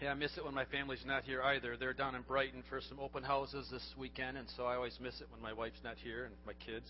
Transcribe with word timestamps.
Yeah, 0.00 0.12
I 0.12 0.14
miss 0.14 0.30
it 0.38 0.44
when 0.44 0.54
my 0.54 0.64
family's 0.64 1.04
not 1.06 1.24
here 1.24 1.42
either. 1.42 1.76
They're 1.76 1.92
down 1.92 2.14
in 2.14 2.22
Brighton 2.22 2.62
for 2.70 2.80
some 2.80 2.98
open 2.98 3.22
houses 3.22 3.68
this 3.70 3.86
weekend, 3.98 4.38
and 4.38 4.48
so 4.56 4.64
I 4.64 4.76
always 4.76 4.98
miss 4.98 5.20
it 5.20 5.26
when 5.30 5.42
my 5.42 5.52
wife's 5.52 5.80
not 5.84 5.96
here 6.02 6.24
and 6.24 6.34
my 6.46 6.54
kids. 6.54 6.86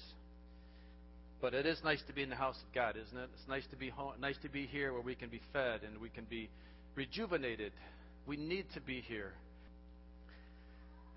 But 1.41 1.53
it 1.53 1.67
is 1.67 1.81
nice 1.83 2.01
to 2.07 2.13
be 2.13 2.23
in 2.23 2.31
the 2.31 2.37
house 2.37 2.57
of 2.65 2.73
God, 2.73 2.97
isn't 2.97 3.19
it? 3.19 3.29
It's 3.35 3.49
nice 3.49 3.67
to 3.73 3.77
be 3.77 3.89
home, 3.89 4.13
nice 4.21 4.37
to 4.43 4.49
be 4.49 4.65
here 4.65 4.93
where 4.93 5.03
we 5.03 5.17
can 5.17 5.29
be 5.29 5.41
fed 5.53 5.81
and 5.83 6.01
we 6.01 6.09
can 6.09 6.25
be 6.31 6.51
rejuvenated. 6.95 7.73
We 8.29 8.37
need 8.37 8.67
to 8.75 8.81
be 8.81 9.01
here. 9.01 9.33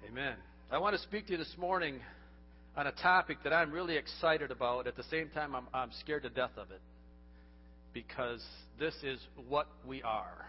Amen. 0.10 0.34
I 0.72 0.80
want 0.80 0.96
to 0.96 1.02
speak 1.04 1.28
to 1.28 1.34
you 1.34 1.38
this 1.38 1.56
morning 1.60 2.00
on 2.76 2.88
a 2.88 2.92
topic 2.92 3.38
that 3.44 3.54
I'm 3.54 3.72
really 3.72 3.98
excited 3.98 4.50
about. 4.50 4.88
At 4.88 4.96
the 4.96 5.04
same 5.12 5.30
time, 5.30 5.54
I'm, 5.54 5.68
I'm 5.72 5.92
scared 6.00 6.24
to 6.24 6.30
death 6.30 6.58
of 6.58 6.72
it 6.72 6.82
because 7.94 8.44
this 8.80 8.96
is 9.04 9.20
what 9.48 9.68
we 9.86 10.02
are. 10.02 10.48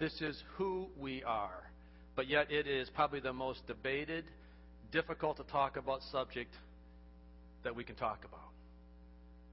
This 0.00 0.18
is 0.22 0.42
who 0.56 0.86
we 0.98 1.22
are. 1.24 1.62
But 2.16 2.26
yet, 2.26 2.50
it 2.50 2.66
is 2.66 2.88
probably 2.94 3.20
the 3.20 3.34
most 3.34 3.66
debated, 3.66 4.24
difficult 4.90 5.36
to 5.36 5.42
talk 5.44 5.76
about 5.76 6.00
subject 6.10 6.50
that 7.64 7.76
we 7.76 7.84
can 7.84 7.96
talk 7.96 8.20
about. 8.24 8.40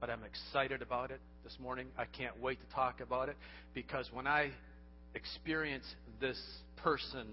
But 0.00 0.08
I'm 0.08 0.24
excited 0.24 0.80
about 0.80 1.10
it 1.10 1.20
this 1.44 1.54
morning. 1.60 1.88
I 1.98 2.06
can't 2.06 2.40
wait 2.40 2.58
to 2.66 2.74
talk 2.74 3.00
about 3.02 3.28
it 3.28 3.36
because 3.74 4.08
when 4.10 4.26
I 4.26 4.50
experience 5.14 5.84
this 6.18 6.40
person, 6.76 7.26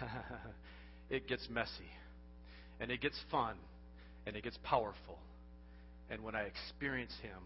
it 1.10 1.28
gets 1.28 1.46
messy 1.48 1.70
and 2.80 2.90
it 2.90 3.00
gets 3.00 3.18
fun 3.30 3.54
and 4.26 4.34
it 4.34 4.42
gets 4.42 4.58
powerful. 4.64 5.18
And 6.10 6.24
when 6.24 6.34
I 6.34 6.42
experience 6.42 7.14
him, 7.22 7.38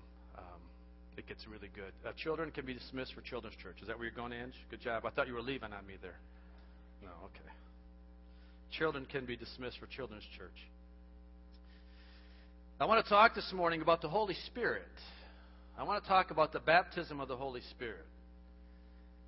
it 1.21 1.29
gets 1.29 1.47
really 1.47 1.71
good. 1.75 1.93
Uh, 2.05 2.13
children 2.17 2.51
can 2.51 2.65
be 2.65 2.75
dismissed 2.75 3.15
for 3.15 3.21
children's 3.21 3.57
church. 3.57 3.77
Is 3.83 3.89
that 3.89 3.97
where 3.99 4.07
you're 4.07 4.17
going, 4.17 4.33
Ange? 4.33 4.55
Good 4.71 4.81
job. 4.81 5.05
I 5.05 5.11
thought 5.11 5.29
you 5.29 5.35
were 5.35 5.43
leaving 5.43 5.73
on 5.73 5.87
me 5.87 5.95
there. 6.01 6.19
No, 7.03 7.11
okay. 7.27 7.53
Children 8.73 9.07
can 9.11 9.27
be 9.27 9.37
dismissed 9.37 9.79
for 9.79 9.87
children's 9.87 10.25
church. 10.39 10.57
I 12.81 12.87
want 12.87 13.05
to 13.05 13.09
talk 13.11 13.35
this 13.35 13.53
morning 13.55 13.83
about 13.83 14.01
the 14.01 14.09
Holy 14.09 14.35
Spirit. 14.47 14.89
I 15.79 15.83
want 15.83 16.03
to 16.03 16.09
talk 16.09 16.31
about 16.31 16.53
the 16.53 16.61
baptism 16.61 17.21
of 17.21 17.29
the 17.29 17.37
Holy 17.37 17.61
Spirit. 17.71 18.07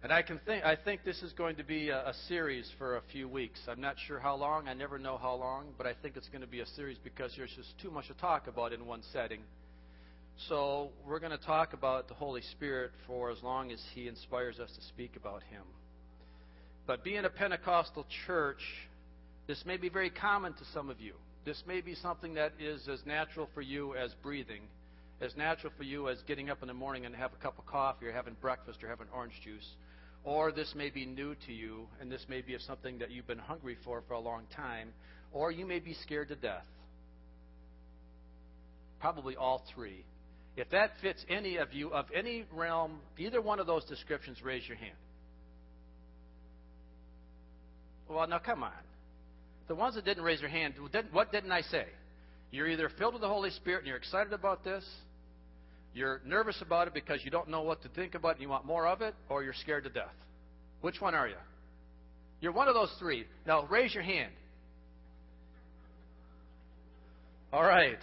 And 0.03 0.11
I 0.11 0.23
can 0.23 0.41
think 0.47 0.65
I 0.65 0.75
think 0.75 1.05
this 1.05 1.23
is 1.23 1.33
going 1.35 1.57
to 1.57 1.65
be 1.65 1.91
a, 1.91 2.09
a, 2.09 2.15
series 2.27 2.69
for 2.79 2.97
a 2.97 3.03
few 3.13 3.29
weeks. 3.29 3.61
I'm 3.69 3.81
not 3.81 3.97
sure 4.09 4.19
how 4.19 4.35
long. 4.35 4.67
I 4.67 4.75
never 4.75 4.99
know 4.99 5.17
how 5.17 5.35
long, 5.35 5.67
but 5.79 5.87
I 5.87 5.93
think 6.01 6.17
it's 6.17 6.29
going 6.29 6.41
to 6.41 6.49
be 6.49 6.61
a 6.61 6.67
series 6.67 6.97
because 7.05 7.33
there's 7.37 7.53
just 7.55 7.79
too 7.81 7.91
much 7.91 8.09
to 8.09 8.15
talk 8.15 8.49
about 8.49 8.73
in 8.73 8.85
one 8.85 9.03
setting. 9.13 9.41
So 10.37 10.91
we're 11.07 11.21
going 11.21 11.37
to 11.37 11.45
talk 11.45 11.73
about 11.73 12.09
the 12.09 12.15
Holy 12.15 12.43
Spirit 12.53 12.91
for 13.07 13.31
as 13.31 13.43
long 13.43 13.71
as 13.71 13.81
He 13.95 14.09
inspires 14.09 14.59
us 14.59 14.71
to 14.75 14.83
speak 14.89 15.17
about 15.17 15.43
Him. 15.45 15.63
But 16.87 17.05
being 17.05 17.25
a 17.25 17.31
Pentecostal 17.31 18.07
church, 18.27 18.63
this 19.47 19.63
may 19.65 19.77
be 19.77 19.89
very 19.89 20.11
common 20.11 20.53
to 20.55 20.65
some 20.73 20.91
of 20.91 21.01
you. 21.01 21.15
This 21.45 21.63
may 21.67 21.81
be 21.81 21.95
something 21.95 22.35
that 22.35 22.53
is 22.61 22.89
as 22.89 23.01
natural 23.07 23.49
for 23.55 23.63
you 23.63 23.95
as 23.95 24.15
breathing, 24.23 24.63
as 25.21 25.37
natural 25.37 25.73
for 25.77 25.85
you 25.85 26.09
as 26.09 26.19
getting 26.27 26.51
up 26.51 26.63
in 26.63 26.69
the 26.69 26.75
morning 26.75 27.07
and 27.07 27.15
have 27.15 27.33
a 27.33 27.43
cup 27.43 27.59
of 27.59 27.67
coffee 27.67 28.07
or 28.07 28.13
having 28.13 28.37
breakfast 28.41 28.83
or 28.83 28.89
having 28.89 29.07
orange 29.15 29.35
juice. 29.45 29.69
Or 30.25 30.53
this 30.53 30.73
may 30.77 30.91
be 30.91 31.05
new 31.05 31.35
to 31.47 31.53
you, 31.53 31.87
and 32.01 32.11
this 32.11 32.25
may 32.29 32.43
be 32.43 32.57
something 32.67 32.99
that 32.99 33.11
you've 33.11 33.27
been 33.27 33.39
hungry 33.39 33.77
for 33.85 34.03
for 34.07 34.15
a 34.15 34.21
long 34.21 34.45
time, 34.55 34.93
or 35.33 35.51
you 35.51 35.67
may 35.67 35.81
be 35.81 35.95
scared 35.95 36.29
to 36.29 36.37
death. 36.37 36.67
Probably 39.01 39.35
all 39.35 39.65
three. 39.75 40.05
If 40.57 40.71
that 40.71 40.93
fits 41.01 41.25
any 41.29 41.57
of 41.57 41.73
you 41.73 41.93
of 41.93 42.07
any 42.15 42.45
realm, 42.53 43.01
either 43.19 43.41
one 43.41 43.59
of 43.59 43.67
those 43.67 43.85
descriptions, 43.85 44.43
raise 44.43 44.67
your 44.69 44.77
hand. 44.77 44.97
Well, 48.09 48.27
now 48.29 48.39
come 48.39 48.63
on. 48.63 48.73
The 49.69 49.75
ones 49.75 49.95
that 49.95 50.05
didn't 50.05 50.25
raise 50.25 50.41
their 50.41 50.49
hand, 50.51 50.75
what 51.13 51.33
didn't 51.33 51.53
I 51.53 51.63
say? 51.63 51.87
You're 52.51 52.69
either 52.69 52.91
filled 52.99 53.15
with 53.15 53.23
the 53.23 53.29
Holy 53.29 53.51
Spirit 53.51 53.79
and 53.79 53.87
you're 53.87 53.97
excited 53.97 54.35
about 54.35 54.63
this, 54.63 54.85
you're 55.95 56.21
nervous 56.25 56.61
about 56.61 56.89
it 56.89 56.95
because 56.95 57.21
you 57.25 57.31
don't 57.31 57.49
know 57.49 57.63
what 57.63 57.83
to 57.83 57.89
think 57.89 58.15
about 58.15 58.31
it 58.31 58.33
and 58.33 58.43
you 58.43 58.49
want 58.49 58.67
more 58.67 58.87
of 58.87 59.03
it, 59.03 59.15
or 59.29 59.43
you're 59.43 59.55
scared 59.55 59.85
to 59.85 59.91
death. 59.91 60.15
Which 60.81 61.01
one 61.01 61.15
are 61.15 61.29
you? 61.29 61.37
You're 62.41 62.53
one 62.53 62.69
of 62.69 62.75
those 62.75 62.93
three. 62.99 63.25
Now, 63.47 63.67
raise 63.67 63.95
your 63.95 64.03
hand. 64.03 64.33
All 67.53 67.63
right. 67.63 67.99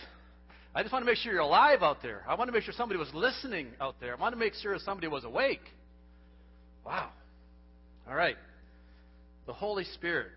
I 0.74 0.82
just 0.84 0.94
want 0.94 1.04
to 1.04 1.12
make 1.12 1.18
sure 1.18 1.34
you're 1.34 1.42
alive 1.42 1.82
out 1.82 2.02
there. 2.04 2.24
I 2.28 2.36
want 2.36 2.48
to 2.48 2.52
make 2.52 2.64
sure 2.64 2.74
somebody 2.78 3.00
was 3.00 3.12
listening 3.14 3.70
out 3.82 3.96
there. 4.00 4.16
I 4.16 4.20
want 4.20 4.34
to 4.34 4.40
make 4.40 4.54
sure 4.54 4.78
somebody 4.84 5.08
was 5.08 5.24
awake. 5.24 5.64
Wow. 6.86 7.10
All 8.08 8.16
right. 8.16 8.38
The 9.48 9.54
Holy 9.54 9.84
Spirit. 9.84 10.28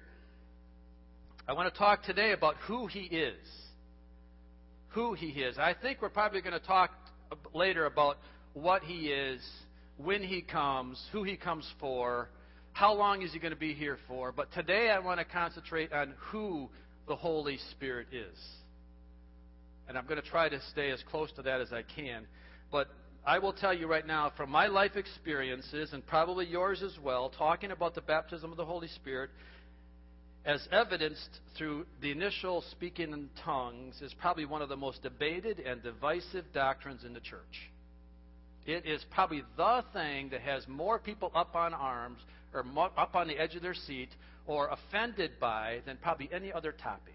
I 1.46 1.52
want 1.52 1.72
to 1.72 1.78
talk 1.78 2.02
today 2.04 2.32
about 2.32 2.56
who 2.66 2.86
He 2.86 3.00
is. 3.00 3.36
Who 4.90 5.12
He 5.12 5.28
is. 5.28 5.58
I 5.58 5.74
think 5.80 6.00
we're 6.00 6.08
probably 6.08 6.40
going 6.40 6.58
to 6.58 6.66
talk 6.66 6.92
later 7.52 7.84
about 7.84 8.16
what 8.54 8.82
He 8.82 9.08
is, 9.08 9.42
when 9.98 10.22
He 10.22 10.40
comes, 10.40 11.02
who 11.12 11.24
He 11.24 11.36
comes 11.36 11.70
for, 11.78 12.30
how 12.72 12.94
long 12.94 13.20
is 13.20 13.32
He 13.32 13.38
going 13.38 13.52
to 13.52 13.58
be 13.58 13.74
here 13.74 13.98
for. 14.08 14.32
But 14.32 14.50
today 14.52 14.90
I 14.90 14.98
want 14.98 15.20
to 15.20 15.26
concentrate 15.26 15.92
on 15.92 16.14
who 16.30 16.70
the 17.06 17.16
Holy 17.16 17.58
Spirit 17.72 18.08
is. 18.12 18.38
And 19.88 19.98
I'm 19.98 20.06
going 20.06 20.20
to 20.20 20.28
try 20.28 20.48
to 20.48 20.60
stay 20.70 20.90
as 20.90 21.02
close 21.10 21.30
to 21.32 21.42
that 21.42 21.60
as 21.60 21.72
I 21.72 21.82
can. 21.82 22.26
But 22.70 22.88
I 23.24 23.38
will 23.38 23.52
tell 23.52 23.72
you 23.74 23.86
right 23.86 24.06
now, 24.06 24.32
from 24.36 24.50
my 24.50 24.66
life 24.66 24.96
experiences, 24.96 25.92
and 25.92 26.04
probably 26.06 26.46
yours 26.46 26.82
as 26.82 26.98
well, 27.02 27.30
talking 27.30 27.70
about 27.70 27.94
the 27.94 28.00
baptism 28.00 28.50
of 28.50 28.56
the 28.56 28.64
Holy 28.64 28.88
Spirit, 28.88 29.30
as 30.44 30.66
evidenced 30.72 31.40
through 31.56 31.86
the 32.00 32.10
initial 32.10 32.64
speaking 32.72 33.12
in 33.12 33.28
tongues, 33.44 34.00
is 34.02 34.12
probably 34.20 34.44
one 34.44 34.60
of 34.60 34.68
the 34.68 34.76
most 34.76 35.02
debated 35.02 35.60
and 35.60 35.82
divisive 35.82 36.44
doctrines 36.52 37.04
in 37.04 37.12
the 37.12 37.20
church. 37.20 37.70
It 38.66 38.86
is 38.86 39.04
probably 39.10 39.42
the 39.56 39.84
thing 39.92 40.30
that 40.30 40.40
has 40.40 40.66
more 40.66 40.98
people 40.98 41.30
up 41.34 41.54
on 41.54 41.74
arms 41.74 42.18
or 42.52 42.64
up 42.96 43.14
on 43.14 43.28
the 43.28 43.38
edge 43.38 43.54
of 43.54 43.62
their 43.62 43.74
seat 43.74 44.10
or 44.46 44.68
offended 44.68 45.32
by 45.40 45.80
than 45.86 45.96
probably 45.96 46.28
any 46.32 46.52
other 46.52 46.72
topic. 46.72 47.14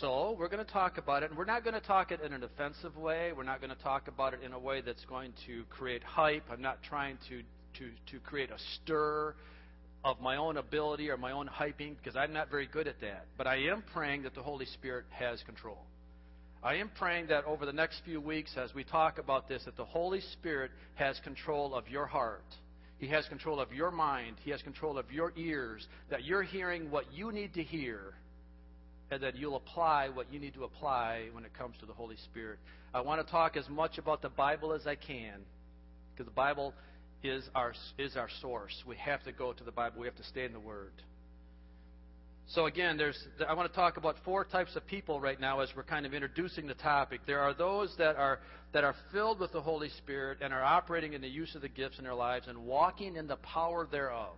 So, 0.00 0.36
we're 0.38 0.48
going 0.48 0.64
to 0.64 0.70
talk 0.70 0.98
about 0.98 1.22
it, 1.22 1.30
and 1.30 1.38
we're 1.38 1.46
not 1.46 1.64
going 1.64 1.72
to 1.72 1.80
talk 1.80 2.12
it 2.12 2.20
in 2.20 2.34
an 2.34 2.44
offensive 2.44 2.98
way. 2.98 3.32
We're 3.34 3.44
not 3.44 3.62
going 3.62 3.74
to 3.74 3.82
talk 3.82 4.08
about 4.08 4.34
it 4.34 4.40
in 4.42 4.52
a 4.52 4.58
way 4.58 4.82
that's 4.82 5.06
going 5.06 5.32
to 5.46 5.64
create 5.70 6.02
hype. 6.04 6.42
I'm 6.50 6.60
not 6.60 6.82
trying 6.82 7.16
to, 7.30 7.40
to, 7.78 7.90
to 8.10 8.20
create 8.20 8.50
a 8.50 8.58
stir 8.74 9.34
of 10.04 10.20
my 10.20 10.36
own 10.36 10.58
ability 10.58 11.08
or 11.08 11.16
my 11.16 11.32
own 11.32 11.48
hyping 11.48 11.96
because 11.96 12.14
I'm 12.14 12.34
not 12.34 12.50
very 12.50 12.66
good 12.66 12.86
at 12.86 13.00
that. 13.00 13.24
But 13.38 13.46
I 13.46 13.56
am 13.70 13.82
praying 13.94 14.24
that 14.24 14.34
the 14.34 14.42
Holy 14.42 14.66
Spirit 14.66 15.06
has 15.08 15.42
control. 15.44 15.78
I 16.62 16.74
am 16.74 16.90
praying 16.98 17.28
that 17.28 17.46
over 17.46 17.64
the 17.64 17.72
next 17.72 18.02
few 18.04 18.20
weeks, 18.20 18.50
as 18.62 18.74
we 18.74 18.84
talk 18.84 19.18
about 19.18 19.48
this, 19.48 19.64
that 19.64 19.78
the 19.78 19.84
Holy 19.86 20.20
Spirit 20.34 20.72
has 20.96 21.18
control 21.20 21.74
of 21.74 21.88
your 21.88 22.04
heart. 22.04 22.44
He 22.98 23.06
has 23.08 23.24
control 23.28 23.60
of 23.60 23.72
your 23.72 23.90
mind. 23.90 24.36
He 24.44 24.50
has 24.50 24.60
control 24.60 24.98
of 24.98 25.10
your 25.10 25.32
ears. 25.38 25.86
That 26.10 26.24
you're 26.24 26.42
hearing 26.42 26.90
what 26.90 27.06
you 27.14 27.32
need 27.32 27.54
to 27.54 27.62
hear 27.62 28.12
and 29.10 29.22
that 29.22 29.36
you'll 29.36 29.56
apply 29.56 30.08
what 30.08 30.32
you 30.32 30.40
need 30.40 30.54
to 30.54 30.64
apply 30.64 31.26
when 31.32 31.44
it 31.44 31.54
comes 31.54 31.76
to 31.78 31.86
the 31.86 31.92
Holy 31.92 32.16
Spirit. 32.24 32.58
I 32.92 33.00
want 33.00 33.24
to 33.24 33.30
talk 33.30 33.56
as 33.56 33.68
much 33.68 33.98
about 33.98 34.22
the 34.22 34.28
Bible 34.28 34.72
as 34.72 34.86
I 34.86 34.94
can 34.94 35.40
because 36.12 36.26
the 36.26 36.34
Bible 36.34 36.74
is 37.22 37.48
our, 37.54 37.74
is 37.98 38.16
our 38.16 38.28
source. 38.40 38.74
We 38.86 38.96
have 38.96 39.22
to 39.24 39.32
go 39.32 39.52
to 39.52 39.64
the 39.64 39.72
Bible, 39.72 40.00
we 40.00 40.06
have 40.06 40.16
to 40.16 40.24
stay 40.24 40.44
in 40.44 40.52
the 40.52 40.60
Word. 40.60 40.92
So, 42.48 42.66
again, 42.66 42.96
there's, 42.96 43.18
I 43.48 43.54
want 43.54 43.68
to 43.70 43.74
talk 43.74 43.96
about 43.96 44.14
four 44.24 44.44
types 44.44 44.76
of 44.76 44.86
people 44.86 45.20
right 45.20 45.40
now 45.40 45.60
as 45.60 45.68
we're 45.76 45.82
kind 45.82 46.06
of 46.06 46.14
introducing 46.14 46.68
the 46.68 46.74
topic. 46.74 47.22
There 47.26 47.40
are 47.40 47.52
those 47.52 47.92
that 47.98 48.14
are, 48.14 48.38
that 48.72 48.84
are 48.84 48.94
filled 49.12 49.40
with 49.40 49.52
the 49.52 49.60
Holy 49.60 49.88
Spirit 49.98 50.38
and 50.40 50.52
are 50.52 50.62
operating 50.62 51.14
in 51.14 51.20
the 51.20 51.28
use 51.28 51.56
of 51.56 51.62
the 51.62 51.68
gifts 51.68 51.98
in 51.98 52.04
their 52.04 52.14
lives 52.14 52.46
and 52.46 52.64
walking 52.64 53.16
in 53.16 53.26
the 53.26 53.36
power 53.36 53.88
thereof. 53.90 54.34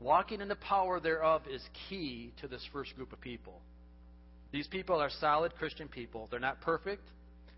Walking 0.00 0.40
in 0.40 0.48
the 0.48 0.56
power 0.56 1.00
thereof 1.00 1.42
is 1.50 1.62
key 1.88 2.32
to 2.40 2.48
this 2.48 2.64
first 2.72 2.94
group 2.94 3.12
of 3.12 3.20
people. 3.20 3.60
These 4.52 4.68
people 4.68 5.00
are 5.00 5.10
solid 5.20 5.54
Christian 5.56 5.88
people. 5.88 6.28
They're 6.30 6.40
not 6.40 6.60
perfect, 6.60 7.02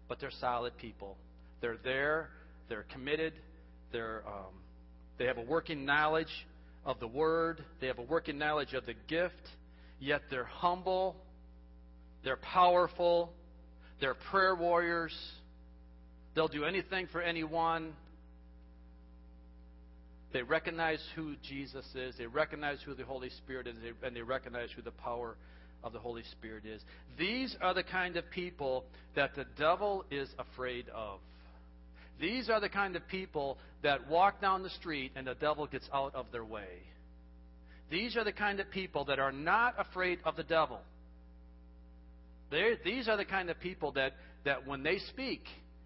but 0.08 0.18
they're 0.20 0.32
solid 0.40 0.76
people. 0.78 1.16
They're 1.60 1.76
there, 1.84 2.30
they're 2.68 2.86
committed, 2.92 3.34
they're, 3.92 4.22
um, 4.26 4.54
they 5.18 5.26
have 5.26 5.38
a 5.38 5.44
working 5.44 5.84
knowledge 5.84 6.46
of 6.84 6.98
the 6.98 7.06
Word, 7.06 7.62
they 7.80 7.86
have 7.86 7.98
a 7.98 8.02
working 8.02 8.38
knowledge 8.38 8.72
of 8.72 8.86
the 8.86 8.94
gift, 9.08 9.48
yet 10.00 10.22
they're 10.30 10.44
humble, 10.44 11.16
they're 12.24 12.38
powerful, 12.38 13.32
they're 14.00 14.14
prayer 14.14 14.54
warriors, 14.54 15.14
they'll 16.34 16.48
do 16.48 16.64
anything 16.64 17.06
for 17.12 17.20
anyone, 17.20 17.92
they 20.32 20.42
recognize 20.42 21.00
who 21.14 21.34
Jesus 21.42 21.84
is. 21.94 22.14
They 22.16 22.26
recognize 22.26 22.78
who 22.84 22.94
the 22.94 23.04
Holy 23.04 23.30
Spirit 23.30 23.66
is. 23.66 23.76
And 24.02 24.14
they 24.14 24.22
recognize 24.22 24.68
who 24.74 24.82
the 24.82 24.90
power 24.92 25.36
of 25.82 25.92
the 25.92 25.98
Holy 25.98 26.22
Spirit 26.32 26.64
is. 26.64 26.82
These 27.18 27.56
are 27.60 27.74
the 27.74 27.82
kind 27.82 28.16
of 28.16 28.30
people 28.30 28.84
that 29.16 29.34
the 29.34 29.46
devil 29.58 30.04
is 30.10 30.28
afraid 30.38 30.88
of. 30.90 31.18
These 32.20 32.50
are 32.50 32.60
the 32.60 32.68
kind 32.68 32.96
of 32.96 33.08
people 33.08 33.58
that 33.82 34.08
walk 34.08 34.40
down 34.40 34.62
the 34.62 34.70
street 34.70 35.12
and 35.16 35.26
the 35.26 35.34
devil 35.34 35.66
gets 35.66 35.88
out 35.92 36.14
of 36.14 36.26
their 36.30 36.44
way. 36.44 36.68
These 37.90 38.16
are 38.16 38.24
the 38.24 38.32
kind 38.32 38.60
of 38.60 38.70
people 38.70 39.06
that 39.06 39.18
are 39.18 39.32
not 39.32 39.74
afraid 39.78 40.18
of 40.24 40.36
the 40.36 40.44
devil. 40.44 40.80
They're, 42.50 42.76
these 42.84 43.08
are 43.08 43.16
the 43.16 43.24
kind 43.24 43.48
of 43.48 43.58
people 43.58 43.92
that, 43.92 44.12
that 44.44 44.66
when 44.66 44.82
they 44.82 44.98
speak, 44.98 45.42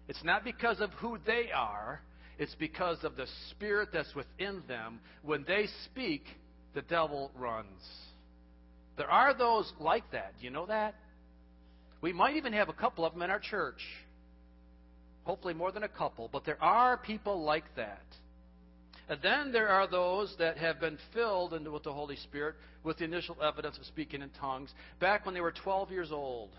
it's 0.07 0.23
not 0.23 0.43
because 0.43 0.81
of 0.81 0.91
who 0.91 1.17
they 1.25 1.49
are, 1.55 2.01
it's 2.37 2.55
because 2.55 3.03
of 3.03 3.15
the 3.15 3.27
spirit 3.51 3.89
that's 3.93 4.13
within 4.15 4.63
them. 4.67 4.99
When 5.23 5.43
they 5.47 5.67
speak, 5.85 6.23
the 6.73 6.81
devil 6.81 7.31
runs. 7.35 7.81
There 8.97 9.09
are 9.09 9.33
those 9.33 9.71
like 9.79 10.11
that. 10.11 10.33
Do 10.39 10.45
you 10.45 10.51
know 10.51 10.65
that? 10.67 10.95
We 12.01 12.13
might 12.13 12.35
even 12.35 12.53
have 12.53 12.69
a 12.69 12.73
couple 12.73 13.05
of 13.05 13.13
them 13.13 13.21
in 13.21 13.29
our 13.29 13.39
church. 13.39 13.81
Hopefully, 15.23 15.53
more 15.53 15.71
than 15.71 15.83
a 15.83 15.89
couple, 15.89 16.29
but 16.31 16.45
there 16.45 16.61
are 16.61 16.97
people 16.97 17.43
like 17.43 17.63
that. 17.75 18.03
And 19.07 19.19
then 19.21 19.51
there 19.51 19.69
are 19.69 19.87
those 19.87 20.33
that 20.39 20.57
have 20.57 20.79
been 20.79 20.97
filled 21.13 21.51
with 21.51 21.83
the 21.83 21.93
Holy 21.93 22.15
Spirit 22.15 22.55
with 22.83 22.97
the 22.97 23.03
initial 23.03 23.37
evidence 23.41 23.77
of 23.77 23.85
speaking 23.85 24.21
in 24.21 24.29
tongues 24.39 24.71
back 24.99 25.25
when 25.25 25.35
they 25.35 25.41
were 25.41 25.51
12 25.51 25.91
years 25.91 26.11
old. 26.11 26.49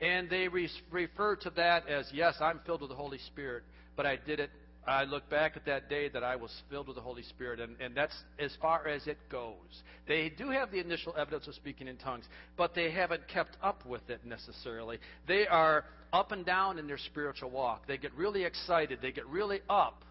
And 0.00 0.28
they 0.30 0.48
re- 0.48 0.70
refer 0.90 1.36
to 1.36 1.50
that 1.50 1.88
as, 1.88 2.08
yes, 2.12 2.34
I'm 2.40 2.60
filled 2.66 2.80
with 2.80 2.90
the 2.90 2.96
Holy 2.96 3.18
Spirit, 3.18 3.64
but 3.96 4.06
I 4.06 4.16
did 4.16 4.40
it. 4.40 4.50
I 4.86 5.04
look 5.04 5.28
back 5.30 5.56
at 5.56 5.64
that 5.66 5.88
day 5.88 6.08
that 6.08 6.24
I 6.24 6.34
was 6.34 6.50
filled 6.68 6.88
with 6.88 6.96
the 6.96 7.02
Holy 7.02 7.22
Spirit, 7.22 7.60
and, 7.60 7.80
and 7.80 7.94
that's 7.94 8.16
as 8.38 8.50
far 8.60 8.88
as 8.88 9.06
it 9.06 9.16
goes. 9.30 9.82
They 10.08 10.32
do 10.36 10.50
have 10.50 10.72
the 10.72 10.80
initial 10.80 11.14
evidence 11.16 11.46
of 11.46 11.54
speaking 11.54 11.86
in 11.86 11.96
tongues, 11.96 12.24
but 12.56 12.74
they 12.74 12.90
haven't 12.90 13.28
kept 13.28 13.56
up 13.62 13.86
with 13.86 14.08
it 14.10 14.24
necessarily. 14.24 14.98
They 15.28 15.46
are 15.46 15.84
up 16.12 16.32
and 16.32 16.44
down 16.44 16.78
in 16.78 16.88
their 16.88 16.98
spiritual 16.98 17.50
walk. 17.50 17.86
They 17.86 17.96
get 17.96 18.12
really 18.14 18.44
excited, 18.44 18.98
they 19.00 19.12
get 19.12 19.26
really 19.28 19.60
up, 19.70 20.02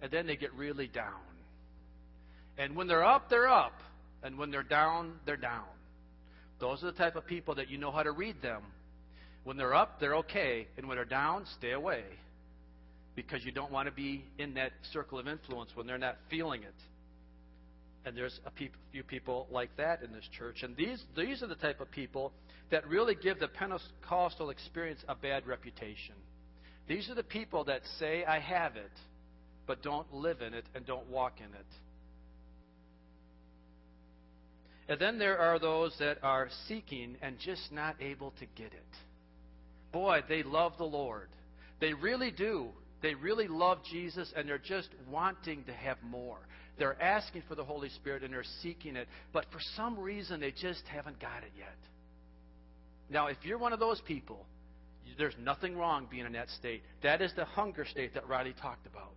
and 0.00 0.10
then 0.10 0.26
they 0.26 0.36
get 0.36 0.54
really 0.54 0.86
down. 0.88 1.20
And 2.56 2.74
when 2.74 2.86
they're 2.86 3.04
up, 3.04 3.28
they're 3.28 3.48
up, 3.48 3.80
and 4.22 4.38
when 4.38 4.50
they're 4.50 4.62
down, 4.62 5.12
they're 5.26 5.36
down. 5.36 5.64
Those 6.58 6.82
are 6.82 6.86
the 6.86 6.98
type 6.98 7.16
of 7.16 7.26
people 7.26 7.54
that 7.56 7.70
you 7.70 7.76
know 7.76 7.90
how 7.90 8.02
to 8.02 8.12
read 8.12 8.40
them 8.40 8.62
when 9.44 9.56
they're 9.56 9.74
up, 9.74 10.00
they're 10.00 10.16
okay. 10.16 10.66
And 10.76 10.86
when 10.86 10.96
they're 10.96 11.04
down, 11.04 11.46
stay 11.58 11.72
away. 11.72 12.04
Because 13.14 13.44
you 13.44 13.52
don't 13.52 13.72
want 13.72 13.86
to 13.86 13.92
be 13.92 14.24
in 14.38 14.54
that 14.54 14.72
circle 14.92 15.18
of 15.18 15.26
influence 15.26 15.70
when 15.74 15.86
they're 15.86 15.98
not 15.98 16.16
feeling 16.30 16.62
it. 16.62 16.74
And 18.04 18.16
there's 18.16 18.38
a 18.46 18.50
few 18.50 19.02
people 19.02 19.46
like 19.50 19.76
that 19.76 20.02
in 20.02 20.12
this 20.12 20.24
church. 20.38 20.62
And 20.62 20.74
these, 20.76 21.02
these 21.16 21.42
are 21.42 21.46
the 21.46 21.54
type 21.54 21.80
of 21.80 21.90
people 21.90 22.32
that 22.70 22.88
really 22.88 23.14
give 23.14 23.38
the 23.38 23.48
Pentecostal 23.48 24.50
experience 24.50 25.00
a 25.08 25.14
bad 25.14 25.46
reputation. 25.46 26.14
These 26.88 27.10
are 27.10 27.14
the 27.14 27.22
people 27.22 27.64
that 27.64 27.82
say, 27.98 28.24
I 28.24 28.38
have 28.38 28.76
it, 28.76 28.92
but 29.66 29.82
don't 29.82 30.12
live 30.14 30.40
in 30.40 30.54
it 30.54 30.64
and 30.74 30.86
don't 30.86 31.08
walk 31.10 31.34
in 31.38 31.52
it. 31.54 31.66
And 34.88 34.98
then 34.98 35.18
there 35.18 35.38
are 35.38 35.58
those 35.58 35.94
that 35.98 36.18
are 36.22 36.48
seeking 36.68 37.16
and 37.20 37.38
just 37.38 37.70
not 37.70 37.96
able 38.00 38.32
to 38.40 38.46
get 38.56 38.72
it 38.72 38.96
boy, 39.92 40.22
they 40.28 40.42
love 40.42 40.72
the 40.78 40.84
Lord. 40.84 41.28
They 41.80 41.92
really 41.94 42.30
do. 42.30 42.68
They 43.02 43.14
really 43.14 43.48
love 43.48 43.78
Jesus 43.90 44.32
and 44.36 44.48
they're 44.48 44.58
just 44.58 44.88
wanting 45.10 45.64
to 45.64 45.72
have 45.72 45.96
more. 46.02 46.38
They're 46.78 47.00
asking 47.00 47.42
for 47.48 47.54
the 47.54 47.64
Holy 47.64 47.88
Spirit 47.90 48.22
and 48.22 48.32
they're 48.32 48.44
seeking 48.62 48.96
it, 48.96 49.08
but 49.32 49.46
for 49.52 49.60
some 49.76 49.98
reason 49.98 50.40
they 50.40 50.50
just 50.50 50.82
haven't 50.86 51.20
got 51.20 51.42
it 51.42 51.52
yet. 51.58 51.76
Now, 53.10 53.26
if 53.26 53.38
you're 53.42 53.58
one 53.58 53.72
of 53.72 53.80
those 53.80 54.00
people, 54.06 54.46
there's 55.18 55.34
nothing 55.42 55.76
wrong 55.76 56.06
being 56.10 56.26
in 56.26 56.32
that 56.32 56.48
state. 56.50 56.82
That 57.02 57.20
is 57.20 57.32
the 57.36 57.44
hunger 57.44 57.84
state 57.84 58.14
that 58.14 58.28
Riley 58.28 58.54
talked 58.60 58.86
about. 58.86 59.12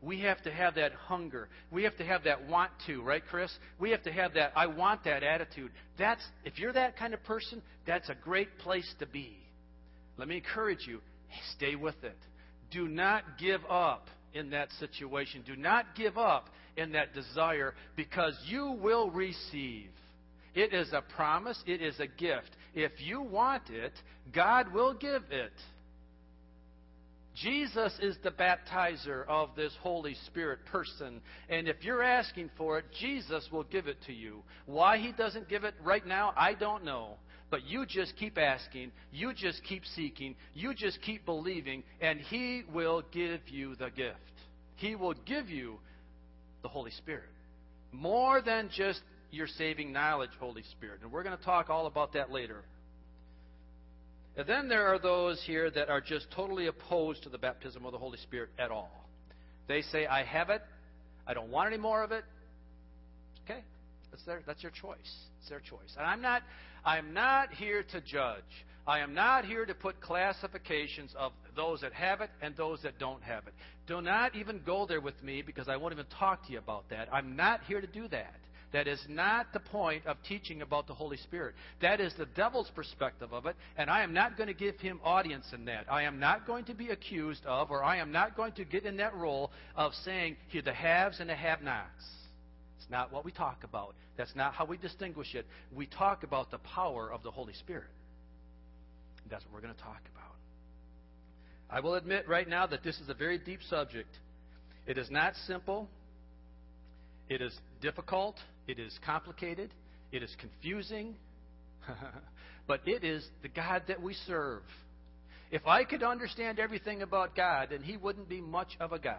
We 0.00 0.20
have 0.20 0.42
to 0.42 0.52
have 0.52 0.76
that 0.76 0.92
hunger. 0.92 1.48
We 1.70 1.82
have 1.84 1.96
to 1.96 2.04
have 2.04 2.24
that 2.24 2.46
want 2.46 2.70
to, 2.86 3.02
right, 3.02 3.22
Chris? 3.28 3.50
We 3.80 3.90
have 3.90 4.02
to 4.04 4.12
have 4.12 4.34
that 4.34 4.52
I 4.54 4.66
want 4.66 5.04
that 5.04 5.22
attitude. 5.22 5.72
That's 5.98 6.22
if 6.44 6.58
you're 6.58 6.72
that 6.72 6.96
kind 6.96 7.14
of 7.14 7.24
person, 7.24 7.62
that's 7.86 8.08
a 8.08 8.14
great 8.14 8.58
place 8.58 8.88
to 9.00 9.06
be. 9.06 9.38
Let 10.16 10.28
me 10.28 10.36
encourage 10.36 10.86
you 10.86 11.00
stay 11.56 11.74
with 11.74 11.96
it. 12.04 12.16
Do 12.70 12.88
not 12.88 13.38
give 13.38 13.60
up 13.68 14.08
in 14.34 14.50
that 14.50 14.68
situation. 14.78 15.42
Do 15.46 15.56
not 15.56 15.94
give 15.96 16.18
up 16.18 16.48
in 16.76 16.92
that 16.92 17.14
desire 17.14 17.74
because 17.96 18.38
you 18.46 18.78
will 18.80 19.10
receive. 19.10 19.90
It 20.54 20.72
is 20.72 20.88
a 20.92 21.02
promise, 21.14 21.62
it 21.66 21.82
is 21.82 21.98
a 22.00 22.06
gift. 22.06 22.50
If 22.74 22.92
you 22.98 23.22
want 23.22 23.70
it, 23.70 23.92
God 24.32 24.72
will 24.72 24.94
give 24.94 25.22
it. 25.30 25.52
Jesus 27.34 27.92
is 28.02 28.16
the 28.24 28.30
baptizer 28.30 29.24
of 29.28 29.50
this 29.54 29.72
Holy 29.80 30.16
Spirit 30.26 30.58
person. 30.66 31.20
And 31.48 31.68
if 31.68 31.84
you're 31.84 32.02
asking 32.02 32.50
for 32.56 32.78
it, 32.78 32.86
Jesus 33.00 33.46
will 33.52 33.62
give 33.64 33.86
it 33.86 33.98
to 34.06 34.12
you. 34.12 34.42
Why 34.66 34.98
he 34.98 35.12
doesn't 35.12 35.48
give 35.48 35.62
it 35.62 35.74
right 35.84 36.04
now, 36.04 36.32
I 36.36 36.54
don't 36.54 36.84
know. 36.84 37.14
But 37.50 37.66
you 37.66 37.86
just 37.86 38.14
keep 38.16 38.36
asking, 38.36 38.92
you 39.10 39.32
just 39.32 39.62
keep 39.64 39.82
seeking, 39.96 40.34
you 40.54 40.74
just 40.74 41.00
keep 41.00 41.24
believing, 41.24 41.82
and 42.00 42.20
He 42.20 42.62
will 42.72 43.02
give 43.10 43.40
you 43.48 43.74
the 43.76 43.90
gift. 43.90 44.18
He 44.76 44.94
will 44.94 45.14
give 45.26 45.48
you 45.48 45.78
the 46.62 46.68
Holy 46.68 46.90
Spirit. 46.90 47.30
More 47.90 48.42
than 48.42 48.68
just 48.74 49.00
your 49.30 49.46
saving 49.46 49.92
knowledge, 49.92 50.30
Holy 50.38 50.62
Spirit. 50.72 51.00
And 51.02 51.10
we're 51.10 51.22
going 51.22 51.36
to 51.36 51.44
talk 51.44 51.70
all 51.70 51.86
about 51.86 52.12
that 52.12 52.30
later. 52.30 52.62
And 54.36 54.46
then 54.46 54.68
there 54.68 54.86
are 54.86 54.98
those 54.98 55.42
here 55.46 55.70
that 55.70 55.88
are 55.88 56.00
just 56.00 56.30
totally 56.30 56.66
opposed 56.66 57.24
to 57.24 57.28
the 57.28 57.38
baptism 57.38 57.84
of 57.84 57.92
the 57.92 57.98
Holy 57.98 58.18
Spirit 58.18 58.50
at 58.58 58.70
all. 58.70 59.08
They 59.66 59.82
say, 59.82 60.06
I 60.06 60.22
have 60.24 60.50
it. 60.50 60.62
I 61.26 61.34
don't 61.34 61.50
want 61.50 61.72
any 61.72 61.80
more 61.80 62.02
of 62.02 62.12
it. 62.12 62.24
That's 64.10 64.24
their, 64.24 64.42
that's 64.46 64.62
your 64.62 64.72
choice. 64.72 64.96
It's 65.40 65.48
their 65.48 65.60
choice. 65.60 65.94
And 65.96 66.06
I'm 66.06 66.20
not, 66.20 66.42
I'm 66.84 67.12
not 67.12 67.52
here 67.52 67.82
to 67.92 68.00
judge. 68.00 68.42
I 68.86 69.00
am 69.00 69.12
not 69.12 69.44
here 69.44 69.66
to 69.66 69.74
put 69.74 70.00
classifications 70.00 71.14
of 71.18 71.32
those 71.54 71.82
that 71.82 71.92
have 71.92 72.22
it 72.22 72.30
and 72.40 72.56
those 72.56 72.80
that 72.82 72.98
don't 72.98 73.22
have 73.22 73.46
it. 73.46 73.52
Do 73.86 74.00
not 74.00 74.34
even 74.34 74.62
go 74.64 74.86
there 74.86 75.00
with 75.00 75.22
me 75.22 75.42
because 75.42 75.68
I 75.68 75.76
won't 75.76 75.92
even 75.92 76.06
talk 76.18 76.46
to 76.46 76.52
you 76.52 76.58
about 76.58 76.88
that. 76.88 77.08
I'm 77.12 77.36
not 77.36 77.60
here 77.64 77.82
to 77.82 77.86
do 77.86 78.08
that. 78.08 78.34
That 78.72 78.86
is 78.86 79.00
not 79.08 79.52
the 79.52 79.60
point 79.60 80.06
of 80.06 80.16
teaching 80.26 80.60
about 80.62 80.86
the 80.86 80.94
Holy 80.94 81.16
Spirit. 81.16 81.54
That 81.80 82.00
is 82.00 82.12
the 82.18 82.26
devil's 82.26 82.70
perspective 82.74 83.32
of 83.32 83.46
it, 83.46 83.56
and 83.76 83.88
I 83.88 84.02
am 84.02 84.12
not 84.12 84.36
going 84.36 84.48
to 84.48 84.54
give 84.54 84.78
him 84.78 85.00
audience 85.02 85.46
in 85.54 85.64
that. 85.66 85.90
I 85.90 86.02
am 86.02 86.18
not 86.18 86.46
going 86.46 86.64
to 86.66 86.74
be 86.74 86.88
accused 86.90 87.44
of, 87.46 87.70
or 87.70 87.82
I 87.82 87.96
am 87.96 88.12
not 88.12 88.36
going 88.36 88.52
to 88.52 88.64
get 88.64 88.84
in 88.84 88.98
that 88.98 89.14
role 89.14 89.50
of 89.74 89.92
saying 90.04 90.36
here 90.48 90.62
the 90.62 90.74
haves 90.74 91.20
and 91.20 91.30
the 91.30 91.34
have 91.34 91.62
nots. 91.62 92.04
It's 92.78 92.90
not 92.90 93.12
what 93.12 93.24
we 93.24 93.32
talk 93.32 93.64
about. 93.64 93.94
That's 94.16 94.34
not 94.36 94.54
how 94.54 94.64
we 94.64 94.76
distinguish 94.76 95.34
it. 95.34 95.46
We 95.74 95.86
talk 95.86 96.22
about 96.22 96.50
the 96.50 96.58
power 96.58 97.12
of 97.12 97.22
the 97.22 97.30
Holy 97.30 97.54
Spirit. 97.54 97.90
That's 99.30 99.44
what 99.44 99.54
we're 99.54 99.60
going 99.60 99.74
to 99.74 99.80
talk 99.82 100.00
about. 100.14 100.34
I 101.70 101.80
will 101.80 101.94
admit 101.96 102.28
right 102.28 102.48
now 102.48 102.66
that 102.66 102.82
this 102.82 102.96
is 102.98 103.08
a 103.08 103.14
very 103.14 103.38
deep 103.38 103.60
subject. 103.68 104.08
It 104.86 104.96
is 104.96 105.10
not 105.10 105.34
simple. 105.46 105.88
It 107.28 107.42
is 107.42 107.54
difficult. 107.82 108.36
It 108.66 108.78
is 108.78 108.96
complicated. 109.04 109.74
It 110.12 110.22
is 110.22 110.34
confusing. 110.40 111.16
but 112.66 112.80
it 112.86 113.04
is 113.04 113.26
the 113.42 113.48
God 113.48 113.82
that 113.88 114.00
we 114.00 114.14
serve. 114.26 114.62
If 115.50 115.66
I 115.66 115.84
could 115.84 116.02
understand 116.02 116.58
everything 116.58 117.02
about 117.02 117.34
God, 117.34 117.68
then 117.70 117.82
He 117.82 117.96
wouldn't 117.96 118.28
be 118.28 118.40
much 118.40 118.76
of 118.80 118.92
a 118.92 118.98
God. 118.98 119.16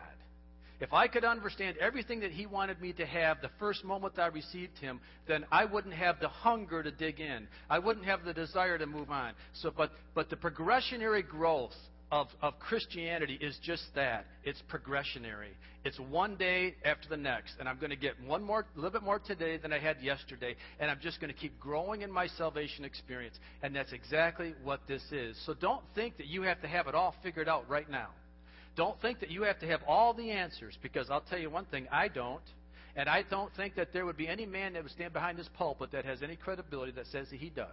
If 0.80 0.94
I 0.94 1.08
could 1.08 1.26
understand 1.26 1.78
everything 1.78 2.22
that 2.22 2.32
He 2.32 2.46
wanted 2.46 2.82
me 2.82 2.94
to 2.94 3.06
have 3.06 3.42
the 3.42 3.50
first 3.60 3.84
moment 3.84 4.18
I 4.18 4.28
received 4.28 4.78
Him, 4.78 5.02
then 5.28 5.46
I 5.52 5.66
wouldn't 5.66 5.94
have 5.94 6.20
the 6.20 6.30
hunger 6.30 6.82
to 6.82 6.92
dig 6.92 7.20
in. 7.20 7.48
I 7.70 7.80
wouldn't 7.80 8.06
have 8.06 8.24
the 8.24 8.34
desire 8.34 8.78
to 8.78 8.86
move 8.86 9.12
on. 9.12 9.34
So, 9.54 9.72
but, 9.76 9.92
but 10.16 10.30
the 10.30 10.38
progressionary 10.38 11.28
growth 11.28 11.76
of, 12.12 12.28
of 12.42 12.58
Christianity 12.60 13.38
is 13.40 13.58
just 13.62 13.84
that. 13.96 14.26
It's 14.44 14.62
progressionary. 14.72 15.52
It's 15.84 16.00
one 16.00 16.36
day 16.36 16.76
after 16.84 17.08
the 17.08 17.18
next. 17.18 17.54
And 17.60 17.70
I'm 17.70 17.78
going 17.78 17.92
to 17.92 17.96
get 17.96 18.14
one 18.26 18.44
more, 18.44 18.66
a 18.76 18.80
little 18.80 18.92
bit 18.92 19.04
more 19.04 19.20
today 19.20 19.58
than 19.58 19.72
I 19.72 19.80
had 19.80 20.02
yesterday. 20.02 20.56
And 20.80 20.90
I'm 20.90 21.00
just 21.02 21.22
going 21.22 21.32
to 21.32 21.40
keep 21.40 21.60
growing 21.60 22.02
in 22.02 22.12
my 22.12 22.28
salvation 22.28 22.84
experience. 22.84 23.36
And 23.62 23.76
that's 23.76 23.92
exactly 23.92 24.56
what 24.64 24.82
this 24.88 25.04
is. 25.12 25.38
So 25.46 25.54
don't 25.54 25.84
think 25.94 26.18
that 26.18 26.28
you 26.28 26.42
have 26.44 26.62
to 26.62 26.68
have 26.68 26.88
it 26.88 26.96
all 26.96 27.16
figured 27.22 27.48
out 27.48 27.70
right 27.70 27.90
now. 27.90 28.10
Don't 28.76 29.00
think 29.02 29.20
that 29.20 29.30
you 29.30 29.44
have 29.44 29.60
to 29.60 29.68
have 29.68 29.82
all 29.88 30.14
the 30.14 30.32
answers, 30.32 30.78
because 30.82 31.10
I'll 31.10 31.22
tell 31.22 31.40
you 31.40 31.50
one 31.50 31.66
thing, 31.66 31.88
I 31.92 32.08
don't. 32.08 32.42
And 32.96 33.08
I 33.08 33.24
don't 33.30 33.54
think 33.56 33.76
that 33.76 33.94
there 33.94 34.06
would 34.06 34.18
be 34.18 34.28
any 34.28 34.46
man 34.46 34.74
that 34.74 34.84
would 34.84 34.92
stand 34.92 35.14
behind 35.14 35.38
this 35.38 35.50
pulpit 35.54 35.92
that 35.92 36.06
has 36.06 36.22
any 36.22 36.36
credibility 36.36 36.92
that 36.94 37.08
says 37.08 37.30
that 37.30 37.40
he 37.40 37.50
does. 37.50 37.68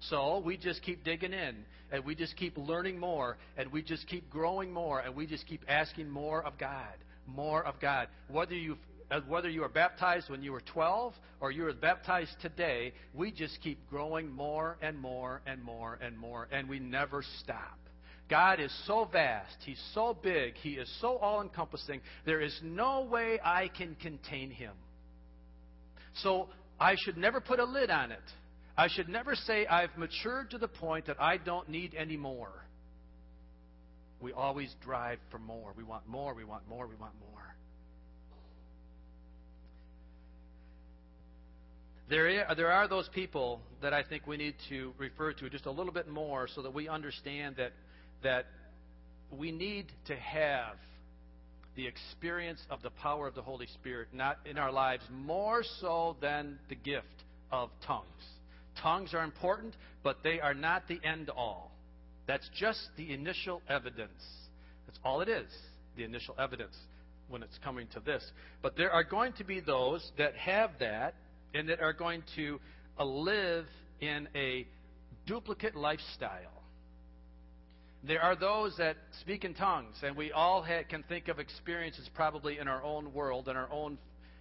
So 0.00 0.42
we 0.44 0.56
just 0.56 0.82
keep 0.82 1.04
digging 1.04 1.32
in, 1.32 1.64
and 1.90 2.04
we 2.04 2.14
just 2.14 2.36
keep 2.36 2.58
learning 2.58 2.98
more, 2.98 3.38
and 3.56 3.72
we 3.72 3.82
just 3.82 4.06
keep 4.06 4.28
growing 4.28 4.72
more, 4.72 5.00
and 5.00 5.14
we 5.14 5.26
just 5.26 5.46
keep 5.46 5.62
asking 5.68 6.10
more 6.10 6.44
of 6.44 6.58
God, 6.58 6.92
more 7.26 7.64
of 7.64 7.80
God. 7.80 8.08
Whether 8.28 8.54
you 8.54 8.76
uh, 9.10 9.20
whether 9.28 9.48
you 9.48 9.60
were 9.60 9.68
baptized 9.68 10.30
when 10.30 10.42
you 10.42 10.50
were 10.50 10.62
12 10.62 11.12
or 11.40 11.50
you 11.50 11.62
were 11.62 11.72
baptized 11.72 12.34
today, 12.40 12.92
we 13.12 13.30
just 13.30 13.60
keep 13.60 13.78
growing 13.90 14.30
more 14.30 14.78
and 14.80 14.98
more 14.98 15.42
and 15.46 15.62
more 15.62 15.98
and 16.02 16.18
more, 16.18 16.48
and 16.50 16.68
we 16.68 16.78
never 16.78 17.22
stop. 17.40 17.78
God 18.28 18.58
is 18.58 18.72
so 18.86 19.08
vast, 19.10 19.56
He's 19.64 19.82
so 19.92 20.16
big, 20.20 20.54
He 20.54 20.72
is 20.72 20.90
so 21.00 21.16
all 21.18 21.42
encompassing, 21.42 22.00
there 22.24 22.40
is 22.40 22.58
no 22.62 23.02
way 23.02 23.38
I 23.44 23.68
can 23.68 23.96
contain 24.00 24.50
Him. 24.50 24.72
So 26.22 26.48
I 26.80 26.96
should 27.04 27.16
never 27.16 27.40
put 27.40 27.60
a 27.60 27.64
lid 27.64 27.90
on 27.90 28.12
it. 28.12 28.22
I 28.76 28.88
should 28.88 29.08
never 29.08 29.34
say 29.34 29.66
I've 29.66 29.96
matured 29.96 30.50
to 30.50 30.58
the 30.58 30.68
point 30.68 31.06
that 31.06 31.20
I 31.20 31.36
don't 31.36 31.68
need 31.68 31.94
any 31.94 32.16
more. 32.16 32.50
We 34.20 34.32
always 34.32 34.74
drive 34.82 35.18
for 35.30 35.38
more. 35.38 35.72
We 35.76 35.84
want 35.84 36.08
more, 36.08 36.34
we 36.34 36.44
want 36.44 36.66
more, 36.68 36.86
we 36.86 36.96
want 36.96 37.12
more. 37.20 37.34
There, 42.08 42.54
there 42.54 42.70
are 42.70 42.86
those 42.86 43.08
people 43.14 43.60
that 43.80 43.94
I 43.94 44.02
think 44.02 44.26
we 44.26 44.36
need 44.36 44.54
to 44.68 44.92
refer 44.98 45.32
to 45.34 45.48
just 45.48 45.66
a 45.66 45.70
little 45.70 45.92
bit 45.92 46.08
more 46.08 46.48
so 46.54 46.60
that 46.62 46.72
we 46.72 46.88
understand 46.88 47.56
that, 47.56 47.72
that 48.24 48.46
we 49.30 49.52
need 49.52 49.86
to 50.06 50.16
have 50.16 50.76
the 51.76 51.86
experience 51.86 52.60
of 52.70 52.82
the 52.82 52.90
power 52.90 53.26
of 53.26 53.34
the 53.34 53.42
Holy 53.42 53.66
Spirit 53.74 54.08
not 54.12 54.38
in 54.44 54.58
our 54.58 54.70
lives 54.70 55.02
more 55.10 55.62
so 55.80 56.16
than 56.20 56.58
the 56.68 56.74
gift 56.74 57.06
of 57.50 57.70
tongues. 57.86 58.04
Tongues 58.80 59.14
are 59.14 59.24
important, 59.24 59.74
but 60.02 60.18
they 60.22 60.40
are 60.40 60.54
not 60.54 60.86
the 60.88 61.00
end 61.04 61.30
all. 61.30 61.70
That's 62.26 62.48
just 62.58 62.80
the 62.96 63.12
initial 63.12 63.62
evidence. 63.68 64.22
That's 64.86 64.98
all 65.04 65.20
it 65.20 65.28
is, 65.28 65.48
the 65.96 66.04
initial 66.04 66.34
evidence 66.38 66.76
when 67.28 67.42
it's 67.42 67.58
coming 67.64 67.86
to 67.94 68.00
this. 68.00 68.24
But 68.62 68.76
there 68.76 68.90
are 68.90 69.04
going 69.04 69.32
to 69.34 69.44
be 69.44 69.60
those 69.60 70.10
that 70.18 70.34
have 70.36 70.70
that 70.80 71.14
and 71.54 71.68
that 71.68 71.80
are 71.80 71.92
going 71.92 72.22
to 72.36 72.60
live 72.98 73.66
in 74.00 74.28
a 74.34 74.66
duplicate 75.26 75.74
lifestyle. 75.74 76.62
There 78.06 78.20
are 78.20 78.36
those 78.36 78.76
that 78.76 78.96
speak 79.20 79.44
in 79.44 79.54
tongues, 79.54 79.96
and 80.02 80.14
we 80.14 80.30
all 80.30 80.66
can 80.90 81.02
think 81.04 81.28
of 81.28 81.38
experiences 81.38 82.08
probably 82.14 82.58
in 82.58 82.68
our 82.68 82.82
own 82.82 83.14
world, 83.14 83.48
in 83.48 83.56
our 83.56 83.70
own, 83.72 83.96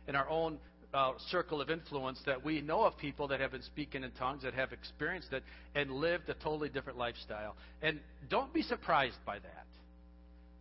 in 0.07 0.15
our 0.15 0.29
own 0.29 0.57
uh, 0.93 1.13
circle 1.29 1.61
of 1.61 1.69
influence, 1.69 2.19
that 2.25 2.43
we 2.43 2.59
know 2.59 2.83
of 2.83 2.97
people 2.97 3.27
that 3.29 3.39
have 3.39 3.51
been 3.51 3.61
speaking 3.61 4.03
in 4.03 4.11
tongues, 4.11 4.43
that 4.43 4.53
have 4.53 4.73
experienced 4.73 5.31
it, 5.31 5.43
and 5.75 5.91
lived 5.91 6.27
a 6.27 6.33
totally 6.33 6.67
different 6.67 6.99
lifestyle. 6.99 7.55
And 7.81 8.01
don't 8.29 8.53
be 8.53 8.63
surprised 8.63 9.17
by 9.25 9.39
that. 9.39 9.65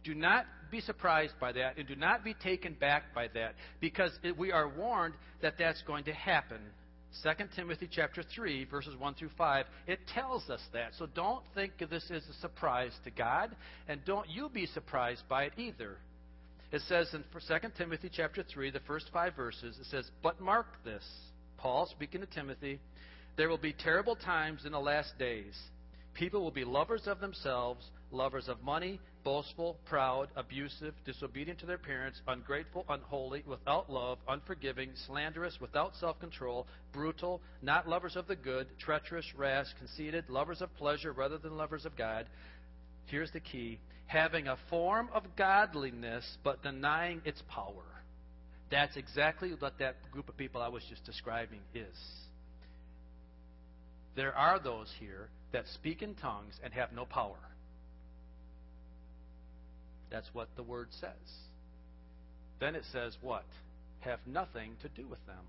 Do 0.05 0.15
not 0.15 0.47
be 0.71 0.81
surprised 0.81 1.35
by 1.41 1.53
that, 1.53 1.79
and 1.79 1.89
do 1.89 1.97
not 1.97 2.23
be 2.25 2.35
taken 2.35 2.75
back 2.75 3.15
by 3.15 3.29
that, 3.35 3.57
because 3.81 4.13
it, 4.23 4.39
we 4.39 4.53
are 4.53 4.69
warned 4.69 5.15
that 5.43 5.55
that's 5.59 5.83
going 5.83 6.05
to 6.05 6.13
happen 6.13 6.61
2 7.23 7.31
Timothy 7.55 7.89
chapter 7.91 8.23
3 8.23 8.65
verses 8.65 8.97
1 8.97 9.15
through 9.15 9.31
5 9.37 9.67
it 9.87 10.01
tells 10.15 10.49
us 10.49 10.61
that. 10.73 10.93
So 10.99 11.07
don't 11.07 11.45
think 11.55 11.73
this 11.79 12.05
is 12.11 12.23
a 12.29 12.41
surprise 12.41 12.93
to 13.05 13.11
God 13.11 13.55
and 13.89 14.05
don't 14.05 14.29
you 14.29 14.49
be 14.49 14.67
surprised 14.67 15.23
by 15.29 15.45
it 15.45 15.53
either. 15.57 15.97
It 16.73 16.81
says 16.89 17.13
in 17.13 17.23
2 17.33 17.69
Timothy 17.77 18.11
chapter 18.13 18.43
3 18.43 18.71
the 18.71 18.81
first 18.81 19.11
5 19.13 19.37
verses 19.37 19.77
it 19.79 19.87
says 19.91 20.11
but 20.23 20.41
mark 20.41 20.67
this 20.85 21.05
Paul 21.59 21.87
speaking 21.91 22.21
to 22.21 22.27
Timothy 22.27 22.81
there 23.37 23.49
will 23.49 23.59
be 23.59 23.73
terrible 23.73 24.17
times 24.17 24.65
in 24.65 24.73
the 24.73 24.81
last 24.81 25.19
days. 25.19 25.59
People 26.15 26.43
will 26.43 26.51
be 26.51 26.65
lovers 26.65 27.07
of 27.07 27.21
themselves 27.21 27.85
lovers 28.11 28.49
of 28.49 28.63
money 28.63 29.01
boastful, 29.25 29.79
proud, 29.85 30.29
abusive, 30.37 30.95
disobedient 31.05 31.59
to 31.61 31.67
their 31.67 31.79
parents, 31.79 32.21
ungrateful, 32.27 32.85
unholy, 32.89 33.43
without 33.47 33.91
love, 33.91 34.19
unforgiving, 34.29 34.91
slanderous, 35.07 35.59
without 35.61 35.95
self 35.97 36.19
control, 36.21 36.67
brutal, 36.93 37.41
not 37.63 37.89
lovers 37.89 38.17
of 38.17 38.27
the 38.27 38.37
good, 38.37 38.67
treacherous, 38.79 39.27
rash, 39.37 39.67
conceited, 39.79 40.29
lovers 40.29 40.61
of 40.61 40.75
pleasure 40.77 41.13
rather 41.13 41.39
than 41.39 41.57
lovers 41.57 41.85
of 41.85 41.97
God. 41.97 42.27
Here's 43.07 43.31
the 43.33 43.41
key 43.41 43.79
having 44.07 44.47
a 44.47 44.59
form 44.69 45.09
of 45.15 45.25
godliness 45.37 46.37
but 46.45 46.63
denying 46.63 47.23
its 47.25 47.43
power. 47.49 47.85
That's 48.71 48.97
exactly 48.97 49.53
what 49.59 49.79
that 49.79 49.97
group 50.11 50.29
of 50.29 50.37
people 50.37 50.61
I 50.61 50.69
was 50.69 50.83
just 50.89 51.05
describing 51.05 51.61
is. 51.75 51.97
There 54.15 54.35
are 54.35 54.59
those 54.59 54.89
here 54.99 55.29
that 55.53 55.65
speak 55.75 56.03
in 56.03 56.15
tongues 56.15 56.55
and 56.63 56.73
have 56.75 56.93
no 56.93 57.05
power. 57.05 57.39
That's 60.13 60.29
what 60.35 60.49
the 60.57 60.63
word 60.63 60.89
says. 61.01 61.11
Then 62.61 62.77
it 62.77 62.85
says 62.93 63.17
what? 63.23 63.47
Have 64.01 64.21
nothing 64.27 64.75
to 64.83 64.89
do 64.89 65.09
with 65.09 65.25
them. 65.27 65.45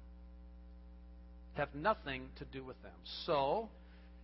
Have 1.54 1.76
nothing 1.76 2.30
to 2.38 2.46
do 2.46 2.64
with 2.64 2.82
them. 2.82 2.94
So, 3.26 3.70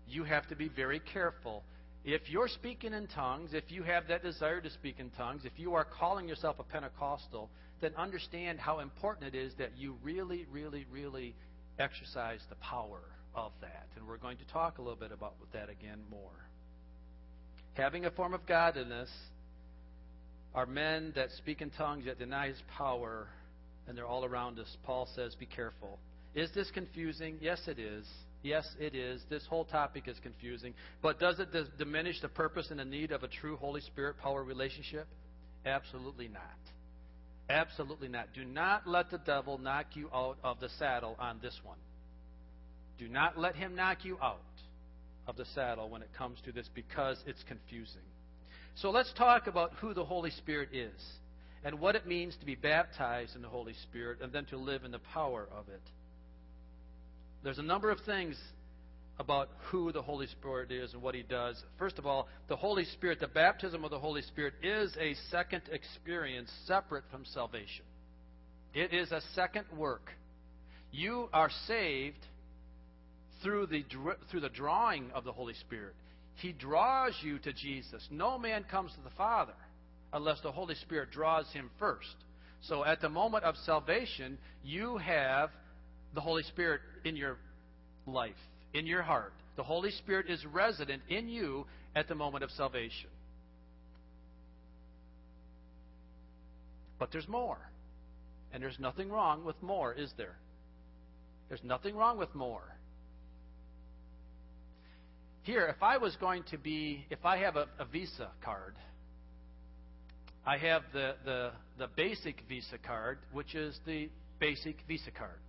you 0.07 0.23
have 0.23 0.47
to 0.47 0.55
be 0.55 0.69
very 0.69 0.99
careful. 0.99 1.63
If 2.05 2.29
you're 2.29 2.47
speaking 2.47 2.93
in 2.93 3.07
tongues, 3.07 3.51
if 3.53 3.65
you 3.67 3.83
have 3.83 4.07
that 4.07 4.23
desire 4.23 4.61
to 4.61 4.69
speak 4.71 4.95
in 4.99 5.09
tongues, 5.11 5.41
if 5.43 5.51
you 5.57 5.75
are 5.75 5.85
calling 5.85 6.27
yourself 6.27 6.55
a 6.59 6.63
Pentecostal, 6.63 7.49
then 7.81 7.91
understand 7.97 8.59
how 8.59 8.79
important 8.79 9.35
it 9.35 9.37
is 9.37 9.53
that 9.59 9.71
you 9.77 9.97
really, 10.01 10.45
really, 10.51 10.87
really 10.89 11.35
exercise 11.77 12.39
the 12.49 12.55
power 12.55 13.01
of 13.35 13.51
that. 13.61 13.87
And 13.97 14.07
we're 14.07 14.17
going 14.17 14.37
to 14.37 14.45
talk 14.45 14.77
a 14.77 14.81
little 14.81 14.97
bit 14.97 15.11
about 15.11 15.33
that 15.53 15.69
again 15.69 15.99
more. 16.09 16.47
Having 17.73 18.05
a 18.05 18.11
form 18.11 18.33
of 18.33 18.45
godliness 18.45 19.09
are 20.53 20.65
men 20.65 21.13
that 21.15 21.29
speak 21.37 21.61
in 21.61 21.69
tongues 21.71 22.05
yet 22.05 22.19
deny 22.19 22.47
his 22.47 22.61
power, 22.77 23.27
and 23.87 23.97
they're 23.97 24.07
all 24.07 24.25
around 24.25 24.59
us. 24.59 24.77
Paul 24.83 25.07
says, 25.15 25.35
Be 25.35 25.45
careful. 25.45 25.99
Is 26.35 26.49
this 26.53 26.69
confusing? 26.71 27.37
Yes, 27.41 27.59
it 27.67 27.79
is. 27.79 28.05
Yes, 28.41 28.67
it 28.79 28.95
is. 28.95 29.21
This 29.29 29.45
whole 29.49 29.65
topic 29.65 30.07
is 30.07 30.17
confusing. 30.21 30.73
But 31.01 31.19
does 31.19 31.39
it 31.39 31.49
diminish 31.77 32.21
the 32.21 32.29
purpose 32.29 32.67
and 32.69 32.79
the 32.79 32.85
need 32.85 33.11
of 33.11 33.23
a 33.23 33.27
true 33.27 33.57
Holy 33.57 33.81
Spirit 33.81 34.17
power 34.19 34.43
relationship? 34.43 35.07
Absolutely 35.65 36.29
not. 36.29 36.41
Absolutely 37.49 38.07
not. 38.07 38.27
Do 38.33 38.45
not 38.45 38.87
let 38.87 39.09
the 39.09 39.17
devil 39.17 39.57
knock 39.57 39.87
you 39.95 40.09
out 40.13 40.37
of 40.43 40.59
the 40.59 40.69
saddle 40.77 41.15
on 41.19 41.39
this 41.41 41.59
one. 41.63 41.79
Do 42.97 43.07
not 43.07 43.37
let 43.37 43.55
him 43.55 43.75
knock 43.75 44.05
you 44.05 44.17
out 44.21 44.39
of 45.27 45.35
the 45.35 45.45
saddle 45.55 45.89
when 45.89 46.01
it 46.01 46.09
comes 46.17 46.39
to 46.45 46.51
this 46.51 46.69
because 46.73 47.17
it's 47.25 47.43
confusing. 47.47 48.01
So 48.81 48.91
let's 48.91 49.11
talk 49.13 49.47
about 49.47 49.73
who 49.81 49.93
the 49.93 50.05
Holy 50.05 50.31
Spirit 50.31 50.69
is 50.71 51.01
and 51.65 51.81
what 51.81 51.95
it 51.95 52.07
means 52.07 52.37
to 52.37 52.45
be 52.45 52.55
baptized 52.55 53.35
in 53.35 53.41
the 53.41 53.49
Holy 53.49 53.73
Spirit 53.83 54.19
and 54.21 54.31
then 54.31 54.45
to 54.45 54.57
live 54.57 54.85
in 54.85 54.91
the 54.91 54.99
power 55.13 55.49
of 55.51 55.67
it. 55.67 55.81
There's 57.43 57.57
a 57.57 57.63
number 57.63 57.91
of 57.91 57.99
things 58.05 58.37
about 59.19 59.49
who 59.69 59.91
the 59.91 60.01
Holy 60.01 60.27
Spirit 60.27 60.71
is 60.71 60.93
and 60.93 61.01
what 61.01 61.13
He 61.13 61.23
does. 61.23 61.61
First 61.77 61.99
of 61.99 62.05
all, 62.05 62.29
the 62.47 62.55
Holy 62.55 62.85
Spirit, 62.85 63.19
the 63.19 63.27
baptism 63.27 63.83
of 63.83 63.91
the 63.91 63.99
Holy 63.99 64.21
Spirit, 64.21 64.53
is 64.63 64.95
a 64.97 65.13
second 65.29 65.63
experience 65.73 66.49
separate 66.65 67.03
from 67.11 67.25
salvation. 67.25 67.83
It 68.73 68.93
is 68.93 69.11
a 69.11 69.21
second 69.35 69.65
work. 69.75 70.09
You 70.93 71.27
are 71.33 71.49
saved 71.67 72.25
through 73.43 73.67
the, 73.67 73.83
through 74.31 74.39
the 74.39 74.49
drawing 74.49 75.11
of 75.11 75.25
the 75.25 75.33
Holy 75.33 75.55
Spirit. 75.55 75.95
He 76.41 76.53
draws 76.53 77.13
you 77.21 77.39
to 77.39 77.53
Jesus. 77.53 78.07
No 78.09 78.37
man 78.37 78.63
comes 78.63 78.93
to 78.93 79.01
the 79.01 79.15
Father 79.17 79.53
unless 80.13 80.39
the 80.41 80.51
Holy 80.51 80.75
Spirit 80.75 81.11
draws 81.11 81.51
him 81.51 81.69
first. 81.79 82.15
So 82.61 82.83
at 82.85 83.01
the 83.01 83.09
moment 83.09 83.43
of 83.43 83.55
salvation, 83.65 84.37
you 84.63 84.97
have 84.97 85.49
the 86.13 86.21
Holy 86.21 86.43
Spirit 86.43 86.81
in 87.03 87.15
your 87.15 87.37
life, 88.05 88.35
in 88.73 88.85
your 88.85 89.01
heart. 89.01 89.33
The 89.55 89.63
Holy 89.63 89.91
Spirit 89.91 90.29
is 90.29 90.45
resident 90.45 91.01
in 91.09 91.27
you 91.27 91.65
at 91.95 92.07
the 92.07 92.15
moment 92.15 92.43
of 92.43 92.51
salvation. 92.51 93.09
But 96.97 97.11
there's 97.11 97.27
more. 97.27 97.59
And 98.53 98.63
there's 98.63 98.79
nothing 98.79 99.09
wrong 99.09 99.45
with 99.45 99.61
more, 99.61 99.93
is 99.93 100.11
there? 100.17 100.35
There's 101.49 101.63
nothing 101.63 101.95
wrong 101.95 102.17
with 102.17 102.33
more. 102.33 102.75
Here, 105.43 105.67
if 105.67 105.81
I 105.81 105.97
was 105.97 106.15
going 106.17 106.43
to 106.51 106.57
be, 106.57 107.05
if 107.09 107.25
I 107.25 107.37
have 107.37 107.55
a, 107.55 107.67
a 107.79 107.85
Visa 107.85 108.29
card, 108.43 108.75
I 110.45 110.57
have 110.57 110.83
the, 110.93 111.15
the, 111.25 111.51
the 111.77 111.87
basic 111.95 112.43
Visa 112.47 112.77
card, 112.77 113.19
which 113.31 113.55
is 113.55 113.79
the 113.85 114.09
basic 114.39 114.77
Visa 114.87 115.11
card. 115.11 115.39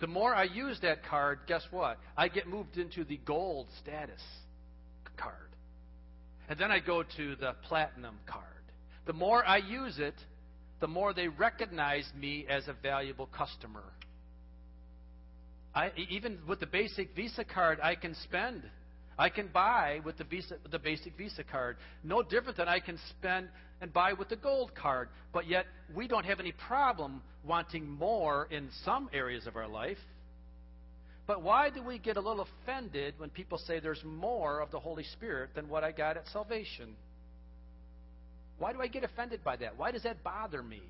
The 0.00 0.06
more 0.06 0.34
I 0.34 0.44
use 0.44 0.78
that 0.82 1.04
card, 1.04 1.40
guess 1.46 1.62
what? 1.70 1.98
I 2.16 2.28
get 2.28 2.46
moved 2.46 2.76
into 2.76 3.04
the 3.04 3.18
gold 3.24 3.68
status 3.80 4.22
card. 5.16 5.34
And 6.48 6.58
then 6.58 6.70
I 6.70 6.80
go 6.80 7.02
to 7.02 7.36
the 7.36 7.54
platinum 7.66 8.18
card. 8.26 8.44
The 9.06 9.12
more 9.12 9.44
I 9.44 9.56
use 9.56 9.98
it, 9.98 10.14
the 10.80 10.86
more 10.86 11.14
they 11.14 11.28
recognize 11.28 12.08
me 12.18 12.46
as 12.48 12.68
a 12.68 12.74
valuable 12.74 13.26
customer. 13.26 13.84
I, 15.74 15.92
even 16.10 16.38
with 16.46 16.60
the 16.60 16.66
basic 16.66 17.14
Visa 17.16 17.44
card, 17.44 17.78
I 17.82 17.94
can 17.94 18.14
spend 18.24 18.62
I 19.18 19.30
can 19.30 19.48
buy 19.48 20.00
with 20.04 20.18
the 20.18 20.24
Visa, 20.24 20.56
the 20.70 20.78
basic 20.78 21.16
Visa 21.16 21.42
card, 21.42 21.76
no 22.04 22.22
different 22.22 22.58
than 22.58 22.68
I 22.68 22.80
can 22.80 22.98
spend 23.10 23.48
and 23.80 23.92
buy 23.92 24.12
with 24.12 24.28
the 24.28 24.36
gold 24.36 24.74
card. 24.74 25.08
But 25.32 25.48
yet, 25.48 25.66
we 25.94 26.06
don't 26.06 26.24
have 26.24 26.40
any 26.40 26.52
problem 26.52 27.22
wanting 27.44 27.88
more 27.88 28.46
in 28.50 28.68
some 28.84 29.08
areas 29.12 29.46
of 29.46 29.56
our 29.56 29.68
life. 29.68 29.98
But 31.26 31.42
why 31.42 31.70
do 31.70 31.82
we 31.82 31.98
get 31.98 32.16
a 32.16 32.20
little 32.20 32.46
offended 32.62 33.14
when 33.18 33.30
people 33.30 33.58
say 33.58 33.80
there's 33.80 34.04
more 34.04 34.60
of 34.60 34.70
the 34.70 34.78
Holy 34.78 35.04
Spirit 35.04 35.50
than 35.54 35.68
what 35.68 35.82
I 35.82 35.92
got 35.92 36.16
at 36.16 36.28
salvation? 36.28 36.94
Why 38.58 38.72
do 38.72 38.80
I 38.80 38.86
get 38.86 39.02
offended 39.02 39.42
by 39.42 39.56
that? 39.56 39.76
Why 39.76 39.90
does 39.90 40.04
that 40.04 40.22
bother 40.22 40.62
me? 40.62 40.82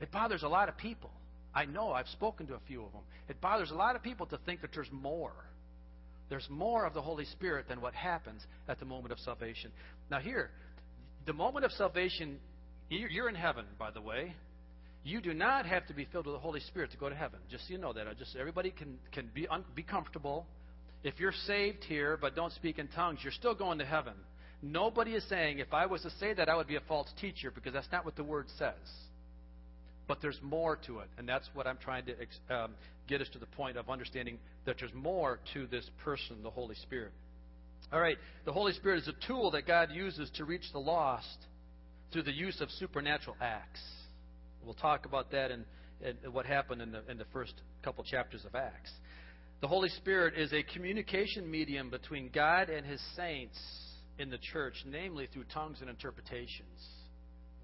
It 0.00 0.12
bothers 0.12 0.42
a 0.42 0.48
lot 0.48 0.68
of 0.68 0.76
people. 0.76 1.10
I 1.54 1.64
know, 1.64 1.92
I've 1.92 2.08
spoken 2.08 2.46
to 2.48 2.54
a 2.54 2.60
few 2.66 2.84
of 2.84 2.92
them. 2.92 3.02
It 3.28 3.40
bothers 3.40 3.70
a 3.70 3.74
lot 3.74 3.96
of 3.96 4.02
people 4.02 4.26
to 4.26 4.38
think 4.44 4.60
that 4.60 4.70
there's 4.74 4.90
more. 4.92 5.32
There's 6.28 6.46
more 6.48 6.86
of 6.86 6.94
the 6.94 7.02
Holy 7.02 7.24
Spirit 7.26 7.68
than 7.68 7.80
what 7.80 7.94
happens 7.94 8.42
at 8.68 8.78
the 8.78 8.84
moment 8.86 9.12
of 9.12 9.18
salvation. 9.18 9.70
Now, 10.10 10.20
here, 10.20 10.50
the 11.26 11.32
moment 11.32 11.64
of 11.64 11.72
salvation, 11.72 12.38
you're 12.88 13.28
in 13.28 13.34
heaven, 13.34 13.66
by 13.78 13.90
the 13.90 14.00
way. 14.00 14.34
You 15.04 15.20
do 15.20 15.34
not 15.34 15.66
have 15.66 15.86
to 15.88 15.94
be 15.94 16.06
filled 16.10 16.26
with 16.26 16.34
the 16.34 16.40
Holy 16.40 16.60
Spirit 16.60 16.90
to 16.92 16.96
go 16.96 17.10
to 17.10 17.14
heaven. 17.14 17.38
Just 17.50 17.66
so 17.66 17.74
you 17.74 17.78
know 17.78 17.92
that. 17.92 18.06
Just 18.18 18.36
everybody 18.36 18.70
can 18.70 18.98
can 19.12 19.30
be 19.34 19.46
un, 19.48 19.62
be 19.74 19.82
comfortable. 19.82 20.46
If 21.02 21.20
you're 21.20 21.34
saved 21.46 21.84
here 21.84 22.16
but 22.18 22.34
don't 22.34 22.52
speak 22.54 22.78
in 22.78 22.88
tongues, 22.88 23.18
you're 23.22 23.32
still 23.32 23.54
going 23.54 23.78
to 23.80 23.84
heaven. 23.84 24.14
Nobody 24.62 25.10
is 25.10 25.22
saying 25.28 25.58
if 25.58 25.74
I 25.74 25.84
was 25.84 26.00
to 26.02 26.10
say 26.18 26.32
that 26.32 26.48
I 26.48 26.56
would 26.56 26.66
be 26.66 26.76
a 26.76 26.80
false 26.88 27.08
teacher 27.20 27.50
because 27.50 27.74
that's 27.74 27.92
not 27.92 28.06
what 28.06 28.16
the 28.16 28.24
word 28.24 28.46
says. 28.56 28.72
But 30.06 30.20
there's 30.20 30.38
more 30.42 30.76
to 30.86 30.98
it, 30.98 31.08
and 31.16 31.28
that's 31.28 31.48
what 31.54 31.66
I'm 31.66 31.78
trying 31.78 32.04
to 32.06 32.54
um, 32.54 32.72
get 33.08 33.20
us 33.20 33.28
to 33.32 33.38
the 33.38 33.46
point 33.46 33.76
of 33.76 33.88
understanding 33.88 34.38
that 34.66 34.76
there's 34.78 34.92
more 34.94 35.40
to 35.54 35.66
this 35.66 35.88
person, 36.04 36.42
the 36.42 36.50
Holy 36.50 36.74
Spirit. 36.74 37.12
All 37.92 38.00
right, 38.00 38.18
the 38.44 38.52
Holy 38.52 38.72
Spirit 38.72 38.98
is 39.02 39.08
a 39.08 39.26
tool 39.26 39.50
that 39.52 39.66
God 39.66 39.90
uses 39.92 40.30
to 40.36 40.44
reach 40.44 40.64
the 40.72 40.78
lost 40.78 41.46
through 42.12 42.24
the 42.24 42.32
use 42.32 42.60
of 42.60 42.70
supernatural 42.72 43.36
acts. 43.40 43.80
We'll 44.64 44.74
talk 44.74 45.06
about 45.06 45.30
that 45.32 45.50
and 45.50 45.64
what 46.32 46.46
happened 46.46 46.82
in 46.82 46.92
the, 46.92 47.02
in 47.10 47.18
the 47.18 47.24
first 47.32 47.54
couple 47.82 48.04
chapters 48.04 48.44
of 48.44 48.54
Acts. 48.54 48.90
The 49.60 49.68
Holy 49.68 49.88
Spirit 49.88 50.34
is 50.36 50.52
a 50.52 50.62
communication 50.62 51.50
medium 51.50 51.90
between 51.90 52.30
God 52.34 52.68
and 52.68 52.84
His 52.84 53.00
saints 53.16 53.58
in 54.18 54.30
the 54.30 54.38
church, 54.38 54.74
namely 54.86 55.28
through 55.32 55.44
tongues 55.52 55.78
and 55.80 55.88
interpretations. 55.88 56.80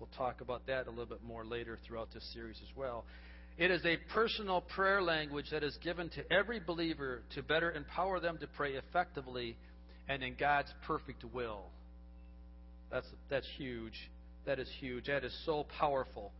We'll 0.00 0.09
talk 0.16 0.40
about 0.40 0.66
that 0.66 0.87
a 0.87 0.90
little 0.90 1.04
bit 1.04 1.23
more 1.23 1.45
later 1.45 1.78
throughout 1.87 2.09
this 2.14 2.25
series 2.33 2.57
as 2.62 2.75
well. 2.75 3.04
It 3.59 3.71
is 3.71 3.85
a 3.85 3.99
personal 4.14 4.62
prayer 4.62 5.02
language 5.02 5.50
that 5.52 5.62
is 5.62 5.76
given 5.85 6.09
to 6.11 6.33
every 6.33 6.59
believer 6.59 7.21
to 7.35 7.42
better 7.42 7.71
empower 7.71 8.19
them 8.19 8.38
to 8.38 8.47
pray 8.47 8.73
effectively 8.73 9.59
and 10.09 10.23
in 10.23 10.35
God's 10.40 10.73
perfect 10.87 11.23
will. 11.35 11.64
That's, 12.90 13.07
that's 13.28 13.47
huge. 13.59 13.92
That 14.47 14.59
is 14.59 14.69
huge. 14.80 15.07
That 15.07 15.25
is 15.25 15.38
so 15.45 15.66
powerful. 15.78 16.33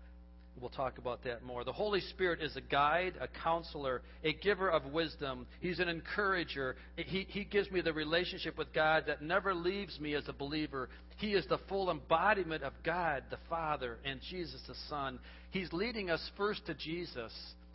We'll 0.59 0.71
talk 0.71 0.99
about 0.99 1.25
that 1.25 1.43
more. 1.43 1.65
The 1.65 1.73
Holy 1.73 2.01
Spirit 2.01 2.43
is 2.43 2.55
a 2.57 2.61
guide, 2.61 3.15
a 3.21 3.29
counselor, 3.29 4.03
a 4.25 4.33
giver 4.35 4.69
of 4.71 4.93
wisdom. 4.93 5.47
He's 5.61 5.79
an 5.79 5.89
encourager. 5.89 6.77
He, 6.97 7.27
he 7.29 7.45
gives 7.45 7.71
me 7.71 7.81
the 7.81 7.93
relationship 7.93 8.59
with 8.59 8.73
God 8.75 9.05
that 9.07 9.23
never 9.23 9.55
leaves 9.55 9.99
me 10.01 10.15
as 10.15 10.29
a 10.29 10.35
believer. 10.35 10.91
He 11.17 11.33
is 11.33 11.47
the 11.47 11.59
full 11.69 11.91
embodiment 11.91 12.63
of 12.63 12.75
God 12.85 13.25
the 13.31 13.39
Father 13.49 13.99
and 14.05 14.21
Jesus 14.31 14.61
the 14.69 14.75
Son. 14.89 15.19
He's 15.51 15.73
leading 15.73 16.11
us 16.11 16.31
first 16.37 16.67
to 16.67 16.75
Jesus, 16.75 17.33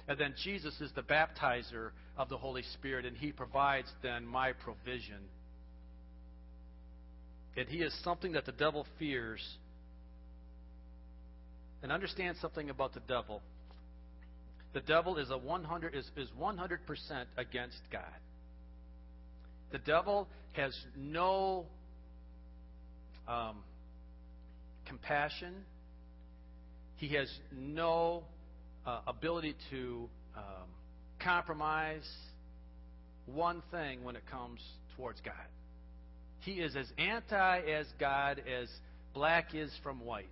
and 0.07 0.19
then 0.19 0.35
Jesus 0.43 0.79
is 0.79 0.91
the 0.95 1.01
baptizer 1.01 1.89
of 2.17 2.29
the 2.29 2.37
Holy 2.37 2.63
Spirit, 2.73 3.05
and 3.05 3.17
He 3.17 3.31
provides 3.31 3.87
then 4.03 4.25
my 4.25 4.51
provision. 4.51 5.21
And 7.57 7.67
He 7.67 7.77
is 7.77 7.95
something 8.03 8.33
that 8.33 8.45
the 8.45 8.51
devil 8.51 8.85
fears 8.99 9.41
and 11.85 11.91
understand 11.91 12.35
something 12.41 12.71
about 12.71 12.95
the 12.95 12.99
devil. 13.01 13.43
The 14.73 14.79
devil 14.81 15.17
is 15.17 15.29
a 15.29 15.37
100 15.37 15.93
is, 15.93 16.09
is 16.17 16.29
100% 16.31 16.79
against 17.37 17.77
God. 17.91 18.01
The 19.71 19.77
devil 19.77 20.27
has 20.53 20.75
no 20.97 21.67
um, 23.27 23.57
compassion. 24.87 25.53
He 26.95 27.09
has 27.09 27.31
no 27.55 28.23
uh, 28.87 29.01
ability 29.05 29.53
to 29.69 30.09
um, 30.35 30.43
compromise 31.23 32.09
one 33.27 33.61
thing 33.69 34.03
when 34.03 34.15
it 34.15 34.23
comes 34.31 34.59
towards 34.97 35.21
God. 35.21 35.35
He 36.39 36.53
is 36.53 36.75
as 36.75 36.87
anti 36.97 37.59
as 37.59 37.85
God 37.99 38.39
as 38.39 38.69
black 39.13 39.53
is 39.53 39.69
from 39.83 39.99
white 40.03 40.25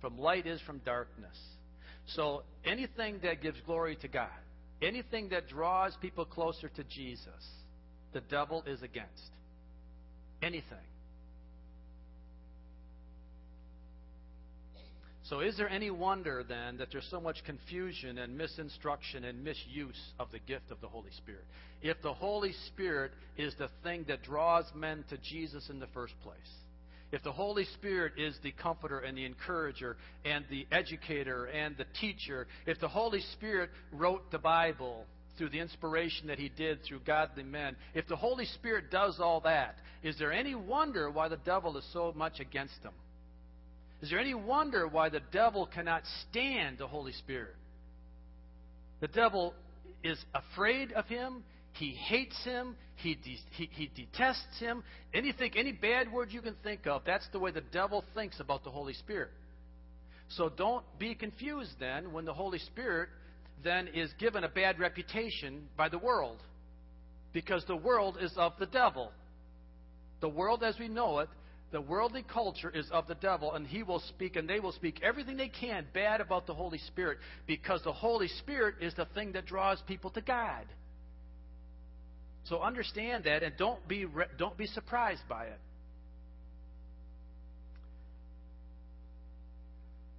from 0.00 0.18
light 0.18 0.46
is 0.46 0.60
from 0.62 0.78
darkness. 0.78 1.36
So 2.06 2.42
anything 2.64 3.20
that 3.22 3.42
gives 3.42 3.60
glory 3.66 3.96
to 3.96 4.08
God, 4.08 4.28
anything 4.82 5.30
that 5.30 5.48
draws 5.48 5.96
people 6.00 6.24
closer 6.24 6.68
to 6.68 6.84
Jesus, 6.84 7.28
the 8.12 8.20
devil 8.20 8.62
is 8.66 8.82
against. 8.82 9.30
Anything. 10.42 10.78
So, 15.30 15.40
is 15.40 15.56
there 15.56 15.70
any 15.70 15.90
wonder 15.90 16.44
then 16.46 16.76
that 16.76 16.88
there's 16.92 17.08
so 17.10 17.18
much 17.18 17.42
confusion 17.46 18.18
and 18.18 18.38
misinstruction 18.38 19.24
and 19.24 19.42
misuse 19.42 19.98
of 20.20 20.30
the 20.30 20.38
gift 20.38 20.70
of 20.70 20.82
the 20.82 20.86
Holy 20.86 21.10
Spirit? 21.16 21.44
If 21.80 22.02
the 22.02 22.12
Holy 22.12 22.52
Spirit 22.66 23.12
is 23.38 23.54
the 23.58 23.70
thing 23.82 24.04
that 24.08 24.22
draws 24.22 24.66
men 24.74 25.02
to 25.08 25.16
Jesus 25.16 25.70
in 25.70 25.80
the 25.80 25.86
first 25.88 26.12
place, 26.22 26.36
if 27.14 27.22
the 27.22 27.32
Holy 27.32 27.64
Spirit 27.74 28.14
is 28.16 28.36
the 28.42 28.50
comforter 28.50 28.98
and 28.98 29.16
the 29.16 29.24
encourager 29.24 29.96
and 30.24 30.44
the 30.50 30.66
educator 30.72 31.44
and 31.44 31.76
the 31.76 31.86
teacher, 32.00 32.48
if 32.66 32.80
the 32.80 32.88
Holy 32.88 33.20
Spirit 33.34 33.70
wrote 33.92 34.32
the 34.32 34.38
Bible 34.38 35.06
through 35.38 35.50
the 35.50 35.60
inspiration 35.60 36.26
that 36.26 36.40
he 36.40 36.48
did 36.48 36.80
through 36.82 36.98
godly 37.06 37.44
men, 37.44 37.76
if 37.94 38.08
the 38.08 38.16
Holy 38.16 38.46
Spirit 38.46 38.90
does 38.90 39.20
all 39.20 39.40
that, 39.42 39.76
is 40.02 40.18
there 40.18 40.32
any 40.32 40.56
wonder 40.56 41.08
why 41.08 41.28
the 41.28 41.36
devil 41.36 41.76
is 41.76 41.84
so 41.92 42.12
much 42.16 42.40
against 42.40 42.82
him? 42.82 42.92
Is 44.02 44.10
there 44.10 44.18
any 44.18 44.34
wonder 44.34 44.88
why 44.88 45.08
the 45.08 45.22
devil 45.32 45.66
cannot 45.72 46.02
stand 46.28 46.78
the 46.78 46.88
Holy 46.88 47.12
Spirit? 47.12 47.54
The 49.00 49.08
devil 49.08 49.54
is 50.02 50.18
afraid 50.34 50.90
of 50.92 51.06
him. 51.06 51.44
He 51.74 51.92
hates 51.92 52.42
him. 52.44 52.74
He, 52.96 53.14
de- 53.14 53.38
he, 53.50 53.68
he 53.72 53.90
detests 53.94 54.58
him. 54.58 54.82
Anything, 55.12 55.52
any 55.56 55.72
bad 55.72 56.12
word 56.12 56.28
you 56.30 56.40
can 56.40 56.54
think 56.62 56.86
of, 56.86 57.02
that's 57.04 57.26
the 57.32 57.38
way 57.38 57.50
the 57.50 57.60
devil 57.60 58.04
thinks 58.14 58.40
about 58.40 58.64
the 58.64 58.70
Holy 58.70 58.94
Spirit. 58.94 59.30
So 60.28 60.48
don't 60.48 60.84
be 60.98 61.14
confused 61.14 61.72
then 61.78 62.12
when 62.12 62.24
the 62.24 62.32
Holy 62.32 62.58
Spirit 62.58 63.08
then 63.62 63.88
is 63.88 64.10
given 64.18 64.44
a 64.44 64.48
bad 64.48 64.78
reputation 64.78 65.68
by 65.76 65.88
the 65.88 65.98
world. 65.98 66.38
Because 67.32 67.64
the 67.66 67.76
world 67.76 68.18
is 68.20 68.32
of 68.36 68.52
the 68.58 68.66
devil. 68.66 69.10
The 70.20 70.28
world 70.28 70.62
as 70.62 70.78
we 70.78 70.88
know 70.88 71.18
it, 71.18 71.28
the 71.72 71.80
worldly 71.80 72.22
culture 72.22 72.70
is 72.70 72.88
of 72.92 73.08
the 73.08 73.16
devil, 73.16 73.54
and 73.54 73.66
he 73.66 73.82
will 73.82 73.98
speak 73.98 74.36
and 74.36 74.48
they 74.48 74.60
will 74.60 74.72
speak 74.72 75.00
everything 75.02 75.36
they 75.36 75.48
can 75.48 75.86
bad 75.92 76.20
about 76.20 76.46
the 76.46 76.54
Holy 76.54 76.78
Spirit 76.78 77.18
because 77.48 77.82
the 77.82 77.92
Holy 77.92 78.28
Spirit 78.28 78.76
is 78.80 78.94
the 78.94 79.06
thing 79.06 79.32
that 79.32 79.46
draws 79.46 79.82
people 79.88 80.10
to 80.10 80.20
God. 80.20 80.66
So 82.44 82.60
understand 82.60 83.24
that 83.24 83.42
and 83.42 83.56
don't 83.56 83.86
be, 83.88 84.06
don't 84.38 84.56
be 84.56 84.66
surprised 84.66 85.22
by 85.28 85.44
it. 85.44 85.60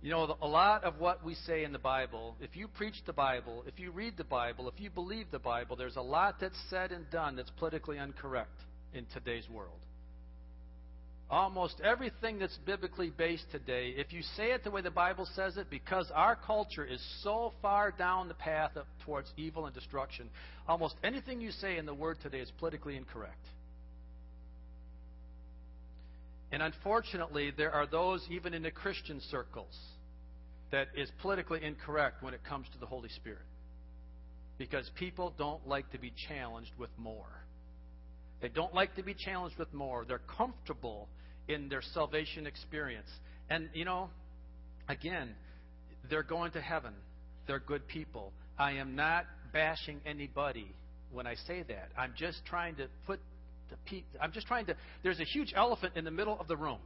You 0.02 0.12
know, 0.12 0.38
a 0.40 0.48
lot 0.48 0.84
of 0.84 1.00
what 1.00 1.26
we 1.26 1.34
say 1.34 1.64
in 1.64 1.72
the 1.72 1.80
Bible, 1.80 2.36
if 2.40 2.56
you 2.56 2.68
preach 2.68 2.94
the 3.08 3.14
Bible, 3.14 3.64
if 3.68 3.80
you 3.80 3.90
read 3.90 4.18
the 4.18 4.24
Bible, 4.24 4.70
if 4.70 4.80
you 4.80 4.92
believe 4.92 5.26
the 5.32 5.40
Bible, 5.40 5.76
there's 5.76 5.96
a 5.96 6.02
lot 6.02 6.36
that's 6.40 6.60
said 6.70 6.92
and 6.92 7.10
done 7.10 7.36
that's 7.36 7.50
politically 7.58 7.98
incorrect 7.98 8.62
in 8.94 9.08
today's 9.14 9.50
world. 9.50 9.80
Almost 11.30 11.82
everything 11.84 12.38
that's 12.38 12.58
biblically 12.68 13.10
based 13.10 13.46
today, 13.52 13.96
if 13.98 14.14
you 14.14 14.22
say 14.38 14.52
it 14.52 14.64
the 14.64 14.70
way 14.70 14.82
the 14.82 14.92
Bible 14.92 15.28
says 15.36 15.58
it, 15.58 15.72
because 15.72 16.12
our 16.14 16.36
culture 16.36 16.86
is 16.86 17.02
so 17.24 17.52
far 17.64 17.92
down 17.92 18.28
the 18.28 18.36
path 18.36 18.76
of, 18.76 18.86
towards 19.04 19.32
evil 19.36 19.66
and 19.66 19.74
destruction, 19.74 20.30
almost 20.68 20.96
anything 21.04 21.42
you 21.42 21.50
say 21.50 21.78
in 21.78 21.88
the 21.88 21.94
Word 21.94 22.18
today 22.22 22.40
is 22.40 22.52
politically 22.60 22.96
incorrect. 22.96 23.44
And 26.52 26.62
unfortunately, 26.62 27.52
there 27.58 27.72
are 27.72 27.88
those, 27.88 28.24
even 28.30 28.54
in 28.54 28.62
the 28.62 28.72
Christian 28.72 29.20
circles, 29.32 29.76
that 30.72 30.90
is 30.96 31.10
politically 31.22 31.64
incorrect 31.64 32.22
when 32.22 32.36
it 32.36 32.44
comes 32.44 32.68
to 32.74 32.80
the 32.80 32.86
Holy 32.86 33.10
Spirit. 33.10 33.42
Because 34.60 34.90
people 34.96 35.34
don't 35.38 35.68
like 35.68 35.92
to 35.92 35.98
be 35.98 36.14
challenged 36.28 36.72
with 36.78 36.92
more. 36.98 37.45
They 38.46 38.50
don't 38.50 38.76
like 38.76 38.94
to 38.98 39.02
be 39.02 39.16
challenged 39.16 39.58
with 39.58 39.74
more. 39.74 40.06
They're 40.08 40.20
comfortable 40.38 41.10
in 41.48 41.68
their 41.68 41.82
salvation 41.82 42.46
experience. 42.46 43.10
And, 43.50 43.70
you 43.74 43.86
know, 43.86 44.12
again, 44.88 45.34
they're 46.12 46.22
going 46.22 46.52
to 46.52 46.62
heaven. 46.62 46.94
They're 47.48 47.58
good 47.58 47.88
people. 47.88 48.34
I 48.56 48.74
am 48.74 48.96
not 48.96 49.26
bashing 49.52 50.00
anybody 50.06 50.68
when 51.12 51.26
I 51.26 51.34
say 51.48 51.64
that. 51.64 51.90
I'm 51.98 52.14
just 52.16 52.46
trying 52.46 52.76
to 52.76 52.88
put 53.08 53.20
the 53.72 53.78
pe- 53.88 54.04
I'm 54.22 54.32
just 54.32 54.46
trying 54.46 54.68
to 54.68 54.76
there's 55.02 55.20
a 55.20 55.26
huge 55.26 55.52
elephant 55.56 55.94
in 55.96 56.06
the 56.06 56.12
middle 56.12 56.40
of 56.40 56.48
the 56.48 56.56
room. 56.56 56.82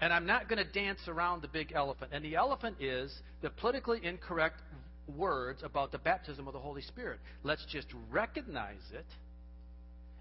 And 0.00 0.12
I'm 0.12 0.24
not 0.24 0.48
going 0.48 0.64
to 0.64 0.72
dance 0.72 1.00
around 1.08 1.42
the 1.42 1.48
big 1.48 1.72
elephant. 1.74 2.12
And 2.14 2.24
the 2.24 2.36
elephant 2.36 2.76
is 2.78 3.12
the 3.42 3.50
politically 3.50 3.98
incorrect 4.04 4.62
words 5.16 5.64
about 5.64 5.90
the 5.90 5.98
baptism 5.98 6.46
of 6.46 6.52
the 6.52 6.60
Holy 6.60 6.82
Spirit. 6.82 7.18
Let's 7.42 7.66
just 7.72 7.88
recognize 8.12 8.78
it 8.92 9.06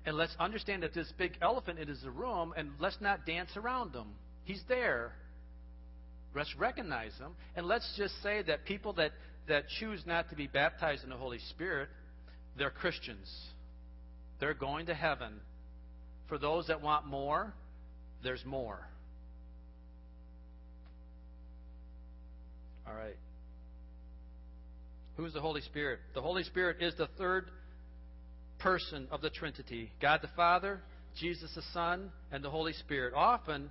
and 0.06 0.18
let's 0.18 0.36
understand 0.40 0.84
that 0.84 0.94
this 0.94 1.12
big 1.18 1.38
elephant 1.42 1.80
is 1.80 2.02
the 2.02 2.12
room, 2.12 2.54
and 2.58 2.72
let's 2.80 2.98
not 3.00 3.26
dance 3.26 3.50
around 3.56 3.94
him. 3.94 4.08
He's 4.44 4.62
there. 4.68 5.14
Let's 6.36 6.54
recognize 6.58 7.14
him. 7.18 7.32
And 7.56 7.68
let's 7.68 7.94
just 7.96 8.22
say 8.22 8.42
that 8.44 8.66
people 8.66 8.94
that, 8.94 9.12
that 9.48 9.66
choose 9.80 10.02
not 10.06 10.30
to 10.30 10.36
be 10.36 10.48
baptized 10.48 11.04
in 11.04 11.10
the 11.10 11.16
Holy 11.16 11.40
Spirit, 11.52 11.90
they're 12.58 12.72
Christians. 12.72 13.32
They're 14.40 14.54
going 14.54 14.88
to 14.88 14.94
heaven. 14.94 15.34
For 16.28 16.38
those 16.38 16.68
that 16.68 16.82
want 16.82 17.06
more, 17.06 17.54
there's 18.24 18.44
more. 18.46 18.86
All 22.88 22.94
right. 22.94 23.16
Who's 25.16 25.34
the 25.34 25.42
Holy 25.42 25.62
Spirit? 25.62 26.00
The 26.14 26.22
Holy 26.22 26.44
Spirit 26.44 26.78
is 26.82 26.96
the 26.98 27.08
third 27.18 27.46
person 28.64 29.08
of 29.12 29.22
the 29.22 29.30
Trinity 29.30 29.92
God 30.02 30.22
the 30.24 30.30
Father, 30.36 30.80
Jesus 31.20 31.52
the 31.54 31.62
Son, 31.74 32.12
and 32.32 32.44
the 32.44 32.50
Holy 32.50 32.74
Spirit. 32.74 33.14
Often, 33.14 33.70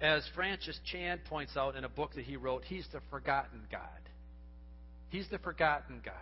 as 0.00 0.28
Francis 0.34 0.78
Chan 0.90 1.20
points 1.28 1.56
out 1.56 1.76
in 1.76 1.84
a 1.84 1.88
book 1.88 2.10
that 2.16 2.24
he 2.24 2.36
wrote, 2.36 2.64
he's 2.64 2.86
the 2.92 3.00
forgotten 3.10 3.60
God. 3.70 3.80
He's 5.08 5.28
the 5.30 5.38
forgotten 5.38 6.02
God. 6.04 6.14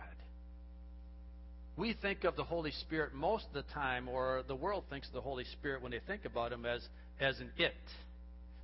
We 1.75 1.95
think 1.99 2.23
of 2.23 2.35
the 2.35 2.43
Holy 2.43 2.71
Spirit 2.71 3.15
most 3.15 3.45
of 3.47 3.53
the 3.53 3.73
time, 3.73 4.07
or 4.07 4.43
the 4.47 4.55
world 4.55 4.83
thinks 4.91 5.07
of 5.07 5.13
the 5.13 5.21
Holy 5.21 5.45
Spirit 5.45 5.81
when 5.81 5.91
they 5.91 6.01
think 6.05 6.23
about 6.23 6.53
him 6.53 6.67
as, 6.67 6.87
as 7.19 7.39
an 7.39 7.49
it. 7.57 7.73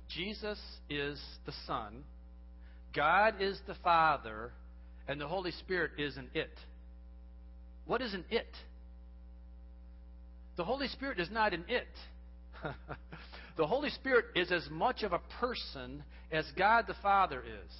Jesus 0.08 0.58
is 0.88 1.20
the 1.44 1.52
Son, 1.66 2.04
God 2.94 3.34
is 3.40 3.58
the 3.66 3.74
Father, 3.82 4.52
and 5.08 5.20
the 5.20 5.26
Holy 5.26 5.50
Spirit 5.50 5.92
is 5.98 6.16
an 6.16 6.28
it. 6.34 6.50
What 7.86 8.00
is 8.00 8.14
an 8.14 8.24
it? 8.30 8.46
The 10.60 10.64
Holy 10.64 10.88
Spirit 10.88 11.18
is 11.18 11.30
not 11.30 11.54
an 11.54 11.64
it. 11.68 11.88
the 13.56 13.66
Holy 13.66 13.88
Spirit 13.88 14.26
is 14.36 14.52
as 14.52 14.68
much 14.70 15.02
of 15.02 15.14
a 15.14 15.20
person 15.40 16.04
as 16.30 16.44
God 16.54 16.84
the 16.86 16.96
Father 17.02 17.40
is. 17.40 17.72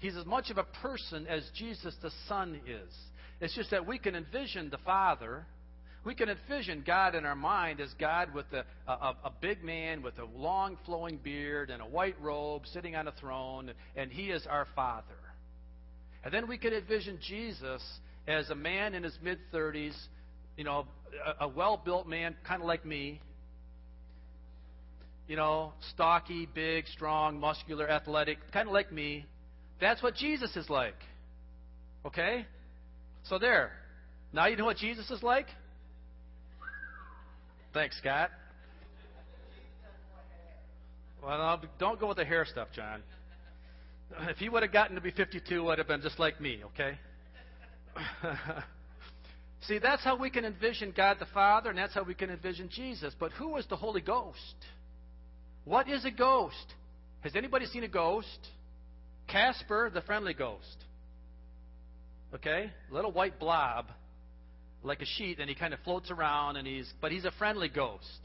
He's 0.00 0.16
as 0.16 0.26
much 0.26 0.50
of 0.50 0.58
a 0.58 0.64
person 0.64 1.28
as 1.28 1.48
Jesus 1.54 1.94
the 2.02 2.10
Son 2.26 2.60
is. 2.66 2.92
It's 3.40 3.54
just 3.54 3.70
that 3.70 3.86
we 3.86 4.00
can 4.00 4.16
envision 4.16 4.68
the 4.68 4.78
Father. 4.78 5.46
We 6.02 6.16
can 6.16 6.28
envision 6.28 6.82
God 6.84 7.14
in 7.14 7.24
our 7.24 7.36
mind 7.36 7.80
as 7.80 7.94
God 8.00 8.34
with 8.34 8.46
a, 8.52 8.64
a, 8.90 9.14
a, 9.22 9.32
big 9.40 9.62
man 9.62 10.02
with 10.02 10.18
a 10.18 10.24
long 10.24 10.76
flowing 10.86 11.18
beard 11.18 11.70
and 11.70 11.80
a 11.80 11.86
white 11.86 12.20
robe 12.20 12.62
sitting 12.66 12.96
on 12.96 13.06
a 13.06 13.12
throne, 13.12 13.70
and 13.94 14.10
He 14.10 14.30
is 14.30 14.44
our 14.50 14.66
Father. 14.74 15.04
And 16.24 16.34
then 16.34 16.48
we 16.48 16.58
can 16.58 16.72
envision 16.72 17.20
Jesus 17.28 17.80
as 18.26 18.50
a 18.50 18.56
man 18.56 18.96
in 18.96 19.04
his 19.04 19.16
mid 19.22 19.38
30s, 19.54 19.94
you 20.56 20.64
know, 20.64 20.84
a, 21.40 21.48
well 21.48 21.80
built 21.82 22.06
man, 22.06 22.34
kind 22.46 22.62
of 22.62 22.68
like 22.68 22.84
me. 22.84 23.20
You 25.26 25.36
know, 25.36 25.72
stocky, 25.92 26.48
big, 26.52 26.86
strong, 26.88 27.38
muscular, 27.38 27.88
athletic, 27.88 28.38
kind 28.52 28.66
of 28.66 28.72
like 28.72 28.90
me. 28.90 29.26
That's 29.80 30.02
what 30.02 30.14
Jesus 30.14 30.56
is 30.56 30.70
like. 30.70 30.96
Okay? 32.04 32.46
So 33.24 33.38
there. 33.38 33.72
Now 34.32 34.46
you 34.46 34.56
know 34.56 34.64
what 34.64 34.78
Jesus 34.78 35.10
is 35.10 35.22
like? 35.22 35.46
Thanks, 37.74 37.98
Scott. 37.98 38.30
Well, 41.22 41.60
don't 41.78 42.00
go 42.00 42.08
with 42.08 42.16
the 42.16 42.24
hair 42.24 42.44
stuff, 42.44 42.68
John. 42.74 43.02
If 44.28 44.38
he 44.38 44.48
would 44.48 44.62
have 44.62 44.72
gotten 44.72 44.94
to 44.94 45.02
be 45.02 45.10
52, 45.10 45.62
would 45.64 45.78
have 45.78 45.88
been 45.88 46.00
just 46.00 46.18
like 46.18 46.40
me, 46.40 46.62
okay? 46.64 46.98
See, 49.62 49.78
that's 49.78 50.04
how 50.04 50.16
we 50.16 50.30
can 50.30 50.44
envision 50.44 50.92
God 50.96 51.16
the 51.18 51.26
Father, 51.26 51.70
and 51.70 51.78
that's 51.78 51.94
how 51.94 52.04
we 52.04 52.14
can 52.14 52.30
envision 52.30 52.68
Jesus. 52.68 53.14
But 53.18 53.32
who 53.32 53.56
is 53.56 53.66
the 53.66 53.76
Holy 53.76 54.00
Ghost? 54.00 54.36
What 55.64 55.88
is 55.88 56.04
a 56.04 56.10
ghost? 56.10 56.74
Has 57.20 57.34
anybody 57.34 57.66
seen 57.66 57.84
a 57.84 57.88
ghost? 57.88 58.48
Casper, 59.26 59.90
the 59.92 60.00
friendly 60.02 60.32
ghost. 60.32 60.84
Okay? 62.34 62.70
Little 62.90 63.12
white 63.12 63.38
blob, 63.38 63.86
like 64.82 65.02
a 65.02 65.06
sheet, 65.06 65.40
and 65.40 65.48
he 65.48 65.54
kind 65.54 65.74
of 65.74 65.80
floats 65.80 66.10
around, 66.10 66.56
and 66.56 66.66
he's, 66.66 66.90
but 67.00 67.10
he's 67.10 67.24
a 67.24 67.32
friendly 67.32 67.68
ghost. 67.68 68.20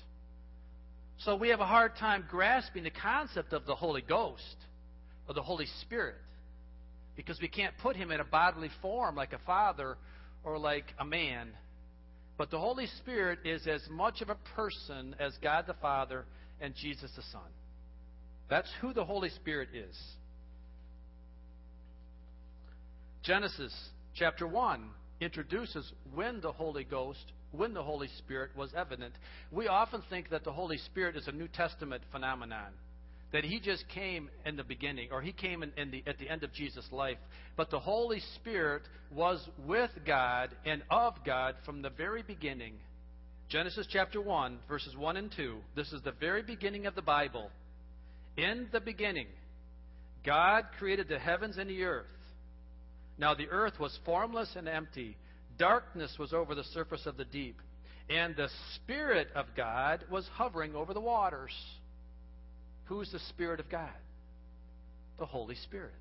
So 1.20 1.36
we 1.36 1.50
have 1.50 1.60
a 1.60 1.66
hard 1.66 1.96
time 1.96 2.26
grasping 2.30 2.84
the 2.84 2.92
concept 2.92 3.54
of 3.54 3.66
the 3.66 3.76
Holy 3.76 4.02
Ghost 4.02 4.56
or 5.28 5.34
the 5.34 5.42
Holy 5.42 5.68
Spirit 5.82 6.16
because 7.16 7.40
we 7.40 7.48
can't 7.48 7.74
put 7.78 7.96
him 7.96 8.12
in 8.12 8.20
a 8.20 8.26
bodily 8.26 8.70
form 8.82 9.16
like 9.16 9.34
a 9.34 9.40
father 9.46 9.98
or 10.44 10.58
like 10.58 10.86
a 11.00 11.06
man. 11.06 11.50
But 12.38 12.52
the 12.52 12.60
Holy 12.60 12.88
Spirit 13.02 13.40
is 13.46 13.68
as 13.68 13.82
much 13.90 14.22
of 14.22 14.30
a 14.30 14.38
person 14.56 15.16
as 15.20 15.34
God 15.42 15.66
the 15.68 15.76
Father 15.76 16.26
and 16.60 16.74
Jesus 16.76 17.12
the 17.16 17.22
Son. 17.32 17.42
That's 18.50 18.70
who 18.82 18.94
the 18.94 19.06
Holy 19.06 19.30
Spirit 19.30 19.70
is. 19.74 19.98
Genesis 23.24 23.74
chapter 24.16 24.48
1 24.48 24.90
introduces 25.22 25.92
when 26.14 26.42
the 26.42 26.52
Holy 26.52 26.84
Ghost, 26.84 27.32
when 27.52 27.74
the 27.74 27.84
Holy 27.84 28.10
Spirit 28.18 28.52
was 28.56 28.72
evident. 28.76 29.14
We 29.52 29.68
often 29.68 30.02
think 30.10 30.30
that 30.32 30.44
the 30.44 30.52
Holy 30.52 30.78
Spirit 30.78 31.16
is 31.16 31.28
a 31.28 31.32
New 31.32 31.48
Testament 31.48 32.04
phenomenon 32.12 32.74
that 33.34 33.44
he 33.44 33.60
just 33.60 33.84
came 33.90 34.30
in 34.46 34.56
the 34.56 34.64
beginning, 34.64 35.10
or 35.12 35.22
he 35.22 35.34
came 35.34 35.64
in, 35.64 35.74
in 35.76 35.92
the, 35.92 36.04
at 36.08 36.20
the 36.20 36.30
end 36.30 36.44
of 36.44 36.54
Jesus' 36.54 36.88
life. 36.92 37.18
But 37.58 37.72
the 37.72 37.80
Holy 37.80 38.22
Spirit 38.36 38.84
was 39.12 39.46
with 39.66 39.90
God 40.06 40.56
and 40.66 40.84
of 40.90 41.16
God 41.26 41.56
from 41.66 41.82
the 41.82 41.90
very 41.90 42.22
beginning. 42.22 42.76
Genesis 43.50 43.88
chapter 43.90 44.22
1, 44.22 44.60
verses 44.70 44.96
1 44.96 45.18
and 45.18 45.32
2. 45.36 45.58
This 45.76 45.92
is 45.92 46.02
the 46.04 46.14
very 46.14 46.44
beginning 46.44 46.86
of 46.86 46.94
the 46.94 47.02
Bible. 47.02 47.50
In 48.38 48.68
the 48.72 48.80
beginning, 48.80 49.28
God 50.24 50.66
created 50.78 51.08
the 51.08 51.20
heavens 51.20 51.58
and 51.58 51.70
the 51.70 51.84
earth. 51.84 52.06
Now 53.18 53.34
the 53.34 53.50
earth 53.50 53.80
was 53.80 53.98
formless 54.06 54.50
and 54.56 54.70
empty. 54.70 55.18
Darkness 55.58 56.16
was 56.20 56.34
over 56.34 56.54
the 56.54 56.64
surface 56.66 57.06
of 57.08 57.18
the 57.18 57.26
deep. 57.26 57.60
And 58.10 58.36
the 58.36 58.50
Spirit 58.76 59.30
of 59.36 59.48
God 59.58 60.04
was 60.12 60.28
hovering 60.34 60.76
over 60.76 60.94
the 60.94 61.02
waters. 61.02 61.54
Who's 62.86 63.12
the 63.12 63.20
Spirit 63.30 63.60
of 63.60 63.70
God? 63.70 63.90
The 65.20 65.26
Holy 65.26 65.56
Spirit. 65.56 65.94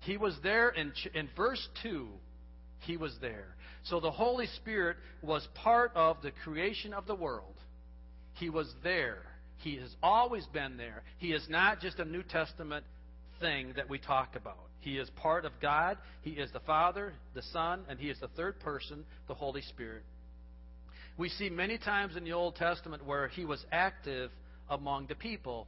He 0.00 0.16
was 0.16 0.34
there 0.42 0.70
in, 0.70 0.92
in 1.14 1.28
verse 1.36 1.66
2. 1.82 2.06
He 2.80 2.96
was 2.96 3.14
there. 3.20 3.56
So 3.84 4.00
the 4.00 4.10
Holy 4.10 4.46
Spirit 4.56 4.96
was 5.22 5.46
part 5.54 5.92
of 5.94 6.18
the 6.22 6.30
creation 6.44 6.92
of 6.92 7.06
the 7.06 7.14
world. 7.14 7.54
He 8.34 8.50
was 8.50 8.72
there. 8.82 9.22
He 9.58 9.76
has 9.76 9.90
always 10.02 10.46
been 10.46 10.76
there. 10.76 11.02
He 11.18 11.32
is 11.32 11.44
not 11.48 11.80
just 11.80 11.98
a 11.98 12.04
New 12.04 12.22
Testament 12.22 12.84
thing 13.40 13.72
that 13.76 13.88
we 13.88 13.98
talk 13.98 14.36
about. 14.36 14.58
He 14.80 14.98
is 14.98 15.10
part 15.16 15.44
of 15.44 15.52
God. 15.60 15.98
He 16.22 16.30
is 16.30 16.50
the 16.52 16.60
Father, 16.60 17.12
the 17.34 17.42
Son, 17.52 17.80
and 17.88 17.98
He 17.98 18.08
is 18.10 18.20
the 18.20 18.28
third 18.28 18.60
person, 18.60 19.04
the 19.26 19.34
Holy 19.34 19.62
Spirit. 19.62 20.02
We 21.16 21.28
see 21.30 21.50
many 21.50 21.78
times 21.78 22.16
in 22.16 22.24
the 22.24 22.32
Old 22.32 22.54
Testament 22.54 23.04
where 23.04 23.26
He 23.26 23.44
was 23.44 23.64
active 23.72 24.30
among 24.70 25.06
the 25.06 25.16
people 25.16 25.66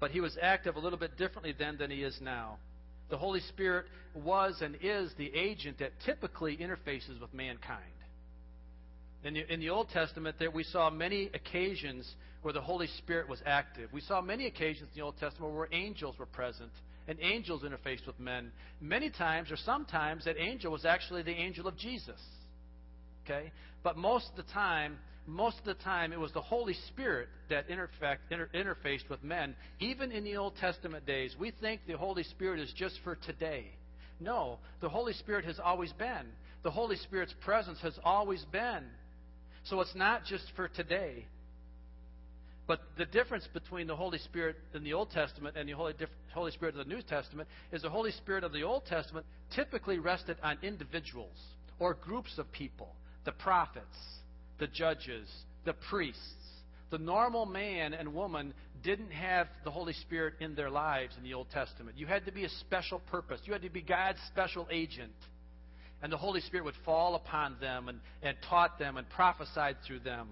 but 0.00 0.10
he 0.10 0.20
was 0.20 0.36
active 0.40 0.76
a 0.76 0.80
little 0.80 0.98
bit 0.98 1.16
differently 1.16 1.54
then 1.56 1.76
than 1.76 1.90
he 1.90 2.02
is 2.02 2.18
now. 2.20 2.56
The 3.10 3.18
Holy 3.18 3.40
Spirit 3.40 3.86
was 4.14 4.62
and 4.62 4.76
is 4.80 5.12
the 5.18 5.30
agent 5.34 5.78
that 5.78 5.92
typically 6.04 6.56
interfaces 6.56 7.20
with 7.20 7.32
mankind. 7.34 7.84
In 9.22 9.34
the, 9.34 9.52
in 9.52 9.60
the 9.60 9.68
Old 9.68 9.90
Testament, 9.90 10.36
there 10.38 10.50
we 10.50 10.64
saw 10.64 10.88
many 10.88 11.30
occasions 11.34 12.10
where 12.42 12.54
the 12.54 12.60
Holy 12.60 12.86
Spirit 12.98 13.28
was 13.28 13.42
active. 13.44 13.92
We 13.92 14.00
saw 14.00 14.22
many 14.22 14.46
occasions 14.46 14.88
in 14.94 15.00
the 15.00 15.04
Old 15.04 15.18
Testament 15.18 15.54
where 15.54 15.68
angels 15.72 16.18
were 16.18 16.26
present 16.26 16.70
and 17.06 17.18
angels 17.20 17.62
interfaced 17.62 18.06
with 18.06 18.18
men. 18.18 18.52
Many 18.80 19.10
times, 19.10 19.50
or 19.50 19.56
sometimes, 19.56 20.24
that 20.24 20.36
angel 20.38 20.72
was 20.72 20.84
actually 20.84 21.22
the 21.22 21.32
angel 21.32 21.66
of 21.66 21.76
Jesus. 21.76 22.20
Okay? 23.24 23.52
But 23.82 23.96
most 23.96 24.30
of 24.30 24.36
the 24.36 24.52
time, 24.52 24.98
most 25.26 25.58
of 25.58 25.64
the 25.64 25.74
time 25.74 26.12
it 26.12 26.18
was 26.18 26.32
the 26.32 26.40
Holy 26.40 26.74
Spirit 26.88 27.28
that 27.48 27.68
inter, 27.68 27.88
interfaced 28.30 29.08
with 29.08 29.22
men. 29.22 29.54
Even 29.78 30.12
in 30.12 30.24
the 30.24 30.36
Old 30.36 30.56
Testament 30.56 31.06
days, 31.06 31.34
we 31.38 31.52
think 31.60 31.82
the 31.86 31.96
Holy 31.96 32.24
Spirit 32.24 32.60
is 32.60 32.72
just 32.76 32.98
for 33.04 33.16
today. 33.16 33.66
No, 34.18 34.58
the 34.80 34.88
Holy 34.88 35.12
Spirit 35.14 35.44
has 35.44 35.58
always 35.58 35.92
been. 35.92 36.26
The 36.62 36.70
Holy 36.70 36.96
Spirit's 36.96 37.34
presence 37.44 37.78
has 37.82 37.98
always 38.04 38.44
been. 38.52 38.84
So 39.64 39.80
it's 39.80 39.94
not 39.94 40.24
just 40.24 40.44
for 40.56 40.68
today. 40.68 41.26
But 42.66 42.80
the 42.96 43.06
difference 43.06 43.48
between 43.52 43.86
the 43.86 43.96
Holy 43.96 44.18
Spirit 44.18 44.56
in 44.74 44.84
the 44.84 44.92
Old 44.92 45.10
Testament 45.10 45.56
and 45.56 45.68
the 45.68 45.72
Holy, 45.72 45.94
Holy 46.32 46.52
Spirit 46.52 46.76
of 46.76 46.86
the 46.86 46.94
New 46.94 47.02
Testament 47.02 47.48
is 47.72 47.82
the 47.82 47.90
Holy 47.90 48.12
Spirit 48.12 48.44
of 48.44 48.52
the 48.52 48.62
Old 48.62 48.86
Testament 48.86 49.26
typically 49.54 49.98
rested 49.98 50.36
on 50.42 50.56
individuals 50.62 51.36
or 51.78 51.94
groups 51.94 52.38
of 52.38 52.50
people, 52.52 52.94
the 53.24 53.32
prophets, 53.32 53.84
the 54.60 54.68
judges, 54.68 55.28
the 55.64 55.74
priests. 55.90 56.20
The 56.90 56.98
normal 56.98 57.46
man 57.46 57.94
and 57.94 58.14
woman 58.14 58.52
didn't 58.82 59.10
have 59.10 59.48
the 59.64 59.70
Holy 59.70 59.92
Spirit 59.92 60.34
in 60.40 60.54
their 60.54 60.70
lives 60.70 61.14
in 61.16 61.24
the 61.24 61.34
Old 61.34 61.50
Testament. 61.50 61.96
You 61.98 62.06
had 62.06 62.26
to 62.26 62.32
be 62.32 62.44
a 62.44 62.48
special 62.60 63.00
purpose, 63.10 63.40
you 63.44 63.52
had 63.52 63.62
to 63.62 63.70
be 63.70 63.82
God's 63.82 64.18
special 64.28 64.68
agent. 64.70 65.12
And 66.02 66.10
the 66.10 66.16
Holy 66.16 66.40
Spirit 66.40 66.64
would 66.64 66.74
fall 66.84 67.14
upon 67.14 67.56
them 67.60 67.88
and, 67.88 68.00
and 68.22 68.34
taught 68.48 68.78
them 68.78 68.96
and 68.96 69.08
prophesied 69.10 69.76
through 69.86 70.00
them. 70.00 70.28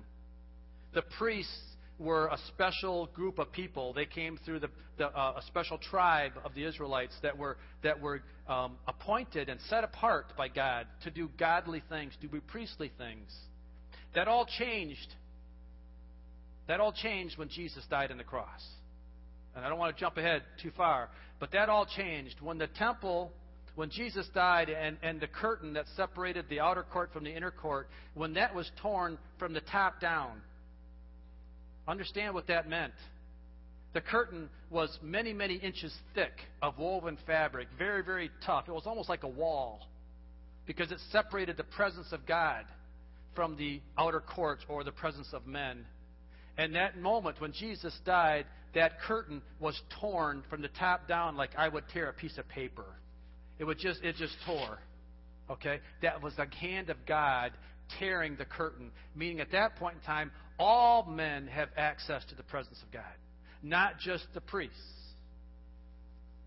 The 0.94 1.02
priests 1.18 1.60
were 1.98 2.28
a 2.28 2.38
special 2.48 3.06
group 3.08 3.38
of 3.38 3.52
people. 3.52 3.92
They 3.92 4.06
came 4.06 4.38
through 4.44 4.60
the, 4.60 4.70
the 4.96 5.08
uh, 5.08 5.34
a 5.38 5.42
special 5.46 5.76
tribe 5.76 6.32
of 6.42 6.54
the 6.54 6.64
Israelites 6.64 7.14
that 7.22 7.36
were 7.36 7.58
that 7.82 8.00
were 8.00 8.22
um, 8.48 8.76
appointed 8.86 9.48
and 9.48 9.60
set 9.68 9.84
apart 9.84 10.32
by 10.36 10.48
God 10.48 10.86
to 11.04 11.10
do 11.10 11.28
godly 11.38 11.82
things, 11.90 12.14
to 12.22 12.28
do 12.28 12.40
priestly 12.40 12.90
things. 12.96 13.30
That 14.14 14.28
all 14.28 14.46
changed. 14.58 15.14
That 16.66 16.80
all 16.80 16.92
changed 16.92 17.38
when 17.38 17.48
Jesus 17.48 17.84
died 17.90 18.10
on 18.10 18.18
the 18.18 18.24
cross. 18.24 18.64
And 19.54 19.64
I 19.64 19.68
don't 19.68 19.78
want 19.78 19.96
to 19.96 20.00
jump 20.00 20.16
ahead 20.16 20.42
too 20.62 20.70
far, 20.76 21.08
but 21.40 21.50
that 21.52 21.68
all 21.68 21.86
changed 21.86 22.36
when 22.40 22.58
the 22.58 22.68
temple 22.68 23.32
when 23.78 23.90
Jesus 23.90 24.26
died 24.34 24.70
and, 24.70 24.96
and 25.04 25.20
the 25.20 25.28
curtain 25.28 25.74
that 25.74 25.84
separated 25.94 26.46
the 26.50 26.58
outer 26.58 26.82
court 26.82 27.12
from 27.12 27.22
the 27.22 27.30
inner 27.30 27.52
court, 27.52 27.88
when 28.14 28.34
that 28.34 28.52
was 28.52 28.68
torn 28.82 29.16
from 29.38 29.52
the 29.52 29.60
top 29.60 30.00
down, 30.00 30.42
understand 31.86 32.34
what 32.34 32.48
that 32.48 32.68
meant. 32.68 32.92
The 33.94 34.00
curtain 34.00 34.48
was 34.68 34.98
many, 35.00 35.32
many 35.32 35.54
inches 35.54 35.94
thick 36.12 36.32
of 36.60 36.76
woven 36.76 37.18
fabric, 37.24 37.68
very, 37.78 38.02
very 38.02 38.32
tough. 38.44 38.64
It 38.66 38.72
was 38.72 38.82
almost 38.84 39.08
like 39.08 39.22
a 39.22 39.28
wall 39.28 39.86
because 40.66 40.90
it 40.90 40.98
separated 41.12 41.56
the 41.56 41.62
presence 41.62 42.08
of 42.10 42.26
God 42.26 42.64
from 43.38 43.54
the 43.54 43.80
outer 43.96 44.18
court 44.18 44.58
or 44.68 44.82
the 44.82 44.90
presence 44.90 45.28
of 45.32 45.46
men. 45.46 45.86
And 46.56 46.74
that 46.74 46.98
moment 46.98 47.40
when 47.40 47.52
Jesus 47.52 47.96
died, 48.04 48.46
that 48.74 49.00
curtain 49.02 49.42
was 49.60 49.80
torn 50.00 50.42
from 50.50 50.60
the 50.60 50.66
top 50.76 51.06
down 51.06 51.36
like 51.36 51.50
I 51.56 51.68
would 51.68 51.84
tear 51.94 52.08
a 52.08 52.12
piece 52.12 52.36
of 52.36 52.48
paper. 52.48 52.84
It 53.60 53.64
would 53.64 53.78
just 53.78 54.02
it 54.02 54.16
just 54.16 54.34
tore. 54.44 54.80
Okay? 55.48 55.78
That 56.02 56.20
was 56.20 56.34
the 56.34 56.46
hand 56.46 56.90
of 56.90 56.96
God 57.06 57.52
tearing 58.00 58.34
the 58.34 58.44
curtain, 58.44 58.90
meaning 59.14 59.38
at 59.38 59.52
that 59.52 59.76
point 59.76 59.94
in 59.94 60.00
time, 60.00 60.32
all 60.58 61.04
men 61.04 61.46
have 61.46 61.68
access 61.76 62.24
to 62.30 62.34
the 62.34 62.42
presence 62.42 62.82
of 62.82 62.92
God, 62.92 63.04
not 63.62 64.00
just 64.00 64.26
the 64.34 64.40
priests. 64.40 64.74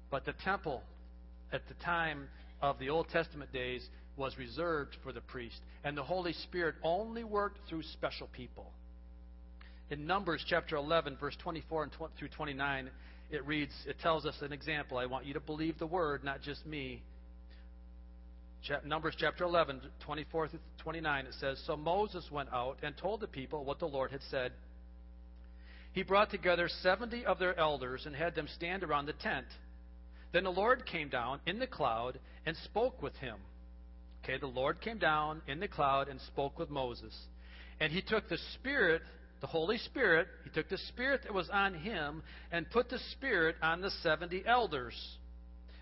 But 0.09 0.25
the 0.25 0.33
temple 0.43 0.83
at 1.53 1.61
the 1.69 1.73
time 1.85 2.27
of 2.61 2.79
the 2.79 2.89
Old 2.89 3.07
Testament 3.07 3.53
days 3.53 3.87
was 4.21 4.37
reserved 4.37 4.95
for 5.03 5.11
the 5.11 5.19
priest, 5.19 5.59
and 5.83 5.97
the 5.97 6.03
Holy 6.03 6.31
Spirit 6.31 6.75
only 6.83 7.23
worked 7.23 7.57
through 7.67 7.81
special 7.81 8.29
people. 8.31 8.71
In 9.89 10.05
Numbers 10.05 10.45
chapter 10.47 10.77
11, 10.77 11.17
verse 11.19 11.35
24 11.41 11.83
and 11.83 11.91
through 12.17 12.29
29, 12.29 12.89
it 13.31 13.45
reads, 13.45 13.73
it 13.87 13.97
tells 13.99 14.25
us 14.25 14.35
an 14.41 14.53
example. 14.53 14.99
I 14.99 15.07
want 15.07 15.25
you 15.25 15.33
to 15.33 15.39
believe 15.39 15.79
the 15.79 15.87
word, 15.87 16.23
not 16.23 16.41
just 16.41 16.65
me. 16.65 17.01
Numbers 18.85 19.15
chapter 19.17 19.43
11, 19.43 19.81
24 20.05 20.49
through 20.49 20.59
29, 20.83 21.25
it 21.25 21.33
says, 21.39 21.59
So 21.65 21.75
Moses 21.75 22.23
went 22.31 22.49
out 22.53 22.77
and 22.83 22.95
told 22.95 23.21
the 23.21 23.27
people 23.27 23.65
what 23.65 23.79
the 23.79 23.87
Lord 23.87 24.11
had 24.11 24.21
said. 24.29 24.51
He 25.93 26.03
brought 26.03 26.29
together 26.29 26.69
70 26.69 27.25
of 27.25 27.39
their 27.39 27.57
elders 27.57 28.03
and 28.05 28.15
had 28.15 28.35
them 28.35 28.47
stand 28.55 28.83
around 28.83 29.07
the 29.07 29.13
tent. 29.13 29.47
Then 30.31 30.43
the 30.43 30.51
Lord 30.51 30.85
came 30.85 31.09
down 31.09 31.39
in 31.47 31.57
the 31.57 31.67
cloud 31.67 32.19
and 32.45 32.55
spoke 32.57 33.01
with 33.01 33.15
him. 33.15 33.37
Okay, 34.23 34.37
the 34.37 34.47
Lord 34.47 34.81
came 34.81 34.97
down 34.97 35.41
in 35.47 35.59
the 35.59 35.67
cloud 35.67 36.07
and 36.07 36.19
spoke 36.21 36.59
with 36.59 36.69
Moses. 36.69 37.15
And 37.79 37.91
he 37.91 38.01
took 38.01 38.29
the 38.29 38.37
Spirit 38.55 39.01
the 39.41 39.47
Holy 39.47 39.79
Spirit, 39.79 40.27
he 40.43 40.51
took 40.51 40.69
the 40.69 40.77
Spirit 40.77 41.21
that 41.23 41.33
was 41.33 41.49
on 41.49 41.73
him 41.73 42.21
and 42.51 42.69
put 42.69 42.89
the 42.89 42.99
Spirit 43.11 43.55
on 43.61 43.81
the 43.81 43.89
70 44.03 44.43
elders. 44.45 44.93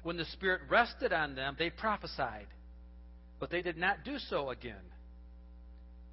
When 0.04 0.16
the 0.16 0.26
Spirit 0.26 0.62
rested 0.70 1.12
on 1.12 1.36
them, 1.36 1.58
they 1.60 1.70
prophesied. 1.70 2.48
But 3.38 3.50
they 3.50 3.62
did 3.62 3.78
not 3.78 4.06
do 4.06 4.18
so 4.18 4.50
again. 4.50 4.76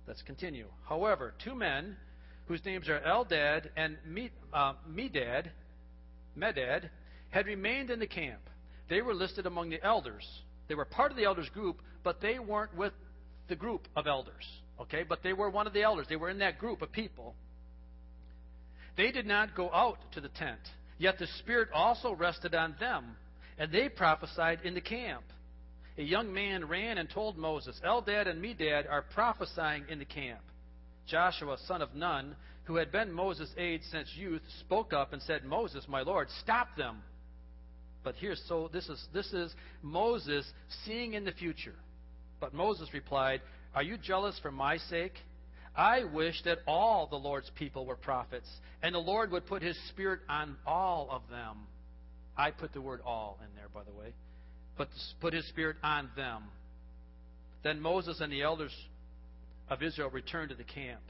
Let's 0.09 0.23
continue. 0.23 0.67
However, 0.89 1.35
two 1.43 1.55
men 1.55 1.97
whose 2.47 2.65
names 2.65 2.89
are 2.89 3.01
Eldad 3.01 3.69
and 3.77 3.97
uh, 4.53 4.73
Medad, 4.91 5.47
Medad 6.37 6.91
had 7.31 7.47
remained 7.47 7.91
in 7.91 8.01
the 8.01 8.07
camp. 8.09 8.41
They 8.89 9.03
were 9.03 9.15
listed 9.15 9.47
among 9.47 9.71
the 9.71 9.83
elders. 9.85 10.27
They 10.69 10.75
were 10.75 10.85
part 10.85 11.13
of 11.13 11.17
the 11.17 11.25
elders 11.25 11.49
group, 11.51 11.81
but 12.07 12.21
they 12.21 12.39
weren't 12.39 12.73
with 12.77 12.93
the 13.49 13.57
group 13.57 13.89
of 13.97 14.07
elders. 14.07 14.47
Okay, 14.81 15.03
but 15.03 15.25
they 15.25 15.33
were 15.33 15.51
one 15.51 15.67
of 15.67 15.73
the 15.73 15.83
elders. 15.83 16.07
They 16.09 16.15
were 16.15 16.31
in 16.31 16.39
that 16.39 16.57
group 16.57 16.81
of 16.81 16.93
people. 16.93 17.35
They 18.97 19.11
did 19.11 19.27
not 19.27 19.57
go 19.57 19.73
out 19.73 19.99
to 20.13 20.21
the 20.21 20.29
tent, 20.29 20.61
yet 20.99 21.19
the 21.19 21.27
Spirit 21.41 21.69
also 21.75 22.13
rested 22.13 22.55
on 22.55 22.77
them, 22.79 23.17
and 23.59 23.73
they 23.73 23.89
prophesied 23.89 24.61
in 24.63 24.75
the 24.75 24.81
camp. 24.81 25.25
A 25.99 26.03
young 26.03 26.33
man 26.33 26.69
ran 26.69 26.97
and 26.99 27.11
told 27.11 27.37
Moses, 27.39 27.81
Eldad 27.85 28.29
and 28.29 28.41
Medad 28.41 28.89
are 28.89 29.03
prophesying 29.03 29.87
in 29.89 29.99
the 29.99 30.05
camp. 30.05 30.43
Joshua, 31.09 31.57
son 31.67 31.83
of 31.83 31.93
Nun, 31.93 32.37
who 32.67 32.77
had 32.77 32.93
been 32.93 33.11
Moses' 33.11 33.51
aide 33.59 33.81
since 33.91 34.09
youth, 34.15 34.43
spoke 34.61 34.93
up 34.93 35.13
and 35.13 35.21
said, 35.23 35.45
Moses, 35.45 35.87
my 35.89 36.03
Lord, 36.03 36.29
stop 36.41 36.69
them. 36.77 37.03
But 38.05 38.15
here's 38.21 38.41
so 38.47 38.71
this 38.73 38.89
is 38.89 39.05
this 39.13 39.33
is 39.33 39.53
Moses 39.83 40.47
seeing 40.85 41.15
in 41.15 41.25
the 41.25 41.33
future. 41.33 41.75
But 42.41 42.55
Moses 42.55 42.89
replied, 42.93 43.41
are 43.75 43.83
you 43.83 43.97
jealous 43.99 44.39
for 44.41 44.51
my 44.51 44.79
sake? 44.79 45.15
I 45.77 46.05
wish 46.05 46.43
that 46.45 46.59
all 46.67 47.07
the 47.07 47.17
Lord's 47.17 47.51
people 47.57 47.85
were 47.85 47.97
prophets, 47.97 48.49
and 48.83 48.95
the 48.95 48.99
Lord 48.99 49.31
would 49.33 49.47
put 49.47 49.63
his 49.63 49.79
Spirit 49.91 50.21
on 50.29 50.57
all 50.67 51.09
of 51.11 51.23
them. 51.31 51.67
I 52.37 52.51
put 52.51 52.73
the 52.73 52.81
word 52.81 53.01
all 53.05 53.39
in 53.43 53.55
there, 53.57 53.69
by 53.75 53.83
the 53.85 53.93
way. 53.93 54.15
But 54.79 54.89
put 55.21 55.35
his 55.35 55.47
Spirit 55.49 55.77
on 55.83 56.09
them. 56.17 56.45
Then 57.63 57.81
Moses 57.81 58.21
and 58.21 58.33
the 58.33 58.43
elders 58.43 58.75
of 59.69 59.83
Israel 59.83 60.11
returned 60.11 60.51
to 60.51 60.55
the 60.55 60.65
camp. 60.65 61.01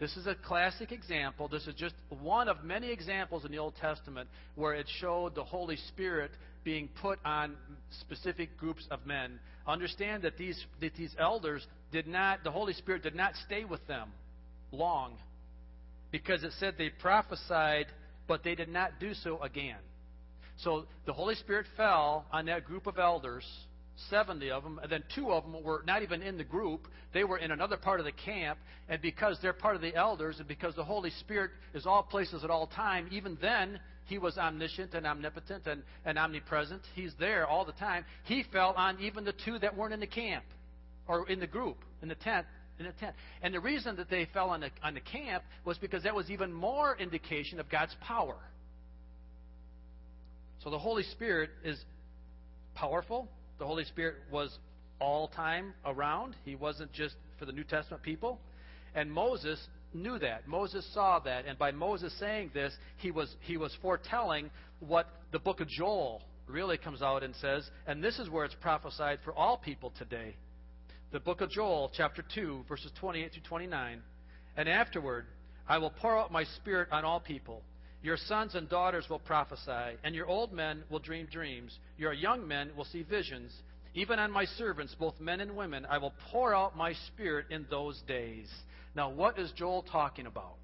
This 0.00 0.16
is 0.16 0.26
a 0.26 0.34
classic 0.34 0.90
example. 0.90 1.46
This 1.46 1.66
is 1.68 1.74
just 1.76 1.94
one 2.08 2.48
of 2.48 2.64
many 2.64 2.90
examples 2.90 3.44
in 3.44 3.52
the 3.52 3.58
Old 3.58 3.74
Testament 3.80 4.28
where 4.56 4.74
it 4.74 4.86
showed 5.00 5.36
the 5.36 5.44
Holy 5.44 5.76
Spirit 5.88 6.32
being 6.64 6.88
put 7.00 7.20
on 7.24 7.56
specific 8.00 8.56
groups 8.56 8.86
of 8.90 9.06
men. 9.06 9.38
Understand 9.66 10.22
that 10.22 10.36
these, 10.36 10.62
that 10.80 10.94
these 10.94 11.14
elders 11.18 11.66
did 11.92 12.06
not, 12.06 12.44
the 12.44 12.50
Holy 12.50 12.72
Spirit 12.74 13.02
did 13.02 13.14
not 13.14 13.32
stay 13.46 13.64
with 13.64 13.86
them 13.86 14.10
long 14.72 15.14
because 16.10 16.44
it 16.44 16.52
said 16.58 16.74
they 16.76 16.90
prophesied, 16.90 17.86
but 18.28 18.44
they 18.44 18.54
did 18.54 18.68
not 18.68 19.00
do 19.00 19.14
so 19.14 19.40
again. 19.42 19.78
So 20.58 20.84
the 21.06 21.12
Holy 21.12 21.34
Spirit 21.34 21.66
fell 21.76 22.26
on 22.32 22.46
that 22.46 22.64
group 22.64 22.86
of 22.86 22.98
elders 22.98 23.44
70 24.10 24.50
of 24.50 24.62
them, 24.62 24.80
and 24.82 24.90
then 24.90 25.04
two 25.14 25.30
of 25.30 25.44
them 25.44 25.62
were 25.62 25.82
not 25.86 26.02
even 26.02 26.22
in 26.22 26.36
the 26.36 26.44
group. 26.44 26.88
They 27.12 27.24
were 27.24 27.38
in 27.38 27.52
another 27.52 27.76
part 27.76 28.00
of 28.00 28.06
the 28.06 28.12
camp, 28.12 28.58
and 28.88 29.00
because 29.00 29.38
they're 29.40 29.52
part 29.52 29.76
of 29.76 29.82
the 29.82 29.94
elders, 29.94 30.38
and 30.38 30.48
because 30.48 30.74
the 30.74 30.84
Holy 30.84 31.10
Spirit 31.20 31.52
is 31.74 31.86
all 31.86 32.02
places 32.02 32.42
at 32.44 32.50
all 32.50 32.66
time, 32.66 33.08
even 33.12 33.38
then, 33.40 33.78
He 34.06 34.18
was 34.18 34.36
omniscient 34.36 34.94
and 34.94 35.06
omnipotent 35.06 35.66
and, 35.66 35.82
and 36.04 36.18
omnipresent. 36.18 36.82
He's 36.94 37.12
there 37.18 37.46
all 37.46 37.64
the 37.64 37.72
time. 37.72 38.04
He 38.24 38.44
fell 38.52 38.74
on 38.76 39.00
even 39.00 39.24
the 39.24 39.34
two 39.44 39.58
that 39.60 39.76
weren't 39.76 39.94
in 39.94 40.00
the 40.00 40.06
camp, 40.06 40.44
or 41.08 41.28
in 41.28 41.40
the 41.40 41.46
group, 41.46 41.78
in 42.02 42.08
the 42.08 42.14
tent. 42.14 42.46
In 42.78 42.86
the 42.86 42.92
tent. 42.92 43.14
And 43.40 43.54
the 43.54 43.60
reason 43.60 43.96
that 43.96 44.10
they 44.10 44.28
fell 44.34 44.50
on 44.50 44.60
the, 44.60 44.70
on 44.82 44.94
the 44.94 45.00
camp 45.00 45.44
was 45.64 45.78
because 45.78 46.02
that 46.02 46.14
was 46.14 46.28
even 46.28 46.52
more 46.52 46.96
indication 46.96 47.60
of 47.60 47.70
God's 47.70 47.94
power. 48.00 48.36
So 50.62 50.70
the 50.70 50.78
Holy 50.78 51.04
Spirit 51.04 51.50
is 51.62 51.78
powerful, 52.74 53.28
the 53.58 53.66
Holy 53.66 53.84
Spirit 53.84 54.16
was 54.32 54.58
all 55.00 55.28
time 55.28 55.74
around. 55.84 56.34
He 56.44 56.56
wasn't 56.56 56.92
just 56.92 57.14
for 57.38 57.44
the 57.44 57.52
New 57.52 57.64
Testament 57.64 58.02
people. 58.02 58.40
And 58.94 59.10
Moses 59.10 59.58
knew 59.94 60.18
that. 60.18 60.46
Moses 60.48 60.86
saw 60.92 61.18
that. 61.20 61.46
And 61.46 61.58
by 61.58 61.70
Moses 61.70 62.12
saying 62.18 62.50
this, 62.52 62.72
he 62.98 63.10
was, 63.10 63.34
he 63.40 63.56
was 63.56 63.74
foretelling 63.80 64.50
what 64.80 65.06
the 65.32 65.38
book 65.38 65.60
of 65.60 65.68
Joel 65.68 66.22
really 66.46 66.76
comes 66.76 67.02
out 67.02 67.22
and 67.22 67.34
says. 67.36 67.68
And 67.86 68.02
this 68.02 68.18
is 68.18 68.28
where 68.28 68.44
it's 68.44 68.56
prophesied 68.60 69.20
for 69.24 69.32
all 69.34 69.56
people 69.56 69.92
today. 69.98 70.36
The 71.12 71.20
book 71.20 71.40
of 71.40 71.50
Joel, 71.50 71.92
chapter 71.96 72.24
2, 72.34 72.64
verses 72.68 72.90
28 72.98 73.32
to 73.34 73.40
29. 73.42 74.02
And 74.56 74.68
afterward, 74.68 75.26
I 75.68 75.78
will 75.78 75.90
pour 75.90 76.18
out 76.18 76.32
my 76.32 76.44
spirit 76.44 76.88
on 76.90 77.04
all 77.04 77.20
people. 77.20 77.62
Your 78.02 78.16
sons 78.18 78.54
and 78.54 78.68
daughters 78.68 79.06
will 79.08 79.18
prophesy, 79.18 79.96
and 80.04 80.14
your 80.14 80.26
old 80.26 80.52
men 80.52 80.84
will 80.90 80.98
dream 80.98 81.26
dreams. 81.30 81.78
Your 81.96 82.12
young 82.12 82.46
men 82.46 82.70
will 82.76 82.84
see 82.84 83.02
visions. 83.02 83.50
Even 83.94 84.18
on 84.18 84.30
my 84.30 84.44
servants, 84.44 84.94
both 84.98 85.18
men 85.20 85.40
and 85.40 85.56
women, 85.56 85.86
I 85.88 85.98
will 85.98 86.12
pour 86.30 86.54
out 86.54 86.76
my 86.76 86.92
spirit 87.06 87.46
in 87.50 87.64
those 87.70 88.02
days. 88.06 88.50
Now, 88.94 89.10
what 89.10 89.38
is 89.38 89.50
Joel 89.52 89.82
talking 89.82 90.26
about? 90.26 90.54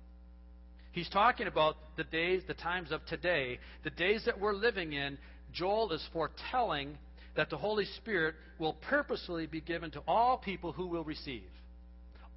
He's 0.92 1.08
talking 1.08 1.46
about 1.46 1.76
the 1.96 2.04
days, 2.04 2.42
the 2.46 2.54
times 2.54 2.90
of 2.90 3.04
today, 3.06 3.58
the 3.84 3.90
days 3.90 4.24
that 4.26 4.40
we're 4.40 4.54
living 4.54 4.92
in. 4.92 5.18
Joel 5.52 5.92
is 5.92 6.04
foretelling 6.12 6.96
that 7.36 7.50
the 7.50 7.56
Holy 7.56 7.84
Spirit 7.96 8.34
will 8.58 8.74
purposely 8.88 9.46
be 9.46 9.60
given 9.60 9.90
to 9.92 10.02
all 10.06 10.38
people 10.38 10.72
who 10.72 10.86
will 10.86 11.04
receive. 11.04 11.48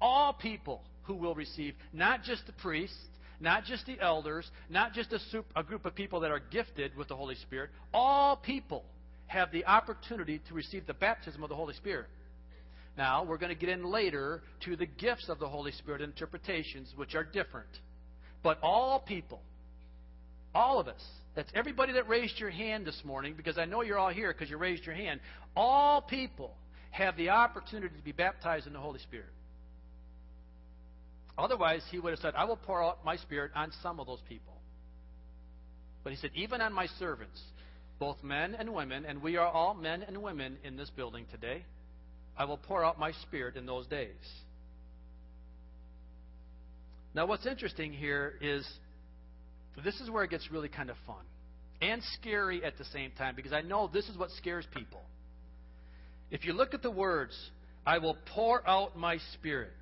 All 0.00 0.32
people 0.32 0.82
who 1.02 1.14
will 1.14 1.34
receive, 1.34 1.74
not 1.92 2.22
just 2.22 2.46
the 2.46 2.52
priests, 2.52 2.96
not 3.40 3.64
just 3.64 3.86
the 3.86 4.00
elders, 4.00 4.48
not 4.70 4.92
just 4.92 5.12
a, 5.12 5.18
soup, 5.30 5.46
a 5.56 5.62
group 5.62 5.84
of 5.84 5.94
people 5.94 6.20
that 6.20 6.30
are 6.30 6.40
gifted 6.40 6.96
with 6.96 7.08
the 7.08 7.16
Holy 7.16 7.34
Spirit. 7.36 7.70
All 7.92 8.36
people 8.36 8.84
have 9.26 9.50
the 9.50 9.64
opportunity 9.66 10.40
to 10.48 10.54
receive 10.54 10.86
the 10.86 10.94
baptism 10.94 11.42
of 11.42 11.48
the 11.48 11.56
Holy 11.56 11.74
Spirit. 11.74 12.06
Now, 12.96 13.24
we're 13.24 13.38
going 13.38 13.52
to 13.52 13.58
get 13.58 13.68
in 13.68 13.84
later 13.84 14.42
to 14.64 14.76
the 14.76 14.86
gifts 14.86 15.28
of 15.28 15.38
the 15.38 15.48
Holy 15.48 15.72
Spirit 15.72 16.00
interpretations, 16.00 16.92
which 16.96 17.14
are 17.14 17.24
different. 17.24 17.68
But 18.42 18.58
all 18.62 19.00
people, 19.00 19.40
all 20.54 20.78
of 20.78 20.86
us, 20.86 21.02
that's 21.34 21.50
everybody 21.54 21.94
that 21.94 22.08
raised 22.08 22.38
your 22.38 22.50
hand 22.50 22.86
this 22.86 23.00
morning, 23.04 23.34
because 23.36 23.58
I 23.58 23.64
know 23.64 23.82
you're 23.82 23.98
all 23.98 24.10
here 24.10 24.32
because 24.32 24.48
you 24.48 24.56
raised 24.56 24.84
your 24.84 24.94
hand. 24.94 25.20
All 25.56 26.02
people 26.02 26.54
have 26.92 27.16
the 27.16 27.30
opportunity 27.30 27.96
to 27.96 28.04
be 28.04 28.12
baptized 28.12 28.68
in 28.68 28.72
the 28.72 28.78
Holy 28.78 29.00
Spirit. 29.00 29.26
Otherwise, 31.36 31.82
he 31.90 31.98
would 31.98 32.10
have 32.10 32.20
said, 32.20 32.34
I 32.36 32.44
will 32.44 32.56
pour 32.56 32.84
out 32.84 33.04
my 33.04 33.16
Spirit 33.16 33.50
on 33.56 33.72
some 33.82 33.98
of 33.98 34.06
those 34.06 34.22
people. 34.28 34.52
But 36.04 36.12
he 36.12 36.18
said, 36.18 36.30
even 36.36 36.60
on 36.60 36.72
my 36.72 36.86
servants, 37.00 37.40
both 37.98 38.22
men 38.22 38.54
and 38.54 38.72
women, 38.72 39.04
and 39.04 39.20
we 39.20 39.36
are 39.36 39.48
all 39.48 39.74
men 39.74 40.02
and 40.02 40.22
women 40.22 40.58
in 40.62 40.76
this 40.76 40.90
building 40.90 41.26
today, 41.32 41.64
I 42.36 42.44
will 42.44 42.56
pour 42.56 42.84
out 42.84 42.98
my 42.98 43.12
Spirit 43.22 43.56
in 43.56 43.66
those 43.66 43.86
days. 43.86 44.10
Now, 47.14 47.26
what's 47.26 47.46
interesting 47.46 47.92
here 47.92 48.34
is 48.40 48.66
this 49.84 50.00
is 50.00 50.10
where 50.10 50.24
it 50.24 50.30
gets 50.30 50.50
really 50.50 50.68
kind 50.68 50.90
of 50.90 50.96
fun 51.06 51.24
and 51.80 52.02
scary 52.20 52.64
at 52.64 52.76
the 52.76 52.84
same 52.86 53.12
time 53.16 53.34
because 53.36 53.52
I 53.52 53.60
know 53.60 53.88
this 53.92 54.08
is 54.08 54.16
what 54.16 54.30
scares 54.30 54.66
people. 54.74 55.02
If 56.30 56.44
you 56.44 56.52
look 56.52 56.74
at 56.74 56.82
the 56.82 56.90
words, 56.90 57.36
I 57.86 57.98
will 57.98 58.16
pour 58.34 58.68
out 58.68 58.96
my 58.96 59.18
Spirit 59.34 59.72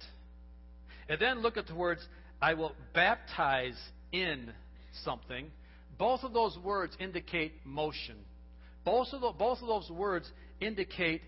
and 1.08 1.20
then 1.20 1.40
look 1.40 1.56
at 1.56 1.66
the 1.66 1.74
words, 1.74 2.00
I 2.40 2.54
will 2.54 2.72
baptize 2.94 3.78
in 4.12 4.52
something. 5.04 5.50
Both 5.98 6.22
of 6.22 6.32
those 6.32 6.56
words 6.62 6.96
indicate 6.98 7.52
motion. 7.64 8.16
Both 8.84 9.08
of, 9.12 9.20
the, 9.20 9.32
both 9.32 9.60
of 9.62 9.68
those 9.68 9.90
words 9.90 10.30
indicate 10.60 11.22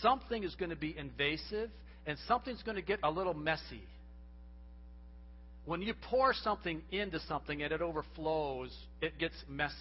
something 0.00 0.42
is 0.42 0.54
going 0.54 0.70
to 0.70 0.76
be 0.76 0.96
invasive 0.96 1.70
and 2.06 2.16
something's 2.26 2.62
going 2.62 2.76
to 2.76 2.82
get 2.82 3.00
a 3.02 3.10
little 3.10 3.34
messy. 3.34 3.82
When 5.64 5.82
you 5.82 5.94
pour 6.10 6.32
something 6.32 6.80
into 6.92 7.18
something 7.20 7.62
and 7.62 7.72
it 7.72 7.82
overflows, 7.82 8.76
it 9.00 9.18
gets 9.18 9.34
messy. 9.48 9.74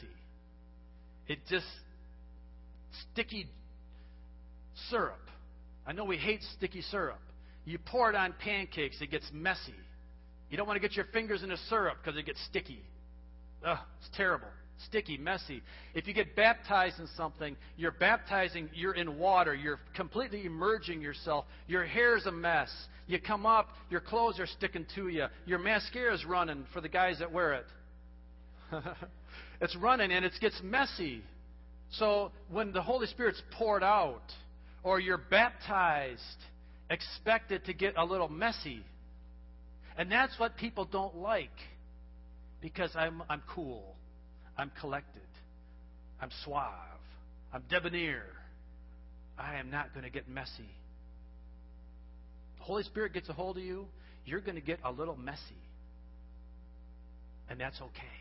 It 1.27 1.39
just 1.49 1.65
sticky 3.11 3.47
syrup. 4.89 5.19
I 5.85 5.93
know 5.93 6.05
we 6.05 6.17
hate 6.17 6.41
sticky 6.57 6.81
syrup. 6.81 7.19
You 7.65 7.77
pour 7.77 8.09
it 8.09 8.15
on 8.15 8.33
pancakes, 8.43 9.01
it 9.01 9.11
gets 9.11 9.29
messy. 9.33 9.75
You 10.49 10.57
don't 10.57 10.67
want 10.67 10.81
to 10.81 10.87
get 10.87 10.95
your 10.95 11.05
fingers 11.05 11.43
in 11.43 11.49
the 11.49 11.57
syrup 11.69 11.97
because 12.03 12.17
it 12.19 12.25
gets 12.25 12.43
sticky. 12.45 12.81
Ugh, 13.65 13.77
it's 13.99 14.15
terrible. 14.15 14.47
Sticky, 14.87 15.17
messy. 15.17 15.61
If 15.93 16.07
you 16.07 16.13
get 16.13 16.35
baptized 16.35 16.99
in 16.99 17.07
something, 17.15 17.55
you're 17.77 17.91
baptizing, 17.91 18.69
you're 18.73 18.93
in 18.93 19.17
water, 19.17 19.55
you're 19.55 19.79
completely 19.95 20.45
immersing 20.45 21.01
yourself. 21.01 21.45
Your 21.67 21.85
hair's 21.85 22.25
a 22.25 22.31
mess. 22.31 22.69
You 23.07 23.19
come 23.19 23.45
up, 23.45 23.69
your 23.89 24.01
clothes 24.01 24.39
are 24.39 24.47
sticking 24.47 24.85
to 24.95 25.07
you. 25.07 25.27
Your 25.45 25.59
mascara's 25.59 26.25
running 26.25 26.65
for 26.73 26.81
the 26.81 26.89
guys 26.89 27.19
that 27.19 27.31
wear 27.31 27.53
it. 27.53 27.65
it's 29.61 29.75
running 29.77 30.11
and 30.11 30.25
it 30.25 30.33
gets 30.41 30.59
messy. 30.63 31.21
So 31.91 32.31
when 32.49 32.73
the 32.73 32.81
Holy 32.81 33.07
Spirit's 33.07 33.41
poured 33.57 33.83
out, 33.83 34.23
or 34.85 34.99
you're 34.99 35.17
baptized, 35.17 36.21
expect 36.89 37.51
it 37.51 37.65
to 37.65 37.73
get 37.73 37.95
a 37.97 38.05
little 38.05 38.29
messy. 38.29 38.83
And 39.97 40.11
that's 40.11 40.37
what 40.39 40.55
people 40.57 40.85
don't 40.85 41.17
like 41.17 41.49
because 42.61 42.91
I'm, 42.95 43.23
I'm 43.29 43.41
cool, 43.49 43.95
I'm 44.57 44.71
collected, 44.79 45.21
I'm 46.21 46.29
suave, 46.43 46.71
I'm 47.53 47.63
debonair. 47.69 48.23
I 49.37 49.55
am 49.55 49.69
not 49.69 49.93
going 49.93 50.05
to 50.05 50.09
get 50.09 50.29
messy. 50.29 50.69
The 52.57 52.63
Holy 52.63 52.83
Spirit 52.83 53.13
gets 53.13 53.27
a 53.27 53.33
hold 53.33 53.57
of 53.57 53.63
you, 53.63 53.85
you're 54.25 54.39
going 54.39 54.55
to 54.55 54.61
get 54.61 54.79
a 54.83 54.91
little 54.91 55.17
messy. 55.17 55.41
And 57.49 57.59
that's 57.59 57.79
okay. 57.81 58.15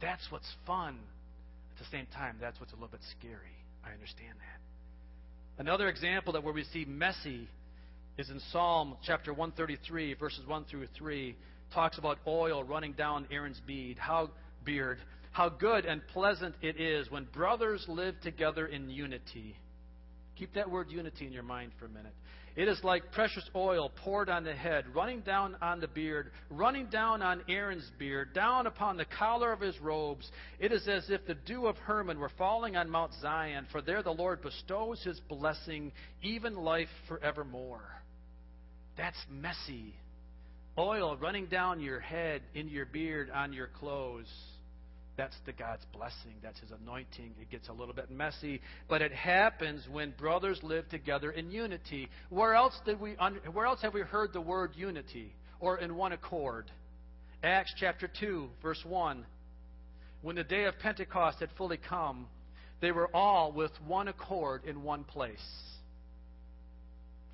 That's 0.00 0.22
what's 0.30 0.50
fun. 0.66 0.98
At 1.72 1.78
the 1.78 1.90
same 1.90 2.06
time, 2.14 2.36
that's 2.40 2.60
what's 2.60 2.72
a 2.72 2.76
little 2.76 2.90
bit 2.90 3.00
scary. 3.18 3.56
I 3.84 3.92
understand 3.92 4.34
that. 4.38 5.62
Another 5.62 5.88
example 5.88 6.32
that 6.34 6.44
where 6.44 6.52
we 6.52 6.64
see 6.64 6.84
messy 6.84 7.48
is 8.18 8.30
in 8.30 8.40
Psalm 8.52 8.96
chapter 9.04 9.32
133, 9.32 10.14
verses 10.14 10.46
1 10.46 10.64
through 10.70 10.86
3. 10.96 11.34
Talks 11.72 11.98
about 11.98 12.18
oil 12.26 12.62
running 12.62 12.92
down 12.92 13.26
Aaron's 13.30 13.60
bead. 13.66 13.96
How 13.98 14.30
beard. 14.64 14.98
How 15.32 15.48
good 15.48 15.86
and 15.86 16.06
pleasant 16.08 16.54
it 16.60 16.80
is 16.80 17.10
when 17.10 17.24
brothers 17.24 17.84
live 17.88 18.20
together 18.20 18.66
in 18.66 18.90
unity. 18.90 19.56
Keep 20.36 20.54
that 20.54 20.70
word 20.70 20.90
unity 20.90 21.26
in 21.26 21.32
your 21.32 21.42
mind 21.42 21.72
for 21.78 21.86
a 21.86 21.88
minute. 21.88 22.14
It 22.54 22.68
is 22.68 22.78
like 22.84 23.12
precious 23.12 23.48
oil 23.56 23.90
poured 24.04 24.28
on 24.28 24.44
the 24.44 24.52
head, 24.52 24.84
running 24.94 25.20
down 25.20 25.56
on 25.62 25.80
the 25.80 25.88
beard, 25.88 26.32
running 26.50 26.86
down 26.86 27.22
on 27.22 27.42
Aaron's 27.48 27.90
beard, 27.98 28.34
down 28.34 28.66
upon 28.66 28.98
the 28.98 29.06
collar 29.06 29.52
of 29.52 29.60
his 29.60 29.78
robes. 29.80 30.30
It 30.58 30.70
is 30.70 30.86
as 30.86 31.08
if 31.08 31.26
the 31.26 31.34
dew 31.34 31.66
of 31.66 31.78
Hermon 31.78 32.18
were 32.18 32.30
falling 32.36 32.76
on 32.76 32.90
Mount 32.90 33.12
Zion, 33.22 33.66
for 33.72 33.80
there 33.80 34.02
the 34.02 34.10
Lord 34.10 34.42
bestows 34.42 35.02
his 35.02 35.18
blessing, 35.30 35.92
even 36.22 36.54
life 36.54 36.90
forevermore. 37.08 38.02
That's 38.98 39.16
messy. 39.30 39.94
Oil 40.76 41.16
running 41.16 41.46
down 41.46 41.80
your 41.80 42.00
head, 42.00 42.42
into 42.54 42.72
your 42.72 42.86
beard, 42.86 43.30
on 43.30 43.54
your 43.54 43.68
clothes. 43.68 44.30
That's 45.22 45.36
the 45.46 45.52
God's 45.52 45.84
blessing. 45.92 46.34
That's 46.42 46.58
His 46.58 46.72
anointing. 46.82 47.34
It 47.40 47.48
gets 47.48 47.68
a 47.68 47.72
little 47.72 47.94
bit 47.94 48.10
messy, 48.10 48.60
but 48.88 49.02
it 49.02 49.12
happens 49.12 49.86
when 49.88 50.10
brothers 50.18 50.58
live 50.64 50.88
together 50.88 51.30
in 51.30 51.52
unity. 51.52 52.08
Where 52.28 52.56
else 52.56 52.74
did 52.84 53.00
we? 53.00 53.12
Where 53.52 53.66
else 53.66 53.82
have 53.82 53.94
we 53.94 54.00
heard 54.00 54.32
the 54.32 54.40
word 54.40 54.72
unity 54.74 55.32
or 55.60 55.78
in 55.78 55.94
one 55.94 56.10
accord? 56.10 56.72
Acts 57.44 57.72
chapter 57.78 58.10
two, 58.18 58.48
verse 58.60 58.82
one. 58.84 59.24
When 60.22 60.34
the 60.34 60.42
day 60.42 60.64
of 60.64 60.76
Pentecost 60.80 61.38
had 61.38 61.50
fully 61.56 61.78
come, 61.88 62.26
they 62.80 62.90
were 62.90 63.08
all 63.14 63.52
with 63.52 63.70
one 63.86 64.08
accord 64.08 64.64
in 64.64 64.82
one 64.82 65.04
place. 65.04 65.38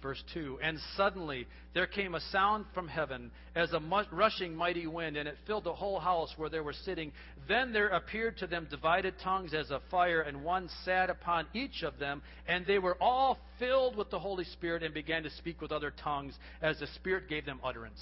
Verse 0.00 0.22
2 0.32 0.60
And 0.62 0.78
suddenly 0.96 1.46
there 1.74 1.86
came 1.86 2.14
a 2.14 2.20
sound 2.32 2.66
from 2.72 2.86
heaven 2.86 3.30
as 3.54 3.72
a 3.72 3.80
rushing 4.12 4.54
mighty 4.54 4.86
wind, 4.86 5.16
and 5.16 5.28
it 5.28 5.36
filled 5.46 5.64
the 5.64 5.74
whole 5.74 5.98
house 5.98 6.32
where 6.36 6.48
they 6.48 6.60
were 6.60 6.72
sitting. 6.72 7.12
Then 7.48 7.72
there 7.72 7.88
appeared 7.88 8.38
to 8.38 8.46
them 8.46 8.68
divided 8.70 9.14
tongues 9.22 9.54
as 9.54 9.70
of 9.70 9.82
fire, 9.90 10.20
and 10.20 10.44
one 10.44 10.68
sat 10.84 11.10
upon 11.10 11.46
each 11.52 11.82
of 11.82 11.98
them. 11.98 12.22
And 12.46 12.64
they 12.66 12.78
were 12.78 12.96
all 13.00 13.38
filled 13.58 13.96
with 13.96 14.10
the 14.10 14.18
Holy 14.18 14.44
Spirit 14.44 14.82
and 14.82 14.94
began 14.94 15.24
to 15.24 15.30
speak 15.30 15.60
with 15.60 15.72
other 15.72 15.92
tongues 16.02 16.34
as 16.62 16.78
the 16.78 16.86
Spirit 16.94 17.28
gave 17.28 17.44
them 17.44 17.60
utterance. 17.64 18.00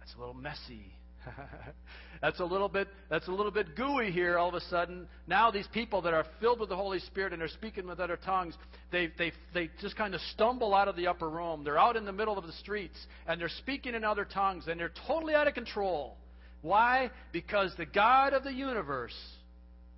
That's 0.00 0.14
a 0.14 0.18
little 0.18 0.34
messy. 0.34 0.92
that's 2.22 2.40
a 2.40 2.44
little 2.44 2.68
bit 2.68 2.88
that's 3.08 3.28
a 3.28 3.30
little 3.32 3.52
bit 3.52 3.76
gooey 3.76 4.10
here 4.10 4.38
all 4.38 4.48
of 4.48 4.54
a 4.54 4.60
sudden. 4.62 5.06
Now 5.26 5.50
these 5.50 5.68
people 5.72 6.02
that 6.02 6.14
are 6.14 6.24
filled 6.40 6.60
with 6.60 6.68
the 6.68 6.76
Holy 6.76 6.98
Spirit 7.00 7.32
and 7.32 7.42
are 7.42 7.48
speaking 7.48 7.86
with 7.86 8.00
other 8.00 8.16
tongues, 8.16 8.54
they 8.90 9.10
they 9.18 9.32
they 9.52 9.70
just 9.80 9.96
kind 9.96 10.14
of 10.14 10.20
stumble 10.32 10.74
out 10.74 10.88
of 10.88 10.96
the 10.96 11.06
upper 11.06 11.28
room. 11.28 11.64
They're 11.64 11.78
out 11.78 11.96
in 11.96 12.04
the 12.04 12.12
middle 12.12 12.38
of 12.38 12.46
the 12.46 12.52
streets 12.52 12.98
and 13.26 13.40
they're 13.40 13.48
speaking 13.48 13.94
in 13.94 14.04
other 14.04 14.24
tongues 14.24 14.66
and 14.68 14.78
they're 14.78 14.92
totally 15.06 15.34
out 15.34 15.46
of 15.46 15.54
control. 15.54 16.16
Why? 16.62 17.10
Because 17.32 17.72
the 17.76 17.86
God 17.86 18.32
of 18.32 18.44
the 18.44 18.52
universe 18.52 19.14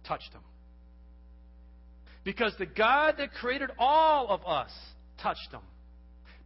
touched 0.06 0.32
them. 0.32 0.42
Because 2.24 2.54
the 2.58 2.66
God 2.66 3.16
that 3.18 3.32
created 3.32 3.70
all 3.78 4.28
of 4.28 4.46
us 4.46 4.70
touched 5.20 5.50
them. 5.50 5.62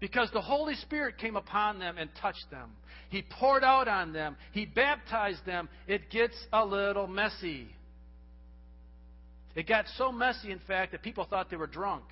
Because 0.00 0.30
the 0.32 0.40
Holy 0.40 0.74
Spirit 0.76 1.18
came 1.18 1.36
upon 1.36 1.78
them 1.78 1.96
and 1.98 2.10
touched 2.20 2.50
them. 2.50 2.70
He 3.11 3.23
poured 3.23 3.64
out 3.64 3.88
on 3.88 4.12
them. 4.12 4.37
He 4.53 4.66
baptized 4.66 5.45
them. 5.47 5.69
It 5.87 6.11
gets 6.11 6.37
a 6.53 6.64
little 6.64 7.07
messy. 7.07 7.69
It 9.55 9.66
got 9.66 9.87
so 9.97 10.12
messy, 10.12 10.51
in 10.53 10.61
fact, 10.61 10.92
that 10.92 11.03
people 11.03 11.25
thought 11.25 11.51
they 11.51 11.57
were 11.57 11.66
drunk. 11.66 12.05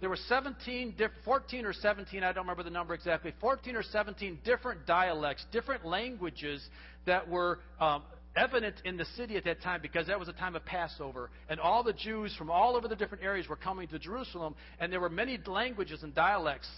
There 0.00 0.10
were 0.10 0.18
17, 0.28 0.96
14 1.24 1.64
or 1.64 1.72
17, 1.72 2.22
I 2.22 2.32
don't 2.32 2.44
remember 2.44 2.62
the 2.62 2.70
number 2.70 2.92
exactly, 2.92 3.32
14 3.40 3.74
or 3.74 3.82
17 3.82 4.40
different 4.44 4.86
dialects, 4.86 5.46
different 5.50 5.86
languages 5.86 6.62
that 7.06 7.26
were 7.26 7.60
um, 7.80 8.02
evident 8.36 8.74
in 8.84 8.98
the 8.98 9.06
city 9.16 9.36
at 9.36 9.44
that 9.44 9.62
time 9.62 9.80
because 9.80 10.08
that 10.08 10.18
was 10.18 10.28
a 10.28 10.34
time 10.34 10.56
of 10.56 10.64
Passover. 10.66 11.30
And 11.48 11.58
all 11.58 11.82
the 11.82 11.92
Jews 11.92 12.34
from 12.36 12.50
all 12.50 12.76
over 12.76 12.88
the 12.88 12.96
different 12.96 13.24
areas 13.24 13.48
were 13.48 13.56
coming 13.56 13.88
to 13.88 13.98
Jerusalem, 13.98 14.54
and 14.78 14.92
there 14.92 15.00
were 15.00 15.08
many 15.08 15.38
languages 15.46 16.02
and 16.02 16.14
dialects. 16.14 16.68